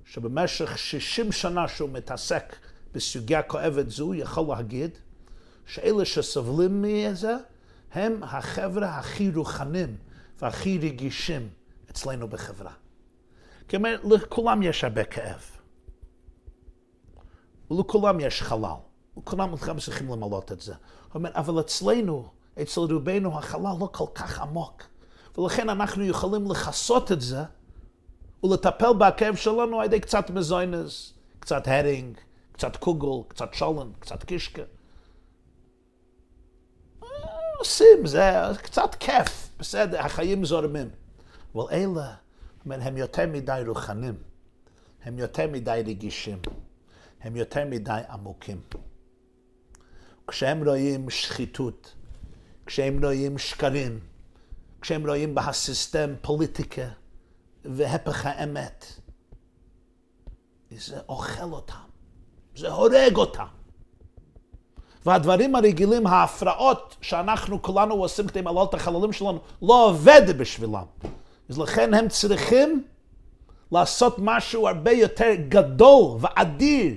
שבמשך 0.05 0.77
60 0.77 1.31
שנה 1.31 1.67
שהוא 1.67 1.89
מתעסק 1.89 2.55
בסוגיה 2.91 3.41
כואבת 3.41 3.89
זו, 3.89 4.13
יכול 4.13 4.55
להגיד 4.55 4.97
שאלה 5.65 6.05
שסובלים 6.05 6.81
מזה 6.81 7.35
הם 7.91 8.23
החבר'ה 8.23 8.97
הכי 8.97 9.31
רוחנים 9.31 9.97
והכי 10.41 10.77
רגישים 10.77 11.49
אצלנו 11.91 12.27
בחברה. 12.27 12.73
כלומר, 13.69 13.95
לכולם 14.03 14.63
יש 14.63 14.83
הרבה 14.83 15.03
כאב. 15.03 15.41
ולכולם 17.71 18.19
יש 18.19 18.41
חלל. 18.41 18.75
וכולם 19.17 19.55
צריכים 19.79 20.07
למלות 20.07 20.51
את 20.51 20.61
זה. 20.61 20.73
הוא 21.07 21.19
אומר, 21.19 21.29
אבל 21.33 21.59
אצלנו, 21.59 22.29
אצל 22.61 22.81
רובנו, 22.81 23.37
החלל 23.37 23.73
לא 23.79 23.89
כל 23.91 24.05
כך 24.15 24.39
עמוק. 24.39 24.83
ולכן 25.37 25.69
אנחנו 25.69 26.03
יכולים 26.03 26.51
לכסות 26.51 27.11
את 27.11 27.21
זה 27.21 27.43
ולטפל 28.43 28.93
בכאב 28.97 29.35
שלנו 29.35 29.79
על 29.79 29.85
ידי 29.85 29.99
קצת 29.99 30.29
מזוינס, 30.29 31.13
קצת 31.39 31.67
הרינג, 31.67 32.17
קצת 32.51 32.75
קוגל, 32.75 33.27
קצת 33.27 33.53
שולן, 33.53 33.91
קצת 33.99 34.23
קישקה. 34.23 34.61
עושים, 37.57 38.05
זה 38.05 38.31
קצת 38.61 38.95
כיף, 38.99 39.49
בסדר, 39.59 39.99
החיים 39.99 40.45
זורמים. 40.45 40.89
אבל 41.55 41.63
אלה, 41.71 42.13
הם 42.65 42.97
יותר 42.97 43.27
מדי 43.27 43.61
רוחנים, 43.67 44.15
הם 45.03 45.19
יותר 45.19 45.47
מדי 45.47 45.83
רגישים, 45.85 46.39
הם 47.21 47.35
יותר 47.35 47.65
מדי 47.65 48.01
עמוקים. 48.09 48.61
כשהם 50.27 50.67
רואים 50.67 51.09
שחיתות, 51.09 51.93
כשהם 52.65 53.05
רואים 53.05 53.37
שקרים, 53.37 53.99
כשהם 54.81 55.07
רואים 55.07 55.35
בהסיסטם 55.35 56.13
פוליטיקה 56.21 56.87
והפך 57.65 58.25
האמת, 58.25 58.85
זה 60.71 60.99
אוכל 61.09 61.51
אותם. 61.51 61.87
זה 62.55 62.71
הורג 62.71 63.15
אותם. 63.15 63.45
והדברים 65.05 65.55
הרגילים, 65.55 66.07
ההפרעות 66.07 66.95
שאנחנו 67.01 67.61
כולנו 67.61 67.93
עושים 67.93 68.27
כדי 68.27 68.41
למלא 68.41 68.67
את 68.69 68.73
החללים 68.73 69.13
שלנו, 69.13 69.39
לא 69.61 69.89
עובד 69.89 70.37
בשבילם. 70.37 70.85
אז 71.49 71.57
לכן 71.57 71.93
הם 71.93 72.09
צריכים 72.09 72.83
לעשות 73.71 74.15
משהו 74.17 74.67
הרבה 74.67 74.91
יותר 74.91 75.31
גדול 75.49 76.17
ואדיר 76.19 76.95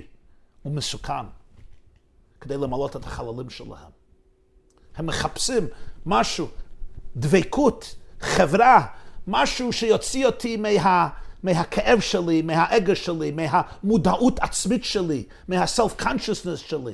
ומסוכן 0.65 1.25
כדי 2.41 2.57
למלא 2.57 2.85
את 2.85 2.95
החללים 2.95 3.49
שלהם. 3.49 3.91
הם 4.95 5.05
מחפשים 5.05 5.67
משהו, 6.05 6.47
דבקות, 7.15 7.95
חברה, 8.19 8.85
משהו 9.27 9.73
שיוציא 9.73 10.25
אותי 10.25 10.57
מה, 10.57 11.07
מהכאב 11.43 11.99
שלי, 11.99 12.41
מהאגו 12.41 12.95
שלי, 12.95 13.31
מהמודעות 13.31 14.39
עצמית 14.39 14.83
שלי, 14.83 15.23
מהסלף-קונשיוסנס 15.47 16.59
שלי. 16.59 16.93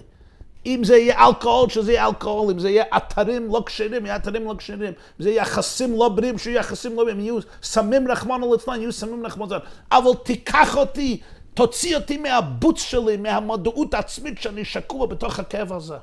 אם 0.66 0.84
זה 0.84 0.98
יהיה 0.98 1.28
אלכוהול, 1.28 1.70
שזה 1.70 1.92
יהיה 1.92 2.08
אלכוהול, 2.08 2.52
אם 2.52 2.60
זה 2.60 2.70
יהיה 2.70 2.84
אתרים 2.98 3.48
לא 3.48 3.64
כשרים, 3.66 4.06
יהיה 4.06 4.16
אתרים 4.16 4.46
לא 4.48 4.56
כשרים, 4.58 4.94
אם 5.20 5.24
זה 5.24 5.30
יהיה 5.30 5.42
יחסים 5.42 6.00
לא 6.00 6.10
בריאים, 6.10 6.38
שיהיו 6.38 6.60
יחסים 6.60 6.96
לא 6.96 7.04
בריאים, 7.04 7.20
יהיו 7.20 7.38
סמים 7.64 8.12
רחמנו 8.12 8.54
ליצלן, 8.54 8.82
יהיו 8.82 8.92
סמים 8.92 9.26
רחמנו 9.26 9.46
ליצלן, 9.46 9.60
אבל 9.92 10.12
תיקח 10.24 10.78
אותי, 10.78 11.22
תוציא 11.58 11.96
אותי 11.96 12.18
מהבוץ 12.18 12.80
שלי, 12.80 13.18
מהמודעות 13.18 13.94
העצמית 13.94 14.42
שאני 14.42 14.66
שקוע 14.66 15.08
בתוך 15.08 15.40
הכאב 15.40 15.74
הזה. 15.74 15.98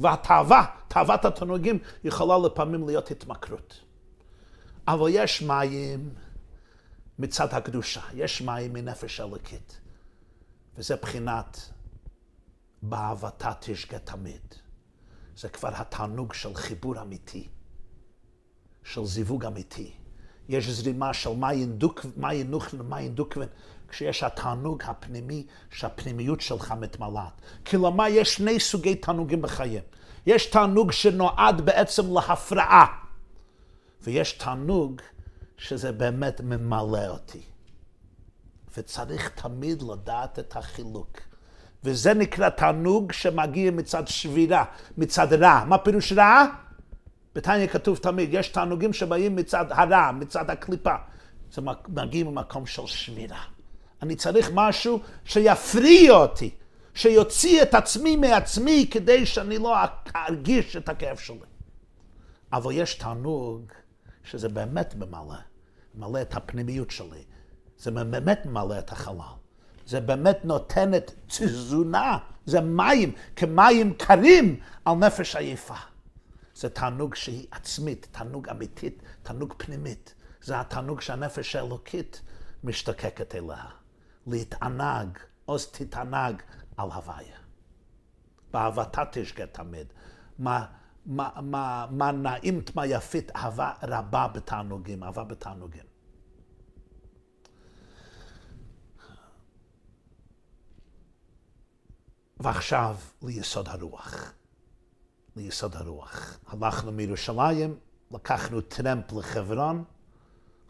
והתאווה, 0.00 0.66
תאוות 0.88 1.24
התענוגים, 1.24 1.78
יכולה 2.04 2.34
לפעמים 2.46 2.86
להיות 2.86 3.10
התמכרות. 3.10 3.80
אבל 4.88 5.06
יש 5.10 5.42
מים 5.42 6.14
מצד 7.18 7.54
הקדושה, 7.54 8.00
יש 8.14 8.42
מים 8.42 8.72
מנפש 8.72 9.20
אלוקית. 9.20 9.80
וזה 10.74 10.96
בחינת 10.96 11.70
באהבתה 12.82 13.52
תשגה 13.60 13.98
תמיד. 13.98 14.54
זה 15.36 15.48
כבר 15.48 15.70
התענוג 15.74 16.32
של 16.32 16.54
חיבור 16.54 17.02
אמיתי, 17.02 17.48
של 18.84 19.04
זיווג 19.04 19.44
אמיתי. 19.44 20.01
יש 20.48 20.68
זרימה 20.68 21.14
של 21.14 21.30
מים 22.16 22.48
נוחלן 22.48 22.80
ומים 22.80 23.14
דוקוון, 23.14 23.46
כשיש 23.88 24.22
התענוג 24.22 24.82
הפנימי, 24.84 25.46
שהפנימיות 25.70 26.40
שלך 26.40 26.74
מתמלאת. 26.80 27.32
כלומר, 27.66 28.04
יש 28.08 28.34
שני 28.34 28.60
סוגי 28.60 28.94
תענוגים 28.94 29.42
בחיים. 29.42 29.82
יש 30.26 30.46
תענוג 30.46 30.92
שנועד 30.92 31.60
בעצם 31.60 32.14
להפרעה, 32.14 32.86
ויש 34.02 34.32
תענוג 34.32 35.00
שזה 35.56 35.92
באמת 35.92 36.40
ממלא 36.40 37.08
אותי. 37.08 37.42
וצריך 38.76 39.28
תמיד 39.28 39.82
לדעת 39.82 40.38
את 40.38 40.56
החילוק. 40.56 41.20
וזה 41.84 42.14
נקרא 42.14 42.48
תענוג 42.48 43.12
שמגיע 43.12 43.70
מצד 43.70 44.08
שבירה, 44.08 44.64
מצד 44.98 45.32
רע. 45.32 45.64
מה 45.64 45.78
פירוש 45.78 46.12
רע? 46.12 46.46
בתניא 47.34 47.66
כתוב 47.66 47.98
תמיד, 47.98 48.28
יש 48.32 48.48
תענוגים 48.48 48.92
שבאים 48.92 49.36
מצד 49.36 49.64
הרע, 49.70 50.12
מצד 50.12 50.50
הקליפה. 50.50 50.94
זה 51.52 51.62
מגיע 51.88 52.24
ממקום 52.24 52.66
של 52.66 52.86
שבירה. 52.86 53.42
אני 54.02 54.16
צריך 54.16 54.50
משהו 54.54 55.00
שיפריע 55.24 56.12
אותי, 56.12 56.50
שיוציא 56.94 57.62
את 57.62 57.74
עצמי 57.74 58.16
מעצמי 58.16 58.88
כדי 58.90 59.26
שאני 59.26 59.58
לא 59.58 59.76
ארגיש 60.16 60.76
את 60.76 60.88
הכאב 60.88 61.16
שלי. 61.16 61.36
אבל 62.52 62.72
יש 62.72 62.94
תענוג 62.94 63.72
שזה 64.24 64.48
באמת 64.48 64.94
ממלא, 64.94 65.36
ממלא 65.94 66.22
את 66.22 66.34
הפנימיות 66.34 66.90
שלי. 66.90 67.22
זה 67.78 67.90
באמת 67.90 68.46
ממלא 68.46 68.78
את 68.78 68.92
החלל. 68.92 69.34
זה 69.86 70.00
באמת 70.00 70.44
נותן 70.44 70.94
את 70.94 71.10
תזונה, 71.26 72.18
זה 72.46 72.60
מים, 72.60 73.12
כמים 73.36 73.94
קרים 73.94 74.60
על 74.84 74.94
נפש 74.94 75.36
עייפה. 75.36 75.91
זה 76.54 76.70
תענוג 76.70 77.14
שהיא 77.14 77.46
עצמית, 77.50 78.08
תענוג 78.12 78.48
אמיתית, 78.48 79.02
תענוג 79.22 79.54
פנימית. 79.56 80.14
זה 80.42 80.60
התענוג 80.60 81.00
שהנפש 81.00 81.56
האלוקית 81.56 82.22
משתקקת 82.64 83.34
אליה. 83.34 83.66
להתענג, 84.26 85.18
עוז 85.44 85.66
תתענג 85.66 86.42
על 86.76 86.90
הוויה. 86.90 87.36
באהבתה 88.50 89.02
תשגה 89.12 89.46
תמיד. 89.46 89.86
מה, 90.38 90.66
מה, 91.06 91.30
מה, 91.42 91.86
מה 91.90 92.12
נעים, 92.12 92.62
מה 92.74 92.86
יפית, 92.86 93.30
אהבה 93.36 93.72
רבה 93.82 94.28
בתענוגים, 94.28 95.04
אהבה 95.04 95.24
בתענוגים. 95.24 95.84
ועכשיו 102.40 102.96
ליסוד 103.22 103.68
הרוח. 103.68 104.32
ליסוד 105.36 105.76
הרוח. 105.76 106.38
הלכנו 106.46 106.92
מירושלים, 106.92 107.78
לקחנו 108.10 108.60
טרמפ 108.60 109.12
לחברון, 109.12 109.84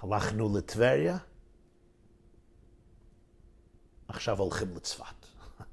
הלכנו 0.02 0.56
לטבריה, 0.56 1.18
עכשיו 4.08 4.38
הולכים 4.38 4.76
לצפת. 4.76 5.26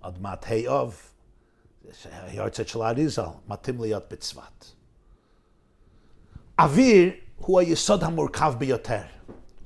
עוד 0.00 0.22
מעט 0.22 0.46
ה' 0.46 0.68
אוב, 0.68 1.00
היועצת 2.04 2.68
של 2.68 2.82
האריזל, 2.82 3.22
מתאים 3.48 3.80
להיות 3.80 4.04
בצפת. 4.10 4.64
אוויר 6.58 7.12
הוא 7.36 7.60
היסוד 7.60 8.04
המורכב 8.04 8.54
ביותר. 8.58 9.02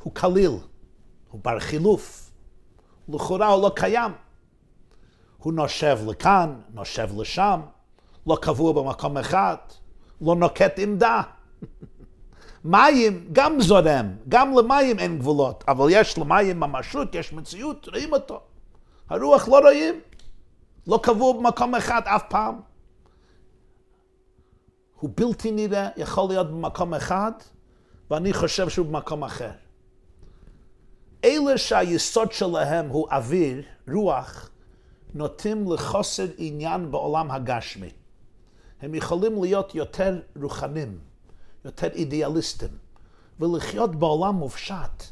הוא 0.03 0.15
קליל, 0.15 0.51
הוא 1.31 1.41
בר 1.43 1.61
חילוף. 1.61 2.31
לכאורה 3.09 3.47
הוא 3.49 3.63
לא 3.63 3.73
קיים. 3.77 4.13
הוא 5.45 5.53
נושב 5.53 5.99
לכאן, 6.07 6.61
נושב 6.75 7.09
לשם, 7.21 7.61
לא 8.27 8.37
קבוע 8.43 8.73
במקום 8.73 9.19
אחד, 9.19 9.57
לא 10.21 10.37
נוקט 10.37 10.79
עמדה. 10.79 11.23
מים 12.65 13.29
גם 13.33 13.61
זורם, 13.61 14.17
גם 14.29 14.55
למים 14.59 14.99
אין 14.99 15.19
גבולות, 15.19 15.65
אבל 15.69 15.87
יש 15.91 16.19
למים 16.19 16.61
ממשות, 16.61 17.15
יש 17.15 17.33
מציאות, 17.33 17.89
רואים 17.89 18.13
אותו. 18.13 18.41
הרוח 19.11 19.49
לא 19.49 19.59
רואים, 19.59 20.01
לא 20.87 21.01
קבוע 21.03 21.33
במקום 21.33 21.75
אחד 21.75 22.03
אף 22.05 22.23
פעם. 22.29 22.61
הוא 25.01 25.11
בלתי 25.15 25.51
נראה, 25.51 25.89
יכול 25.97 26.29
להיות 26.29 26.51
במקום 26.51 26.95
אחד, 26.95 27.33
ואני 28.11 28.33
חושב 28.33 28.69
שהוא 28.69 28.87
במקום 28.87 29.25
אחר. 29.25 29.51
אלה 31.25 31.59
שהיסוד 31.59 32.33
שלהם 32.33 32.89
הוא 32.89 33.09
אוויר, 33.11 33.63
רוח, 33.93 34.51
נוטים 35.15 35.73
לחוסר 35.73 36.27
עניין 36.39 36.91
בעולם 36.91 37.31
הגשמי. 37.31 37.91
הם 38.83 38.95
יכולים 38.95 39.43
להיות 39.43 39.75
יותר 39.75 40.21
רוחנים, 40.43 40.99
יותר 41.65 41.89
אידיאליסטים, 41.95 42.69
ולחיות 43.41 43.97
בעולם 43.97 44.35
מופשט, 44.35 45.05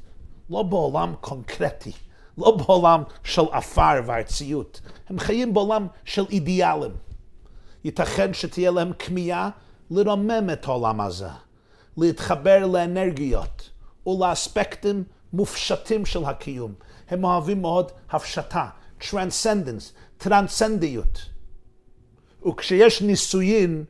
לא 0.50 0.62
בעולם 0.62 1.14
קונקרטי, 1.20 1.92
לא 2.38 2.56
בעולם 2.56 3.02
של 3.24 3.42
עפר 3.52 4.00
וארציות. 4.06 4.80
הם 5.08 5.18
חיים 5.18 5.54
בעולם 5.54 5.86
של 6.04 6.24
אידיאלים. 6.30 6.92
ייתכן 7.84 8.34
שתהיה 8.34 8.70
להם 8.70 8.92
כמיהה 8.98 9.50
לרומם 9.90 10.50
את 10.52 10.64
העולם 10.64 11.00
הזה, 11.00 11.28
להתחבר 11.96 12.66
לאנרגיות 12.66 13.70
ולאספקטים 14.06 15.04
מופשטים 15.32 16.06
של 16.06 16.24
הקיום. 16.24 16.74
הם 17.10 17.24
אוהבים 17.24 17.62
מאוד 17.62 17.90
הפשטה, 18.10 18.68
transcendence, 19.10 19.92
טרנסנדיות. 20.18 21.26
וכשיש 22.46 23.02
נישואין 23.02 23.84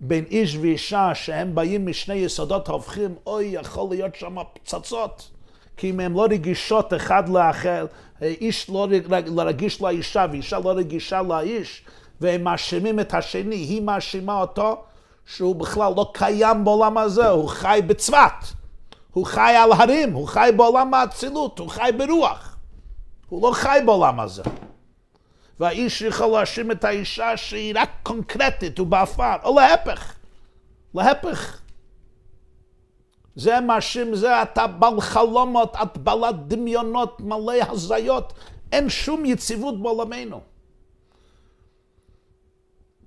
בין 0.00 0.24
איש 0.30 0.56
ואישה 0.56 1.14
שהם 1.14 1.54
באים 1.54 1.86
משני 1.86 2.14
יסודות 2.14 2.68
הפוכים, 2.68 3.14
אוי, 3.26 3.44
יכול 3.44 3.90
להיות 3.90 4.14
שם 4.14 4.36
פצצות. 4.52 5.30
כי 5.76 5.90
אם 5.90 6.00
הם 6.00 6.12
לא 6.12 6.26
רגישות 6.30 6.94
אחד 6.94 7.28
לאחר, 7.28 7.86
איש 8.22 8.70
לא 8.70 8.88
רגיש 9.36 9.82
לאישה 9.82 10.26
ואישה 10.32 10.58
לא 10.58 10.70
רגישה 10.70 11.22
לאיש, 11.22 11.84
והם 12.20 12.44
מאשימים 12.44 13.00
את 13.00 13.14
השני, 13.14 13.56
היא 13.56 13.82
מאשימה 13.82 14.40
אותו 14.40 14.82
שהוא 15.26 15.56
בכלל 15.56 15.92
לא 15.96 16.10
קיים 16.14 16.64
בעולם 16.64 16.98
הזה, 16.98 17.28
הוא 17.28 17.48
חי 17.48 17.80
בצבת, 17.86 18.52
הוא 19.12 19.26
חי 19.26 19.54
על 19.56 19.72
הרים, 19.72 20.12
הוא 20.12 20.28
חי 20.28 20.50
בעולם 20.56 20.94
האצילות, 20.94 21.58
הוא 21.58 21.68
חי 21.68 21.90
ברוח. 21.98 22.51
הוא 23.32 23.48
לא 23.48 23.52
חי 23.54 23.78
בעולם 23.86 24.20
הזה. 24.20 24.42
והאיש 25.60 26.02
יכול 26.02 26.26
להאשים 26.26 26.70
את 26.70 26.84
האישה 26.84 27.36
שהיא 27.36 27.74
רק 27.76 27.90
קונקרטית 28.02 28.80
ובעפר, 28.80 29.36
או 29.44 29.60
להפך. 29.60 30.14
להפך. 30.94 31.60
זה 33.36 33.60
מאשים 33.60 34.14
זה, 34.14 34.42
אתה 34.42 34.66
בעל 34.66 35.00
חלומות, 35.00 35.76
את 35.82 35.98
בעלת 35.98 36.48
דמיונות, 36.48 37.20
מלא 37.20 37.52
הזיות. 37.68 38.32
אין 38.72 38.88
שום 38.88 39.24
יציבות 39.24 39.82
בעולמנו. 39.82 40.40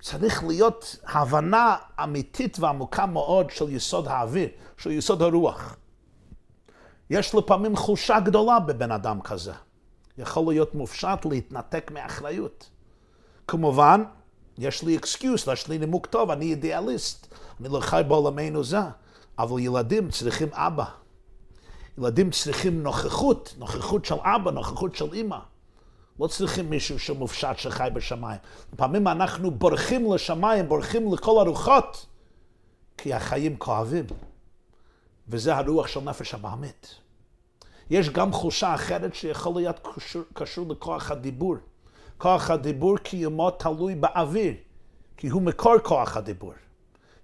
צריך 0.01 0.43
להיות 0.43 0.95
הבנה 1.07 1.75
אמיתית 2.03 2.59
ועמוקה 2.59 3.05
מאוד 3.05 3.49
של 3.49 3.69
יסוד 3.69 4.07
האוויר, 4.07 4.49
של 4.77 4.91
יסוד 4.91 5.21
הרוח. 5.21 5.75
יש 7.09 7.35
לפעמים 7.35 7.75
חולשה 7.75 8.19
גדולה 8.19 8.59
בבן 8.59 8.91
אדם 8.91 9.21
כזה. 9.21 9.53
יכול 10.17 10.53
להיות 10.53 10.75
מופשט 10.75 11.25
להתנתק 11.25 11.91
מאחריות. 11.91 12.69
כמובן, 13.47 14.03
יש 14.57 14.83
לי 14.83 14.97
אקסקיוס, 14.97 15.47
יש 15.47 15.67
לי 15.67 15.77
נימוק 15.77 16.05
טוב, 16.05 16.31
אני 16.31 16.45
אידיאליסט, 16.45 17.33
אני 17.59 17.69
לא 17.69 17.79
חי 17.79 18.01
בעולמנו 18.07 18.63
זה, 18.63 18.79
אבל 19.39 19.59
ילדים 19.59 20.11
צריכים 20.11 20.47
אבא. 20.53 20.85
ילדים 21.97 22.31
צריכים 22.31 22.83
נוכחות, 22.83 23.55
נוכחות 23.57 24.05
של 24.05 24.15
אבא, 24.15 24.51
נוכחות 24.51 24.95
של 24.95 25.13
אימא. 25.13 25.39
לא 26.19 26.27
צריכים 26.27 26.69
מישהו 26.69 26.99
שמופשט 26.99 27.57
שחי 27.57 27.87
בשמיים. 27.93 28.39
לפעמים 28.73 29.07
אנחנו 29.07 29.51
בורחים 29.51 30.13
לשמיים, 30.13 30.69
בורחים 30.69 31.13
לכל 31.13 31.39
הרוחות, 31.39 32.05
כי 32.97 33.13
החיים 33.13 33.57
כואבים, 33.57 34.05
וזה 35.27 35.55
הרוח 35.55 35.87
של 35.87 35.99
נפש 35.99 36.33
הבעמית. 36.33 36.95
יש 37.89 38.09
גם 38.09 38.31
חושה 38.31 38.75
אחרת 38.75 39.15
שיכול 39.15 39.55
להיות 39.55 39.87
קשור, 39.95 40.21
קשור 40.33 40.65
לכוח 40.69 41.11
הדיבור. 41.11 41.55
כוח 42.17 42.49
הדיבור 42.49 42.97
קיומו 42.97 43.51
תלוי 43.51 43.95
באוויר, 43.95 44.53
כי 45.17 45.27
הוא 45.27 45.41
מקור 45.41 45.77
כוח 45.83 46.17
הדיבור. 46.17 46.53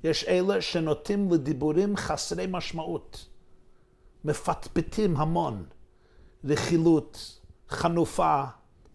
יש 0.04 0.24
אלה 0.24 0.62
שנוטים 0.62 1.32
לדיבורים 1.32 1.98
חסרי 1.98 2.46
משמעות, 2.50 3.26
מפטפטים 4.26 5.18
המון, 5.18 5.66
רכילות, 6.44 7.40
חנופה, 7.70 8.44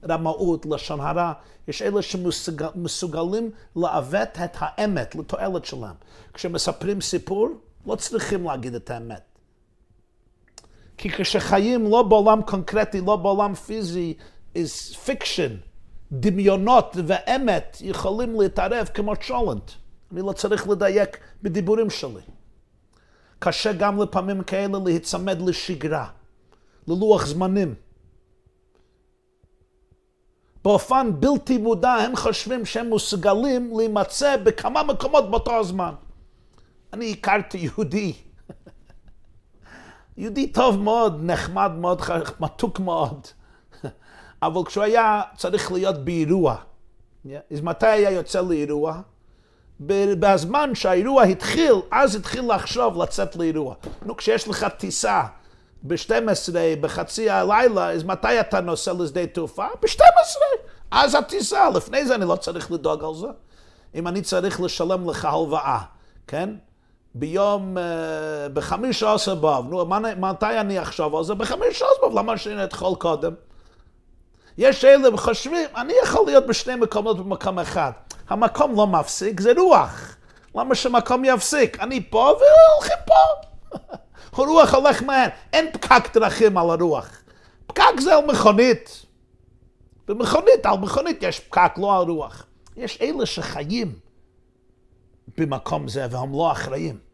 רמאות, 0.09 0.67
לשון 0.67 1.01
הרע. 1.01 1.33
יש 1.69 1.83
אלה 1.83 2.03
שמסוגלים 2.03 3.51
לעוות 3.77 4.29
את 4.45 4.57
האמת 4.59 5.15
לתועלת 5.15 5.65
שלהם. 5.65 5.95
כשמספרים 6.35 7.01
סיפור, 7.01 7.49
לא 7.87 7.97
צריכים 7.97 8.45
להגיד 8.45 8.75
את 8.75 8.91
האמת. 8.91 9.36
כי 10.99 11.11
כשחיים 11.11 11.91
לא 11.91 12.03
בעולם 12.03 12.43
קונקרטי, 12.43 13.01
לא 13.01 13.17
בעולם 13.17 13.55
פיזי, 13.55 14.15
is 14.55 14.95
fiction, 15.07 15.53
דמיונות 16.13 16.97
ואמת 17.07 17.77
יכולים 17.81 18.41
להתערב 18.41 18.89
כמו 18.95 19.17
צ'ולנט. 19.17 19.71
אני 20.13 20.21
לא 20.21 20.33
צריך 20.33 20.69
לדייק 20.69 21.19
בדיבורים 21.43 21.91
שלי. 21.91 22.21
קשה 23.39 23.73
גם 23.73 24.03
לפעמים 24.03 24.43
כאלה 24.43 24.79
להיצמד 24.85 25.43
לשגרה, 25.43 26.09
ללוח 26.89 27.27
זמנים. 27.27 27.75
באופן 30.65 31.11
בלתי 31.21 31.59
מודע 31.59 31.93
הם 31.93 32.17
חושבים 32.17 32.65
שהם 32.65 32.95
מסוגלים 32.95 33.79
להימצא 33.79 34.37
בכמה 34.37 34.83
מקומות 34.83 35.31
באותו 35.31 35.59
הזמן. 35.59 35.95
אני 36.93 37.13
הכרתי 37.13 37.59
יהודי, 37.59 38.13
יהודי 40.17 40.47
טוב 40.47 40.79
מאוד, 40.79 41.21
נחמד 41.23 41.71
מאוד, 41.79 42.03
מתוק 42.41 42.81
מאוד, 42.81 43.27
אבל 44.43 44.65
כשהוא 44.65 44.85
היה 44.85 45.23
צריך 45.37 45.73
להיות 45.73 46.05
באירוע, 46.05 46.57
אז 47.53 47.61
מתי 47.61 47.87
היה 47.87 48.11
יוצא 48.11 48.41
לאירוע? 48.41 49.01
בזמן 49.81 50.75
שהאירוע 50.75 51.23
התחיל, 51.23 51.75
אז 51.91 52.15
התחיל 52.15 52.55
לחשוב 52.55 53.03
לצאת 53.03 53.37
לאירוע. 53.37 53.75
נו, 54.03 54.17
כשיש 54.17 54.49
לך 54.49 54.67
טיסה 54.79 55.23
ב-12, 55.83 56.55
בחצי 56.81 57.31
הלילה, 57.31 57.91
אז 57.91 58.05
מתי 58.05 58.41
אתה 58.41 58.61
נוסע 58.61 58.93
לשדה 58.93 59.27
תעופה? 59.27 59.67
ב-12. 59.83 60.37
אז 60.91 61.15
הטיסה, 61.15 61.71
לפני 61.71 62.07
זה 62.07 62.15
אני 62.15 62.25
לא 62.25 62.37
צריך 62.37 62.73
לדאוג 62.73 63.05
על 63.05 63.15
זה. 63.15 63.27
אם 63.95 64.09
אני 64.09 64.23
צריך 64.23 64.61
לשלם 64.61 65.11
לך 65.11 65.25
הלוואה, 65.25 65.79
כן? 66.27 66.51
ביום, 67.19 67.77
uh, 67.77 67.81
בחמיש 68.53 69.03
עשר 69.03 69.35
באב, 69.35 69.69
נו, 69.69 69.87
מתי 70.17 70.61
אני 70.61 70.83
אחשוב 70.83 71.17
על 71.17 71.25
זה? 71.25 71.35
בחמיש 71.35 71.77
עשר 71.77 71.87
באב, 72.03 72.19
למה 72.19 72.39
שאני 72.39 72.65
אתחול 72.65 72.95
קודם? 72.95 73.35
יש 74.59 74.85
אלה 74.85 75.17
חושבים, 75.17 75.69
אני 75.77 75.93
יכול 76.03 76.27
להיות 76.27 76.47
בשני 76.47 76.75
מקומות 76.75 77.19
במקום 77.19 77.59
אחד. 77.59 77.93
המקום 78.29 78.77
לא 78.77 78.87
מפסיק, 78.87 79.41
זה 79.41 79.53
רוח. 79.59 80.17
למה 80.55 80.75
שמקום 80.75 81.25
יפסיק? 81.25 81.81
אני 81.81 82.11
פה 82.11 82.19
והולכים 82.19 82.99
פה. 83.07 83.77
הרוח 84.43 84.75
הולך 84.75 85.03
מהר, 85.03 85.29
אין 85.53 85.73
פקק 85.73 86.15
דרכים 86.15 86.59
על 86.59 86.71
הרוח. 86.71 87.23
פקק 87.67 88.01
זה 88.01 88.15
על 88.15 88.25
מכונית. 88.27 89.03
במכונית, 90.09 90.67
על 90.67 90.79
מכונית 90.79 91.23
יש 91.23 91.41
פקק, 91.41 91.73
לא 91.77 91.99
על 91.99 92.09
רוח. 92.09 92.47
יש 92.77 92.99
אלה 93.01 93.27
שחיים 93.27 93.93
במקום 95.37 95.89
זה 95.89 96.07
והם 96.11 96.33
לא 96.33 96.53
אחראים. 96.53 97.06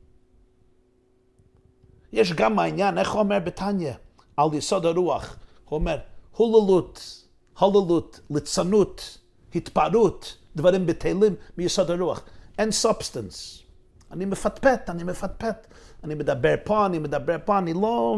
יש 2.13 2.33
גם 2.33 2.59
העניין, 2.59 2.99
איך 2.99 3.15
אומר 3.15 3.39
בתניא, 3.39 3.93
על 4.37 4.49
יסוד 4.53 4.87
הרוח? 4.87 5.37
הוא 5.65 5.79
אומר, 5.79 5.99
הוללות, 6.37 7.25
הוללות, 7.59 8.21
ליצנות, 8.31 9.19
התפרעות, 9.55 10.37
דברים 10.57 10.87
בטלים 10.87 11.35
מיסוד 11.59 11.91
הרוח. 11.91 12.23
אין 12.59 12.71
substance. 12.71 13.63
אני 14.11 14.25
מפטפט, 14.25 14.91
אני 14.91 15.05
מפטפט. 15.05 15.67
אני 16.05 16.15
מדבר 16.15 16.55
פה, 16.65 16.87
אני 16.87 16.99
מדבר 16.99 17.37
פה, 17.45 17.59
אני 17.59 17.73
לא... 17.75 18.17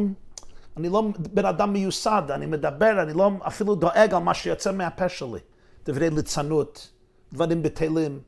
אני 0.76 0.88
לא 0.88 1.02
בן 1.18 1.44
אדם 1.44 1.72
מיוסד, 1.72 2.22
אני 2.30 2.46
מדבר, 2.46 3.02
אני 3.02 3.12
לא 3.12 3.30
אפילו 3.42 3.74
דואג 3.74 4.14
על 4.14 4.22
מה 4.22 4.34
שיוצא 4.34 4.72
מהפה 4.72 5.08
שלי. 5.08 5.38
דברי 5.84 6.10
ליצנות, 6.10 6.90
דברים 7.32 7.62
בטלים. 7.62 8.20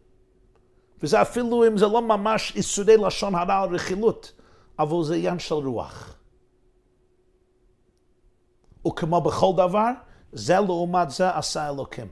וזה 1.02 1.22
אפילו 1.22 1.66
אם 1.66 1.78
זה 1.78 1.86
לא 1.86 2.02
ממש 2.02 2.52
איסורי 2.56 2.96
לשון 2.96 3.34
הרע 3.34 3.64
או 3.64 3.70
רכילות, 3.70 4.32
אבל 4.78 5.04
זה 5.04 5.14
עניין 5.14 5.38
של 5.38 5.54
רוח. 5.54 6.16
וכמו 8.86 9.20
בכל 9.20 9.52
דבר, 9.56 9.90
זה 10.32 10.54
לעומת 10.54 11.10
זה 11.10 11.36
עשה 11.36 11.68
אלוקים. 11.68 12.08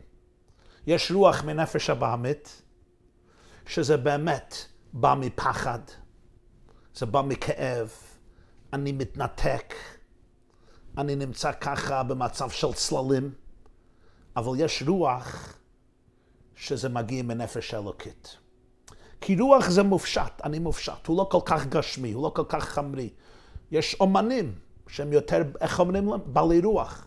יש 0.87 1.11
רוח 1.11 1.45
מנפש 1.45 1.91
הבעמית, 1.91 2.63
שזה 3.67 3.97
באמת 3.97 4.55
בא 4.93 5.15
מפחד, 5.21 5.79
זה 6.95 7.07
בא 7.07 7.23
מכאב, 7.23 7.93
אני 8.73 8.93
מתנתק, 8.93 9.75
אני 10.99 11.17
נמצא 11.17 11.53
ככה 11.53 12.03
במצב 12.03 12.51
של 12.51 12.73
צללים, 12.73 13.35
אבל 14.37 14.53
יש 14.57 14.83
רוח 14.87 15.59
שזה 16.55 16.89
מגיע 16.89 17.23
מנפש 17.23 17.75
אלוקית. 17.75 18.37
כי 19.27 19.37
רוח 19.37 19.71
זה 19.71 19.83
מופשט, 19.83 20.41
אני 20.45 20.59
מופשט, 20.59 21.07
הוא 21.07 21.19
לא 21.19 21.29
כל 21.31 21.41
כך 21.45 21.67
גשמי, 21.67 22.13
הוא 22.13 22.23
לא 22.23 22.29
כל 22.35 22.45
כך 22.49 22.65
חמרי. 22.65 23.09
יש 23.71 23.97
אומנים 24.01 24.55
שהם 24.89 25.13
יותר, 25.13 25.43
איך 25.61 25.81
אומרים 25.81 26.09
להם? 26.09 26.21
בעלי 26.27 26.61
רוח. 26.61 27.07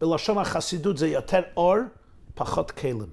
בלשון 0.00 0.38
החסידות 0.38 0.98
זה 0.98 1.08
יותר 1.08 1.40
אור, 1.56 1.76
פחות 2.34 2.70
כלים. 2.70 3.12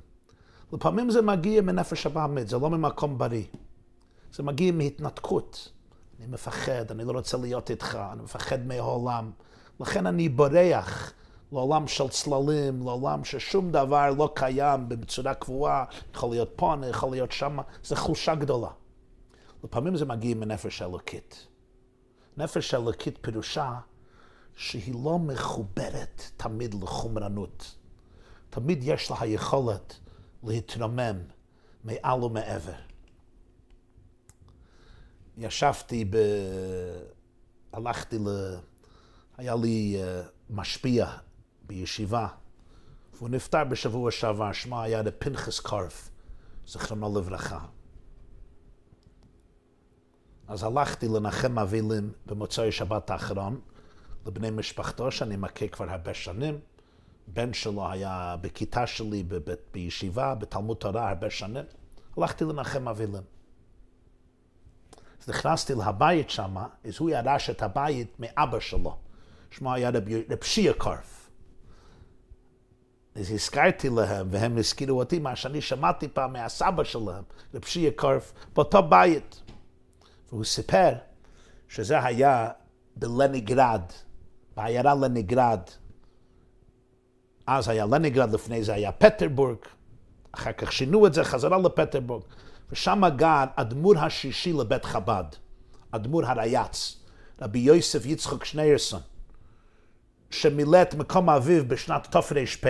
לפעמים 0.73 1.11
זה 1.11 1.21
מגיע 1.21 1.61
מנפש 1.61 2.05
הבעמית, 2.05 2.47
זה 2.47 2.57
לא 2.57 2.69
ממקום 2.69 3.17
בריא. 3.17 3.45
זה 4.33 4.43
מגיע 4.43 4.71
מהתנתקות. 4.71 5.71
אני 6.19 6.27
מפחד, 6.27 6.91
אני 6.91 7.03
לא 7.03 7.11
רוצה 7.11 7.37
להיות 7.37 7.71
איתך, 7.71 7.97
אני 8.11 8.21
מפחד 8.21 8.67
מהעולם. 8.67 9.31
לכן 9.79 10.05
אני 10.05 10.29
בורח 10.29 11.13
לעולם 11.53 11.87
של 11.87 12.09
צללים, 12.09 12.81
לעולם 12.83 13.23
ששום 13.23 13.71
דבר 13.71 14.09
לא 14.17 14.29
קיים 14.35 14.89
בצורה 14.89 15.33
קבועה, 15.33 15.85
יכול 16.15 16.29
להיות 16.29 16.53
פה, 16.55 16.75
יכול 16.89 17.11
להיות 17.11 17.31
שם, 17.31 17.57
זו 17.83 17.95
חולשה 17.95 18.35
גדולה. 18.35 18.69
לפעמים 19.63 19.95
זה 19.95 20.05
מגיע 20.05 20.35
מנפש 20.35 20.81
אלוקית. 20.81 21.47
נפש 22.37 22.73
אלוקית 22.73 23.17
פירושה 23.21 23.79
שהיא 24.55 24.95
לא 25.03 25.19
מחוברת 25.19 26.31
תמיד 26.37 26.73
לחומרנות. 26.83 27.75
תמיד 28.49 28.79
יש 28.83 29.11
לה 29.11 29.17
היכולת 29.19 29.99
להתרומם 30.43 31.17
מעל 31.83 32.23
ומעבר. 32.23 32.73
ישבתי 35.37 36.05
ב... 36.05 36.17
הלכתי 37.73 38.17
ל... 38.17 38.55
היה 39.37 39.55
לי 39.55 39.97
uh, 39.97 40.25
משפיע 40.49 41.07
בישיבה, 41.73 42.27
והוא 43.13 43.29
נפטר 43.29 43.63
בשבוע 43.63 44.11
שעבר, 44.11 44.51
שמו 44.51 44.81
היה 44.81 45.01
לפנחס 45.01 45.59
קרף, 45.59 46.09
זכרונו 46.67 47.19
לברכה. 47.19 47.59
אז 50.47 50.63
הלכתי 50.63 51.07
לנחם 51.07 51.59
אבילים 51.59 52.11
במוצאי 52.25 52.71
שבת 52.71 53.09
האחרון, 53.09 53.59
לבני 54.25 54.49
משפחתו, 54.49 55.11
שאני 55.11 55.35
מכיר 55.35 55.67
כבר 55.67 55.89
הרבה 55.89 56.13
שנים. 56.13 56.59
בן 57.27 57.53
שלו 57.53 57.91
היה 57.91 58.35
בכיתה 58.41 58.87
שלי 58.87 59.23
בבית, 59.23 59.59
בישיבה, 59.71 60.35
בתלמוד 60.35 60.77
תורה 60.77 61.09
הרבה 61.09 61.29
שנים. 61.29 61.65
הלכתי 62.17 62.45
לנחם 62.45 62.87
אבילים. 62.87 63.23
אז 65.21 65.29
נכנסתי 65.29 65.73
לבית 65.73 66.29
שם, 66.29 66.55
אז 66.57 66.97
הוא 66.99 67.09
ירש 67.09 67.49
את 67.49 67.61
הבית 67.63 68.19
מאבא 68.19 68.59
שלו. 68.59 68.97
שמו 69.51 69.73
היה 69.73 69.89
רב 70.29 70.43
שיה 70.43 70.73
קרף. 70.73 71.22
אז 73.15 73.31
הזכרתי 73.31 73.89
להם, 73.89 74.27
והם 74.31 74.57
הזכירו 74.57 74.99
אותי 74.99 75.19
מה 75.19 75.35
שאני 75.35 75.61
שמעתי 75.61 76.07
פעם 76.07 76.33
מהסבא 76.33 76.83
שלהם, 76.83 77.23
רב 77.53 77.65
שיה 77.65 77.91
באותו 78.55 78.83
בית. 78.83 79.41
והוא 80.29 80.43
סיפר 80.43 80.93
שזה 81.67 82.05
היה 82.05 82.49
בלניגרד, 82.95 83.81
בעיירה 84.57 84.95
לניגרד. 84.95 85.59
אז 87.47 87.67
היה 87.67 87.85
לניגרד, 87.85 88.33
לפני 88.33 88.63
זה 88.63 88.73
היה 88.73 88.91
פטרבורג, 88.91 89.57
אחר 90.31 90.51
כך 90.51 90.71
שינו 90.71 91.07
את 91.07 91.13
זה, 91.13 91.23
חזרה 91.23 91.57
לפטרבורג. 91.57 92.23
ושם 92.71 93.01
גר 93.15 93.43
אדמו"ר 93.55 93.99
השישי 93.99 94.53
לבית 94.53 94.85
חב"ד, 94.85 95.23
אדמו"ר 95.91 96.25
הרייץ, 96.25 96.99
רבי 97.41 97.59
יוסף 97.59 98.05
יצחק 98.05 98.43
שניירסון, 98.43 99.01
שמילא 100.29 100.81
את 100.81 100.93
מקום 100.93 101.29
אביו 101.29 101.67
בשנת 101.67 102.07
תר"פ, 102.11 102.67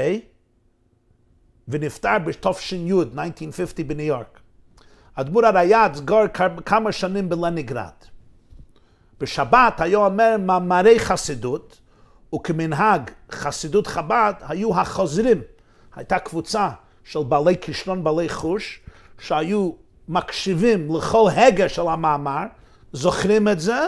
ונפטר 1.68 2.20
בתש"י, 2.20 2.91
1950 2.91 3.88
בניו 3.88 4.05
יורק. 4.05 4.39
אדמו"ר 5.16 5.45
הרייץ 5.45 5.99
גר 5.99 6.24
כמה 6.66 6.91
שנים 6.91 7.30
בלנינגרד. 7.30 7.91
בשבת 9.20 9.82
היה 9.82 9.97
אומר 9.97 10.36
מאמרי 10.39 10.99
חסידות, 10.99 11.80
וכמנהג 12.36 13.11
חסידות 13.32 13.88
חב"ד 13.88 14.34
היו 14.41 14.80
החוזרים. 14.80 15.41
הייתה 15.95 16.20
קבוצה 16.20 16.70
של 17.03 17.24
בעלי 17.24 17.57
כישרון, 17.61 18.03
בעלי 18.03 18.30
חוש, 18.30 18.80
שהיו 19.20 19.72
מקשיבים 20.07 20.95
לכל 20.95 21.30
הגה 21.36 21.70
של 21.70 21.88
המאמר, 21.88 22.43
זוכרים 22.93 23.47
את 23.47 23.59
זה, 23.59 23.80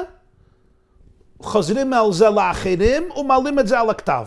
חוזרים 1.41 1.93
על 1.93 2.11
זה 2.11 2.29
לאחרים 2.29 3.11
ומעלים 3.17 3.59
את 3.59 3.67
זה 3.67 3.79
על 3.79 3.89
הכתב. 3.89 4.25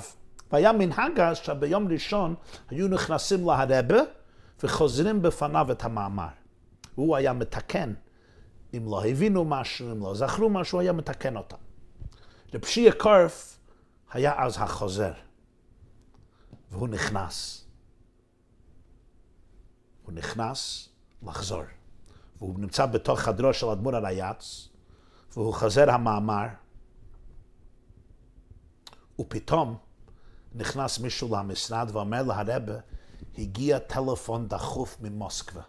והיה 0.53 0.73
מנהג 0.73 1.21
אז 1.21 1.37
שביום 1.37 1.89
ראשון 1.89 2.35
היו 2.71 2.89
נכנסים 2.89 3.47
להרבה 3.47 3.99
וחוזרים 4.63 5.23
בפניו 5.23 5.73
את 5.73 5.85
המאמר. 5.85 6.29
הוא 6.95 7.17
היה 7.17 7.33
מתקן. 7.33 7.95
אם 8.75 8.85
לא 8.87 9.05
הבינו 9.05 9.45
משהו, 9.45 9.93
אם 9.93 10.01
לא 10.01 10.15
זכרו 10.15 10.51
משהו, 10.51 10.81
היה 10.81 10.93
מתקן 10.93 11.37
אותם. 11.37 11.57
רב 12.55 12.65
שיה 12.65 12.93
קורף 12.93 13.59
היה 14.13 14.45
אז 14.45 14.57
החוזר, 14.59 15.13
והוא 16.71 16.89
נכנס. 16.89 17.65
הוא 20.03 20.13
נכנס 20.13 20.89
לחזור. 21.23 21.63
והוא 22.39 22.61
נמצא 22.61 22.87
בתוך 22.87 23.21
חדרו 23.21 23.55
של 23.55 23.67
אדמו"ר 23.67 23.97
הרייץ, 23.97 24.69
והוא 25.33 25.55
חוזר 25.55 25.91
המאמר, 25.91 26.47
ופתאום 29.21 29.77
נכנס 30.55 30.99
מישהו 30.99 31.37
למשרד 31.37 31.91
ואומר 31.93 32.23
להרבה, 32.23 32.75
הגיע 33.39 33.79
טלפון 33.79 34.49
דחוף 34.49 34.97
ממוסקבה. 35.01 35.63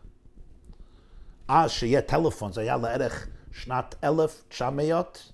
אז 1.47 1.71
שיהיה 1.71 2.01
טלפון, 2.01 2.53
זה 2.53 2.61
היה 2.61 2.77
לערך 2.77 3.27
שנת 3.51 3.95
1900, 4.03 5.32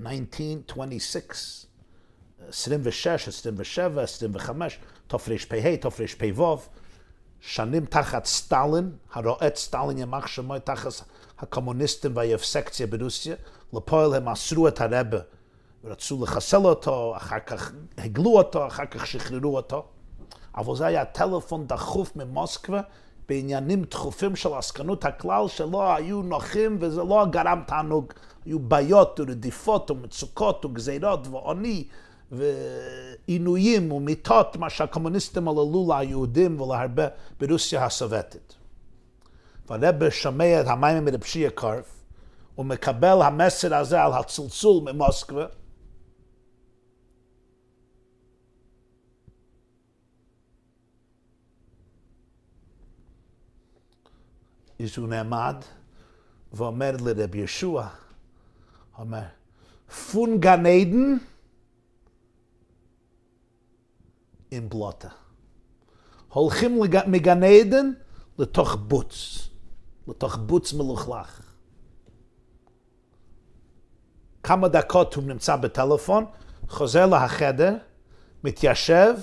1926, 0.00 1.66
26, 2.48 3.28
27, 3.28 4.02
25, 4.02 4.78
תרפ"ה, 5.06 5.76
תרפ"ו, 5.80 6.58
שנים 7.40 7.84
תחת 7.86 8.24
סטלין, 8.24 8.92
את 9.46 9.56
סטלין 9.56 9.98
ימח 9.98 10.26
שמו 10.26 10.58
תחת 10.58 10.92
הקומוניסטים 11.38 12.16
והיפסקציה 12.16 12.86
ברוסיה, 12.86 13.36
לפועל 13.72 14.14
הם 14.14 14.28
אסרו 14.28 14.68
את 14.68 14.80
הרבה 14.80 15.18
ורצו 15.88 16.22
לחסל 16.22 16.64
אותו, 16.64 17.16
אחר 17.16 17.38
כך 17.46 17.72
הגלו 17.98 18.38
אותו, 18.38 18.66
אחר 18.66 18.86
כך 18.86 19.06
שחררו 19.06 19.56
אותו. 19.56 19.84
אבל 20.56 20.76
זה 20.76 20.86
היה 20.86 21.04
טלפון 21.04 21.66
דחוף 21.66 22.16
ממוסקבה 22.16 22.80
בעניינים 23.28 23.84
דחופים 23.84 24.36
של 24.36 24.54
עסקנות 24.54 25.04
הכלל 25.04 25.48
שלא 25.48 25.94
היו 25.94 26.22
נוחים 26.22 26.76
וזה 26.80 27.02
לא 27.02 27.26
גרם 27.30 27.62
תענוג. 27.66 28.12
היו 28.44 28.58
בעיות 28.58 29.20
ורדיפות 29.20 29.90
ומצוקות 29.90 30.64
וגזירות 30.64 31.26
ועוני 31.26 31.84
ועינויים 32.32 33.92
ומיתות, 33.92 34.56
מה 34.56 34.70
שהקומוניסטים 34.70 35.48
עללו 35.48 35.88
ליהודים 35.90 36.60
ולהרבה 36.60 37.06
ברוסיה 37.40 37.84
הסובייטית. 37.84 38.54
והרב 39.68 40.10
שומע 40.10 40.60
את 40.60 40.66
המים 40.66 41.04
מרב 41.04 41.24
שיה 41.24 41.50
קרף 41.50 42.04
ומקבל 42.58 43.22
המסר 43.22 43.74
הזה 43.74 44.02
על 44.02 44.12
הצלצול 44.12 44.92
ממוסקבה 44.92 45.46
אז 54.79 54.97
הוא 54.97 55.07
נעמד 55.07 55.55
ואומר 56.53 56.91
לרב 57.05 57.35
ישוע, 57.35 57.87
אומר, 58.97 59.23
פון 60.11 60.39
גן 60.39 60.65
עדן 60.65 61.17
עם 64.51 64.69
בלוטה. 64.69 65.09
הולכים 66.29 66.79
מגן 67.07 67.43
עדן 67.43 67.91
לתוך 68.39 68.75
בוץ, 68.75 69.47
לתוך 70.07 70.35
בוץ 70.35 70.73
מלוכלך. 70.73 71.41
כמה 74.43 74.67
דקות 74.67 75.13
הוא 75.13 75.23
נמצא 75.23 75.55
בטלפון, 75.55 76.25
חוזר 76.67 77.05
לחדר, 77.05 77.75
מתיישב, 78.43 79.13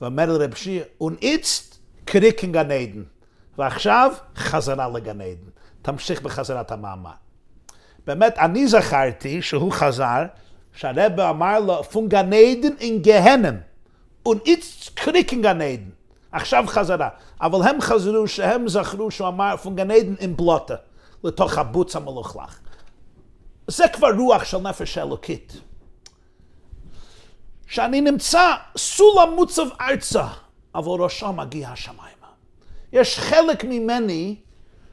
ואומר 0.00 0.26
לרב 0.26 0.54
שיר, 0.54 0.84
אונאיצט 1.00 1.76
קריקן 2.04 2.52
גן 2.52 2.70
עדן. 2.70 3.02
ועכשיו 3.59 4.13
חזרה 4.35 4.89
לגן 4.89 5.21
עדן. 5.21 5.49
תמשיך 5.81 6.21
בחזרת 6.21 6.71
המאמר. 6.71 7.11
באמת, 8.07 8.37
אני 8.37 8.67
זכרתי 8.67 9.41
שהוא 9.41 9.71
חזר, 9.71 10.23
שהרבא 10.73 11.29
אמר 11.29 11.59
לו, 11.59 11.83
פון 11.83 12.09
גן 12.09 12.33
עדן 12.33 12.75
אין 12.79 13.01
גהנם, 13.01 13.55
und 14.27 14.49
קריקן 14.93 15.41
גן 15.41 15.61
עדן. 15.61 15.89
עכשיו 16.31 16.63
חזרה. 16.67 17.09
אבל 17.41 17.67
הם 17.67 17.81
חזרו 17.81 18.27
שהם 18.27 18.67
זכרו 18.67 19.11
שהוא 19.11 19.27
אמר 19.27 19.57
פון 19.57 19.75
גן 19.75 19.91
עדן 19.91 20.15
אין 20.19 20.37
בלוטה, 20.37 20.75
לתוך 21.23 21.57
הבוץ 21.57 21.95
המלוכלך. 21.95 22.59
זה 23.67 23.87
כבר 23.93 24.09
רוח 24.17 24.43
של 24.43 24.57
נפש 24.57 24.97
אלוקית. 24.97 25.61
שאני 27.67 28.01
נמצא 28.01 28.55
סולם 28.77 29.33
מוצב 29.35 29.65
ארצה, 29.81 30.27
אבל 30.75 31.03
ראשו 31.03 31.33
מגיע 31.33 31.69
השמיים. 31.69 32.18
יש 32.91 33.19
חלק 33.19 33.63
ממני 33.63 34.35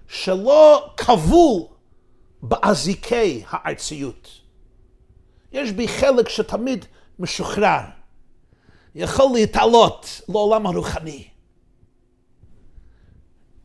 שלא 0.09 0.94
כבול 0.97 1.62
באזיקי 2.42 3.44
הארציות. 3.49 4.28
יש 5.53 5.72
בי 5.72 5.88
חלק 5.88 6.28
שתמיד 6.28 6.84
משוחרר, 7.18 7.80
יכול 8.94 9.30
להתעלות 9.34 10.20
לעולם 10.28 10.66
הרוחני. 10.66 11.28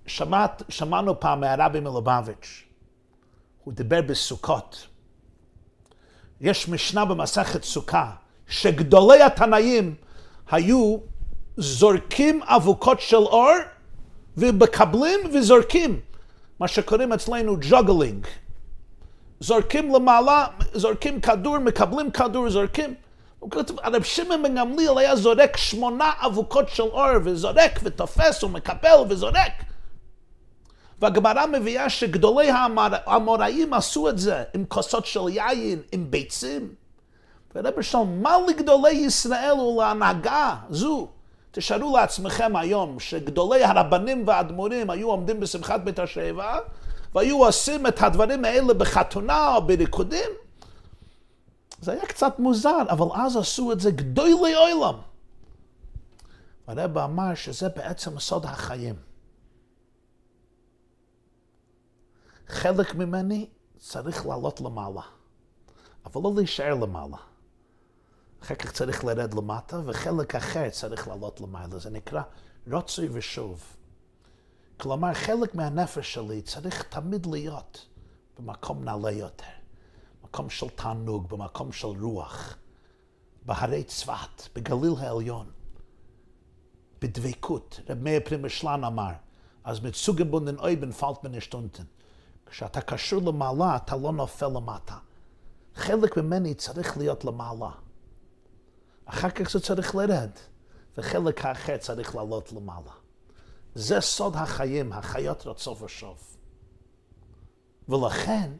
שמעת, 0.05 0.63
שמענו 0.69 1.19
פעם 1.19 1.39
מהרבי 1.39 1.79
מלובביץ', 1.79 2.63
הוא 3.63 3.73
דיבר 3.73 4.01
בסוכות. 4.01 4.87
יש 6.41 6.69
משנה 6.69 7.05
במסכת 7.05 7.63
סוכה, 7.63 8.11
שגדולי 8.47 9.21
התנאים 9.21 9.95
היו 10.51 10.97
זורקים 11.57 12.43
אבוקות 12.43 13.01
של 13.01 13.17
אור 13.17 13.51
ומקבלים 14.37 15.19
וזורקים, 15.33 15.99
מה 16.59 16.67
שקוראים 16.67 17.13
אצלנו 17.13 17.57
ג'וגלינג. 17.61 18.27
זורקים 19.39 19.95
למעלה, 19.95 20.45
זורקים 20.73 21.21
כדור, 21.21 21.57
מקבלים 21.57 22.11
כדור, 22.11 22.49
זורקים. 22.49 22.93
הרב 23.83 24.03
שמעון 24.03 24.43
בן 24.43 24.55
גמליאל 24.55 24.97
היה 24.97 25.15
זורק 25.15 25.57
שמונה 25.57 26.11
אבוקות 26.25 26.69
של 26.69 26.83
אור, 26.83 27.09
וזורק 27.23 27.79
ותופס 27.83 28.43
ומקבל 28.43 28.97
וזורק. 29.09 29.51
והגמרא 31.01 31.45
מביאה 31.45 31.89
שגדולי 31.89 32.49
האמוראים 33.05 33.73
עשו 33.73 34.09
את 34.09 34.19
זה 34.19 34.43
עם 34.53 34.65
כוסות 34.67 35.05
של 35.05 35.29
יין, 35.29 35.81
עם 35.91 36.11
ביצים. 36.11 36.73
ורבי 37.55 37.83
שלום, 37.83 38.21
מה 38.21 38.37
לגדולי 38.47 38.91
ישראל 38.91 39.53
ולהנהגה 39.53 40.55
זו? 40.69 41.07
תשאלו 41.51 41.95
לעצמכם 41.95 42.55
היום 42.55 42.99
שגדולי 42.99 43.63
הרבנים 43.63 44.27
והאדמו"רים 44.27 44.89
היו 44.89 45.09
עומדים 45.09 45.39
בשמחת 45.39 45.81
בית 45.81 45.99
השבע 45.99 46.59
והיו 47.15 47.45
עושים 47.45 47.87
את 47.87 48.01
הדברים 48.01 48.45
האלה 48.45 48.73
בחתונה 48.73 49.55
או 49.55 49.61
בריקודים? 49.61 50.29
זה 51.81 51.91
היה 51.91 52.05
קצת 52.05 52.39
מוזר, 52.39 52.81
אבל 52.89 53.21
אז 53.21 53.37
עשו 53.37 53.71
את 53.71 53.79
זה 53.79 53.91
גדולי 53.91 54.53
עולם. 54.53 54.95
הרב 56.67 56.97
אמר 56.97 57.35
שזה 57.35 57.69
בעצם 57.69 58.19
סוד 58.19 58.45
החיים. 58.45 58.95
חלק 62.47 62.95
ממני 62.95 63.49
צריך 63.77 64.25
לעלות 64.25 64.61
למעלה, 64.61 65.01
אבל 66.05 66.21
לא 66.23 66.31
להישאר 66.35 66.73
למעלה. 66.73 67.30
אחר 68.43 68.55
כך 68.55 68.71
צריך 68.71 69.03
לרד 69.03 69.33
למטה, 69.33 69.81
וחלק 69.85 70.35
אחר 70.35 70.69
צריך 70.69 71.07
לעלות 71.07 71.41
למעלה. 71.41 71.79
זה 71.79 71.89
נקרא 71.89 72.21
רוצוי 72.71 73.09
ושוב. 73.11 73.63
כלומר, 74.77 75.13
חלק 75.13 75.55
מהנפש 75.55 76.13
שלי 76.13 76.41
צריך 76.41 76.83
תמיד 76.83 77.25
להיות 77.25 77.87
במקום 78.39 78.83
נעלה 78.83 79.11
יותר, 79.11 79.45
מקום 80.23 80.49
של 80.49 80.69
תענוג, 80.69 81.29
במקום 81.29 81.71
של 81.71 81.87
רוח, 81.87 82.57
בהרי 83.45 83.83
צפת, 83.83 84.47
בגליל 84.55 84.93
העליון, 84.99 85.51
בדבקות. 87.01 87.79
רב 87.89 87.97
מאיר 87.97 88.19
פרימשלן 88.25 88.83
אמר, 88.83 89.11
אז 89.63 89.79
מצוגן 89.79 90.31
בונדן 90.31 90.57
אויבן 90.57 90.91
פלט 90.91 91.23
מן 91.23 91.35
השטונטן. 91.35 91.83
כשאתה 92.45 92.81
קשור 92.81 93.21
למעלה, 93.21 93.75
אתה 93.75 93.95
לא 93.95 94.11
נופל 94.11 94.47
למטה. 94.47 94.97
חלק 95.75 96.17
ממני 96.17 96.53
צריך 96.53 96.97
להיות 96.97 97.25
למעלה. 97.25 97.69
אחר 99.11 99.29
כך 99.29 99.49
זה 99.49 99.59
צריך 99.59 99.95
לרד, 99.95 100.29
וחלק 100.97 101.45
האחר 101.45 101.77
צריך 101.77 102.15
לעלות 102.15 102.51
למעלה. 102.51 102.91
זה 103.75 104.01
סוד 104.01 104.35
החיים, 104.35 104.93
החיות 104.93 105.47
רצוף 105.47 105.81
ושוב. 105.81 106.37
ולכן 107.89 108.51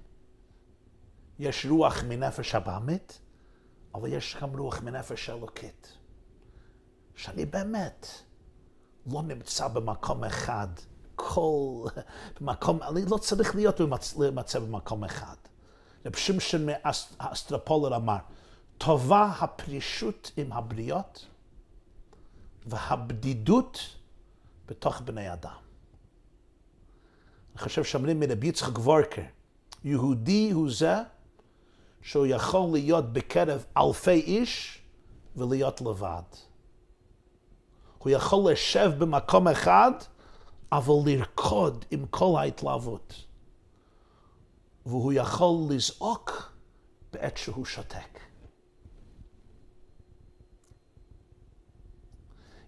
יש 1.39 1.65
רוח 1.65 2.03
מנפש 2.03 2.55
הבעמית, 2.55 3.19
אבל 3.95 4.13
יש 4.13 4.37
גם 4.41 4.57
רוח 4.57 4.81
מנפש 4.81 5.29
אלוקית. 5.29 5.97
שאני 7.15 7.45
באמת 7.45 8.07
לא 9.05 9.21
נמצא 9.21 9.67
במקום 9.67 10.23
אחד, 10.23 10.67
כל... 11.15 11.85
במקום, 12.41 12.83
אני 12.83 13.05
לא 13.05 13.17
צריך 13.17 13.55
להיות 13.55 13.81
במצב 14.17 14.63
במקום 14.63 15.03
אחד. 15.03 15.35
רב 16.05 16.15
שמשון 16.15 16.65
מאסטרפולר 16.65 17.95
אמר, 17.95 18.17
טובה 18.85 19.25
הפרישות 19.39 20.31
עם 20.37 20.51
הבריות 20.51 21.25
והבדידות 22.65 23.95
בתוך 24.65 25.01
בני 25.01 25.33
אדם. 25.33 25.55
אני 27.51 27.61
חושב 27.61 27.83
שאומרים 27.83 28.19
מרבי 28.19 28.47
יצחק 28.47 28.77
וורקר, 28.79 29.21
יהודי 29.83 30.51
הוא 30.51 30.71
זה 30.71 30.95
שהוא 32.01 32.25
יכול 32.25 32.69
להיות 32.71 33.13
בקרב 33.13 33.65
אלפי 33.77 34.11
איש 34.19 34.81
ולהיות 35.35 35.81
לבד. 35.81 36.23
הוא 37.97 38.09
יכול 38.09 38.51
לשבת 38.51 38.91
במקום 38.97 39.47
אחד, 39.47 39.91
אבל 40.71 40.93
לרקוד 41.05 41.85
עם 41.91 42.05
כל 42.09 42.35
ההתלהבות. 42.37 43.25
והוא 44.85 45.13
יכול 45.13 45.55
לזעוק 45.69 46.51
בעת 47.13 47.37
שהוא 47.37 47.65
שותק. 47.65 48.30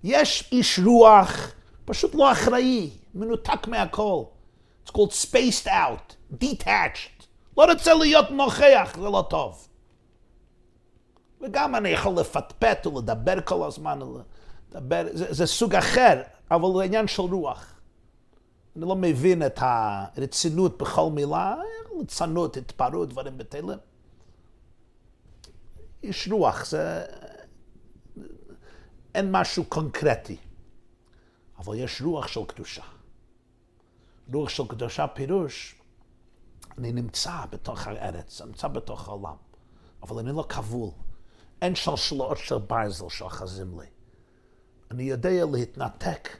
יש 0.03 0.49
איש 0.51 0.79
רוח 0.79 1.51
פשוט 1.85 2.15
לא 2.15 2.31
אחראי, 2.31 2.89
מנותק 3.13 3.67
מהכל. 3.67 4.23
It's 4.85 4.91
called 4.91 5.11
spaced 5.11 5.67
out, 5.67 6.35
detached. 6.41 7.25
לא 7.57 7.65
רוצה 7.71 7.93
להיות 7.93 8.31
נוכח, 8.31 8.93
זה 8.95 9.09
לא 9.09 9.25
טוב. 9.29 9.67
וגם 11.41 11.75
אני 11.75 11.89
יכול 11.89 12.13
לפטפט 12.19 12.87
ולדבר 12.87 13.41
כל 13.41 13.67
הזמן, 13.67 13.99
לדבר, 14.71 15.05
זה, 15.11 15.33
זה 15.33 15.45
סוג 15.45 15.75
אחר, 15.75 16.21
אבל 16.51 16.69
זה 16.77 16.83
עניין 16.83 17.07
של 17.07 17.21
רוח. 17.21 17.73
אני 18.75 18.85
לא 18.85 18.95
מבין 18.95 19.45
את 19.45 19.59
הרצינות 19.61 20.77
בכל 20.77 21.09
מילה, 21.09 21.55
ליצנות, 21.99 22.57
התפרעות, 22.57 23.09
דברים 23.09 23.37
בתלם. 23.37 23.77
יש 26.03 26.29
רוח, 26.31 26.65
זה... 26.65 27.05
אין 29.15 29.31
משהו 29.31 29.65
קונקרטי. 29.65 30.37
אבל 31.57 31.75
יש 31.75 32.01
רוח 32.01 32.27
של 32.27 32.45
קדושה. 32.47 32.83
רוח 34.33 34.49
של 34.49 34.67
קדושה 34.67 35.07
פירוש, 35.07 35.75
אני 36.77 36.91
נמצא 36.91 37.45
בתוך 37.49 37.87
הארץ, 37.87 38.41
אני 38.41 38.49
נמצא 38.49 38.67
בתוך 38.67 39.07
העולם, 39.07 39.35
אבל 40.03 40.19
אני 40.19 40.35
לא 40.35 40.45
כבול. 40.49 40.89
אין 41.61 41.75
שלשלות 41.75 42.37
של 42.37 42.57
ברזל 42.57 43.09
שאוחזים 43.09 43.79
לי. 43.79 43.85
אני 44.91 45.03
יודע 45.03 45.45
להתנתק 45.51 46.37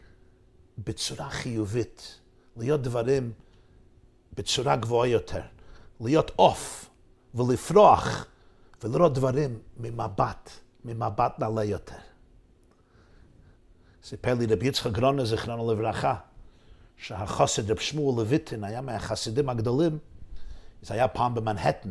בצורה 0.78 1.30
חיובית, 1.30 2.20
להיות 2.58 2.82
דברים 2.82 3.34
בצורה 4.34 4.76
גבוהה 4.76 5.08
יותר, 5.08 5.42
להיות 6.00 6.32
עוף 6.36 6.90
ולפרוח 7.36 8.26
ולראות 8.84 9.14
דברים 9.14 9.60
ממבט, 9.78 10.50
ממבט 10.86 11.40
נעלה 11.40 11.64
יותר. 11.64 12.13
סיפר 14.04 14.34
לי 14.34 14.46
רבי 14.46 14.68
יצחק 14.68 14.92
גרונה, 14.92 15.26
זיכרונו 15.26 15.72
לברכה, 15.72 16.16
שהחוסד 16.98 17.72
רב 17.72 17.80
שמואל 17.80 18.16
לויטין 18.16 18.64
היה 18.64 18.82
מהחסידים 18.82 19.50
הגדולים, 19.50 19.98
זה 20.82 20.94
היה 20.94 21.08
פעם 21.08 21.36
במנהטן. 21.36 21.90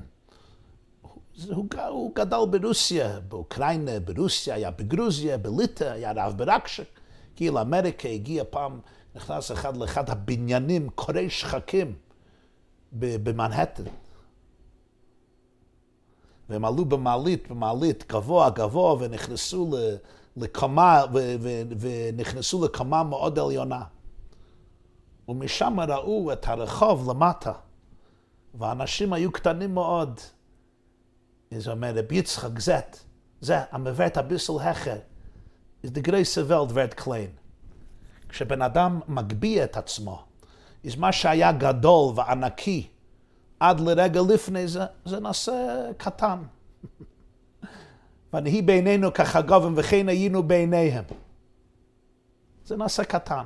הוא, 1.01 1.67
הוא 1.89 2.13
גדל 2.15 2.39
ברוסיה, 2.51 3.21
באוקראינה, 3.21 4.01
ברוסיה, 4.01 4.55
היה 4.55 4.71
בגרוזיה, 4.71 5.39
בליטא, 5.39 5.85
היה 5.85 6.13
רב 6.17 6.39
ברקשק, 6.39 7.01
הגיע 7.35 7.53
לאמריקה, 7.53 8.09
הגיע 8.09 8.45
פעם, 8.51 8.81
נכנס 9.15 9.53
אחד 9.53 9.77
לאחד 9.77 10.11
הבניינים, 10.11 10.89
קורי 10.91 11.31
שחקים 11.31 11.95
במנהטן. 12.93 13.85
והם 16.49 16.65
עלו 16.65 16.85
במעלית, 16.85 17.51
במעלית, 17.51 18.13
גבוה, 18.13 18.51
גבוה, 18.51 18.97
ונכנסו 19.01 19.71
לקומה, 20.37 21.05
ונכנסו 21.81 22.65
לקומה 22.65 23.03
מאוד 23.03 23.39
עליונה. 23.39 23.83
ומשם 25.29 25.81
ראו 25.81 26.33
את 26.33 26.49
הרחוב 26.49 27.11
למטה, 27.11 27.53
והאנשים 28.55 29.13
היו 29.13 29.33
קטנים 29.33 29.75
מאוד. 29.75 30.21
זה 31.59 31.71
אומר, 31.71 31.93
רבי 31.95 32.17
יצחק 32.17 32.59
זט, 32.59 32.99
זה, 33.41 33.59
המבט 33.71 34.17
הביסל 34.17 34.53
הכר, 34.61 34.99
is 35.87 35.89
the 35.89 36.09
grace 36.09 36.51
wird 36.51 37.01
klein. 37.05 37.43
כשבן 38.29 38.63
אדם 38.63 39.01
מגביה 39.09 39.65
את 39.65 39.77
עצמו, 39.77 40.25
is 40.87 40.99
מה 40.99 41.13
שהיה 41.13 41.53
גדול 41.53 42.13
וענקי 42.17 42.89
עד 43.61 43.81
לרגע 43.81 44.21
לפני 44.29 44.69
זה, 44.69 44.85
זה 45.05 45.21
נעשה 45.21 45.87
קטן. 45.97 46.39
ונהי 48.33 48.63
בינינו 48.63 49.13
כחגובים 49.13 49.73
וכן 49.77 50.09
היינו 50.09 50.43
בעיניהם. 50.43 51.05
זה 52.65 52.77
נעשה 52.77 53.05
קטן. 53.05 53.45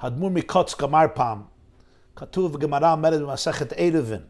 האדמו"ר 0.00 0.30
מקוץ 0.30 0.74
גמר 0.80 1.04
פעם, 1.14 1.42
כתוב 2.16 2.52
בגמרא 2.52 2.92
אומרת 2.92 3.20
במסכת 3.20 3.72
ערבין, 3.76 4.22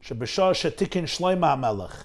שבשעה 0.00 0.54
שתיקן 0.54 1.06
שלמה 1.06 1.52
המלך, 1.52 2.04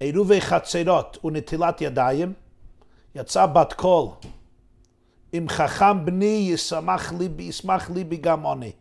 עירובי 0.00 0.40
חצרות 0.40 1.24
ונטילת 1.24 1.80
ידיים, 1.80 2.32
יצא 3.14 3.46
בת 3.46 3.72
קול, 3.72 4.08
אם 5.34 5.46
חכם 5.48 6.04
בני 6.04 6.48
ישמח 6.52 7.12
ליבי, 7.12 7.42
ישמח 7.42 7.90
ליבי 7.90 8.16
גם 8.16 8.46
אני. 8.46 8.72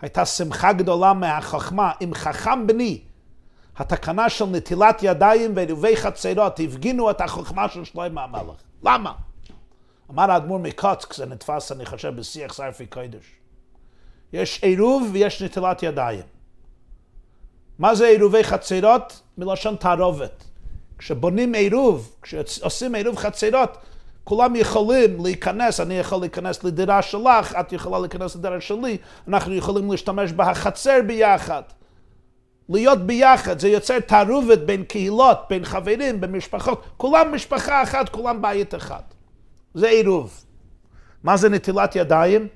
הייתה 0.00 0.26
שמחה 0.26 0.72
גדולה 0.72 1.12
מהחוכמה, 1.12 1.92
אם 2.04 2.14
חכם 2.14 2.66
בני, 2.66 3.00
התקנה 3.76 4.28
של 4.28 4.44
נטילת 4.44 5.02
ידיים 5.02 5.52
ועירובי 5.56 5.96
חצרות 5.96 6.60
הפגינו 6.60 7.10
את 7.10 7.20
החוכמה 7.20 7.68
של 7.68 7.84
שלמה 7.84 8.24
המלך. 8.24 8.62
למה? 8.82 9.12
אמר 10.10 10.30
האדמו"ר 10.30 10.58
מקוצק, 10.58 11.14
זה 11.14 11.26
נתפס, 11.26 11.72
אני 11.72 11.86
חושב, 11.86 12.16
בשיח 12.16 12.54
סרפי 12.54 12.86
קודש. 12.86 13.24
יש 14.32 14.62
עירוב 14.62 15.08
ויש 15.12 15.42
נטילת 15.42 15.82
ידיים. 15.82 16.22
מה 17.78 17.94
זה 17.94 18.06
עירובי 18.06 18.44
חצרות? 18.44 19.22
מלשון 19.38 19.76
תערובת. 19.76 20.44
כשבונים 20.98 21.54
עירוב, 21.54 22.16
כשעושים 22.22 22.94
עירוב 22.94 23.16
חצרות, 23.16 23.78
כולם 24.28 24.56
יכולים 24.56 25.24
להיכנס, 25.24 25.80
אני 25.80 25.98
יכול 25.98 26.20
להיכנס 26.20 26.64
לדירה 26.64 27.02
שלך, 27.02 27.56
את 27.60 27.72
יכולה 27.72 27.98
להיכנס 27.98 28.36
לדירה 28.36 28.60
שלי, 28.60 28.96
אנחנו 29.28 29.54
יכולים 29.54 29.90
להשתמש 29.90 30.32
בחצר 30.32 30.98
ביחד. 31.06 31.62
להיות 32.68 32.98
ביחד, 32.98 33.58
זה 33.58 33.68
יוצר 33.68 34.00
תערובת 34.00 34.58
בין 34.58 34.84
קהילות, 34.84 35.38
בין 35.50 35.64
חברים, 35.64 36.20
בין 36.20 36.32
משפחות, 36.32 36.82
כולם 36.96 37.34
משפחה 37.34 37.82
אחת, 37.82 38.08
כולם 38.08 38.42
בית 38.42 38.74
אחד. 38.74 39.00
זה 39.74 39.88
עירוב. 39.88 40.44
מה 41.22 41.36
זה 41.36 41.48
נטילת 41.48 41.96
ידיים? 41.96 42.48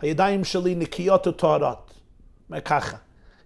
הידיים 0.00 0.44
שלי 0.44 0.74
נקיות 0.74 1.26
וטהרות. 1.26 1.92
אומר 2.50 2.60
ככה, 2.60 2.96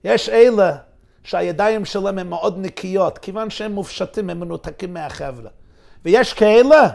יש 0.05 0.29
אלה 0.29 0.77
שהידיים 1.25 1.85
שלהם 1.85 2.19
הן 2.19 2.29
מאוד 2.29 2.59
נקיות, 2.59 3.19
כיוון 3.19 3.51
שהם 3.51 3.73
מופשטים, 3.73 4.31
הם 4.31 4.41
מנותקים 4.41 4.95
מהחבר'ה. 4.95 5.51
ויש 6.05 6.33
כאלה 6.33 6.89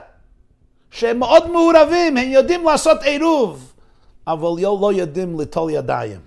שהם 0.94 1.20
מאוד 1.20 1.52
מעורבים, 1.52 2.18
הם 2.18 2.30
יודעים 2.30 2.66
לעשות 2.66 3.04
עירוב, 3.04 3.74
אבל 4.28 4.62
לא 4.62 4.94
יודעים 4.94 5.40
ליטול 5.40 5.72
ידיים. 5.72 6.20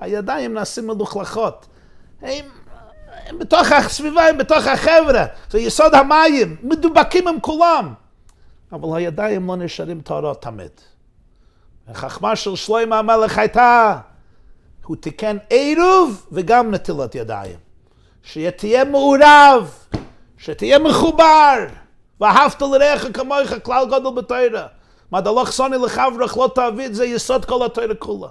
הידיים 0.00 0.54
נעשים 0.54 0.86
מלוכלכות. 0.86 1.66
הם, 2.22 2.44
הם 3.26 3.38
בתוך 3.38 3.72
הסביבה, 3.72 4.28
הם 4.28 4.38
בתוך 4.38 4.66
החבר'ה, 4.66 5.24
זה 5.50 5.58
יסוד 5.58 5.94
המים, 5.94 6.56
מדובקים 6.62 7.28
עם 7.28 7.40
כולם. 7.40 7.94
אבל 8.72 8.98
הידיים 8.98 9.48
לא 9.48 9.56
נשארים 9.56 10.00
טהרות 10.00 10.42
תמיד. 10.42 10.70
החכמה 11.88 12.36
של 12.36 12.56
שלמה 12.56 12.98
המלך 12.98 13.38
הייתה, 13.38 13.98
הוא 14.84 14.96
תיקן 14.96 15.36
עירוב 15.50 16.26
וגם 16.32 16.74
נטילת 16.74 17.14
ידיים. 17.14 17.56
שתהיה 18.22 18.84
מעורב, 18.84 19.74
שתהיה 20.38 20.78
מחובר, 20.78 21.66
ואהבת 22.22 22.62
לרעך 22.62 23.06
כמוך 23.14 23.62
כלל 23.62 23.86
גדול 23.86 24.14
בתוירה. 24.14 24.68
מה 25.10 25.20
דלוך 25.20 25.50
סוני 25.50 25.76
לחברך 25.84 26.36
לא 26.36 26.50
תעביד, 26.54 26.92
זה 26.92 27.04
יסוד 27.04 27.44
כל 27.44 27.66
התוירה 27.66 27.94
כולה. 27.94 28.28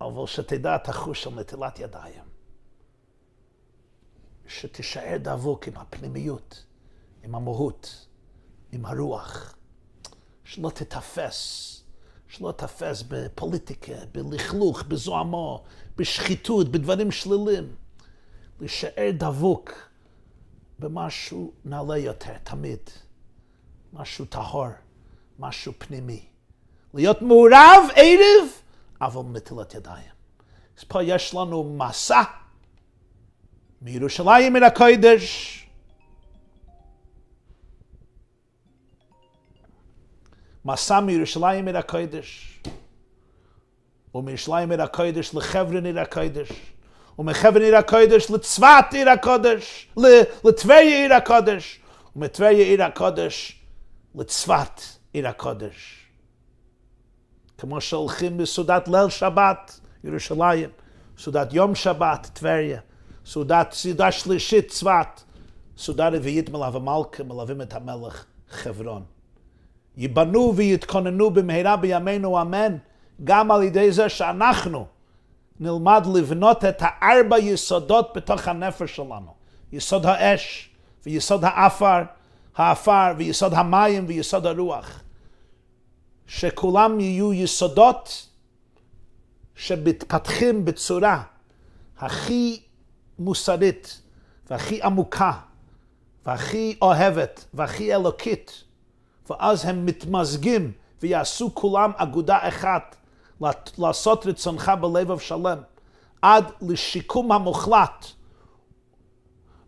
אבל 0.00 0.26
שתדע 0.26 0.76
את 0.76 0.88
החוש 0.88 1.22
של 1.22 1.30
נטילת 1.30 1.78
ידיים. 1.78 2.24
שתישאר 4.46 5.16
דבוק 5.18 5.68
עם 5.68 5.76
הפנימיות, 5.76 6.64
עם 7.22 7.34
המהות, 7.34 8.06
עם 8.72 8.86
הרוח. 8.86 9.54
שלא 10.44 10.70
תתפס, 10.70 11.80
שלא 12.28 12.52
תתפס 12.52 13.04
בפוליטיקה, 13.08 13.92
בלכלוך, 14.12 14.82
בזוהמו, 14.82 15.64
בשחיתות, 15.96 16.68
בדברים 16.68 17.10
שלילים. 17.10 17.76
להישאר 18.60 19.10
דבוק 19.12 19.83
במשהו 20.78 21.52
נעלה 21.64 21.98
יותר, 21.98 22.38
תמיד. 22.42 22.90
משהו 23.92 24.24
טהור, 24.24 24.68
משהו 25.38 25.72
פנימי. 25.78 26.24
להיות 26.94 27.22
מעורב 27.22 27.82
ערב, 27.96 28.48
אבל 29.00 29.22
מטילת 29.22 29.74
ידיים. 29.74 30.14
אז 30.78 30.84
פה 30.84 31.02
יש 31.02 31.34
לנו 31.34 31.76
מסע 31.78 32.22
מירושלים 33.82 34.52
מן 34.52 34.62
הקודש. 34.62 35.60
מסע 40.64 41.00
מירושלים 41.00 41.64
מן 41.64 41.76
הקודש. 41.76 42.60
ומירושלים 44.14 44.68
מן 44.68 44.80
הקודש 44.80 45.34
לחברן 45.34 45.86
עיר 45.86 46.00
הקודש. 46.00 46.73
ומחברן 47.18 47.62
עיר 47.62 47.76
הקודש 47.76 48.30
לצפת 48.30 48.84
עיר 48.92 49.10
הקודש. 49.10 49.88
לטבריה 50.44 51.02
עיר 51.02 51.14
הקודש. 51.14 51.80
ומטבריה 52.16 52.64
עיר 52.64 52.82
הקודש 52.82 53.60
לצפת 54.14 54.80
עיר 55.12 55.28
הקודש. 55.28 56.06
כמו 57.58 57.80
שהולכים 57.80 58.36
בסעודת 58.36 58.88
ליל 58.88 59.08
שבת, 59.08 59.80
ירושלים, 60.04 60.70
סעודת 61.18 61.52
יום 61.52 61.74
שבת, 61.74 62.30
טבריה, 62.32 62.80
סעודת 63.26 63.72
סעודה 63.72 64.12
שלישית, 64.12 64.68
צפת, 64.68 65.20
סעודה 65.78 66.08
רביעית 66.08 66.50
מלווה 66.50 66.80
מלכה, 66.80 67.22
מלווים 67.22 67.62
את 67.62 67.74
המלך 67.74 68.24
חברון. 68.48 69.02
ייבנו 69.96 70.52
ויתכוננו 70.56 71.30
במהרה 71.30 71.76
בימינו 71.76 72.40
אמן, 72.40 72.76
גם 73.24 73.50
על 73.50 73.62
ידי 73.62 73.92
זה 73.92 74.08
שאנחנו 74.08 74.86
נלמד 75.60 76.06
לבנות 76.14 76.64
את 76.64 76.76
הארבע 76.80 77.38
יסודות 77.38 78.12
בתוך 78.16 78.48
הנפש 78.48 78.96
שלנו. 78.96 79.34
יסוד 79.72 80.06
האש, 80.06 80.70
ויסוד 81.06 81.44
האפר, 81.44 82.02
האפר, 82.56 83.12
ויסוד 83.16 83.54
המים, 83.54 84.04
ויסוד 84.08 84.46
הרוח. 84.46 85.00
שכולם 86.26 87.00
יהיו 87.00 87.32
יסודות 87.32 88.28
שמתפתחים 89.54 90.64
בצורה 90.64 91.22
הכי 91.98 92.62
מוסרית 93.18 94.00
והכי 94.50 94.82
עמוקה 94.82 95.32
והכי 96.26 96.76
אוהבת 96.82 97.44
והכי 97.54 97.94
אלוקית, 97.94 98.64
ואז 99.30 99.64
הם 99.64 99.86
מתמזגים 99.86 100.72
ויעשו 101.02 101.54
כולם 101.54 101.92
אגודה 101.96 102.48
אחת 102.48 102.96
לעשות 103.78 104.26
רצונך 104.26 104.72
בלב 104.80 105.10
אבשלם, 105.10 105.58
עד 106.22 106.44
לשיקום 106.62 107.32
המוחלט 107.32 108.06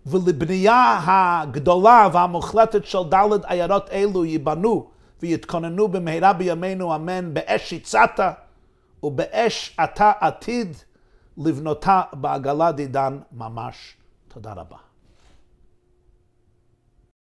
ולבנייה 0.06 1.00
הגדולה 1.06 2.08
והמוחלטת 2.12 2.84
של 2.84 2.98
דלת 3.08 3.44
עיירות 3.44 3.90
אלו 3.90 4.24
ייבנו 4.24 4.88
ויתכוננו 5.22 5.88
במהרה 5.88 6.32
בימינו 6.32 6.94
אמן 6.94 7.34
באש 7.34 7.72
הצעת 7.72 8.20
ובאש 9.02 9.76
אתה 9.84 10.12
עתיד 10.20 10.76
לבנותה 11.38 12.02
בעגלה 12.12 12.72
דידן 12.72 13.18
ממש. 13.32 13.96
תודה 14.28 14.52
רבה. 14.52 14.85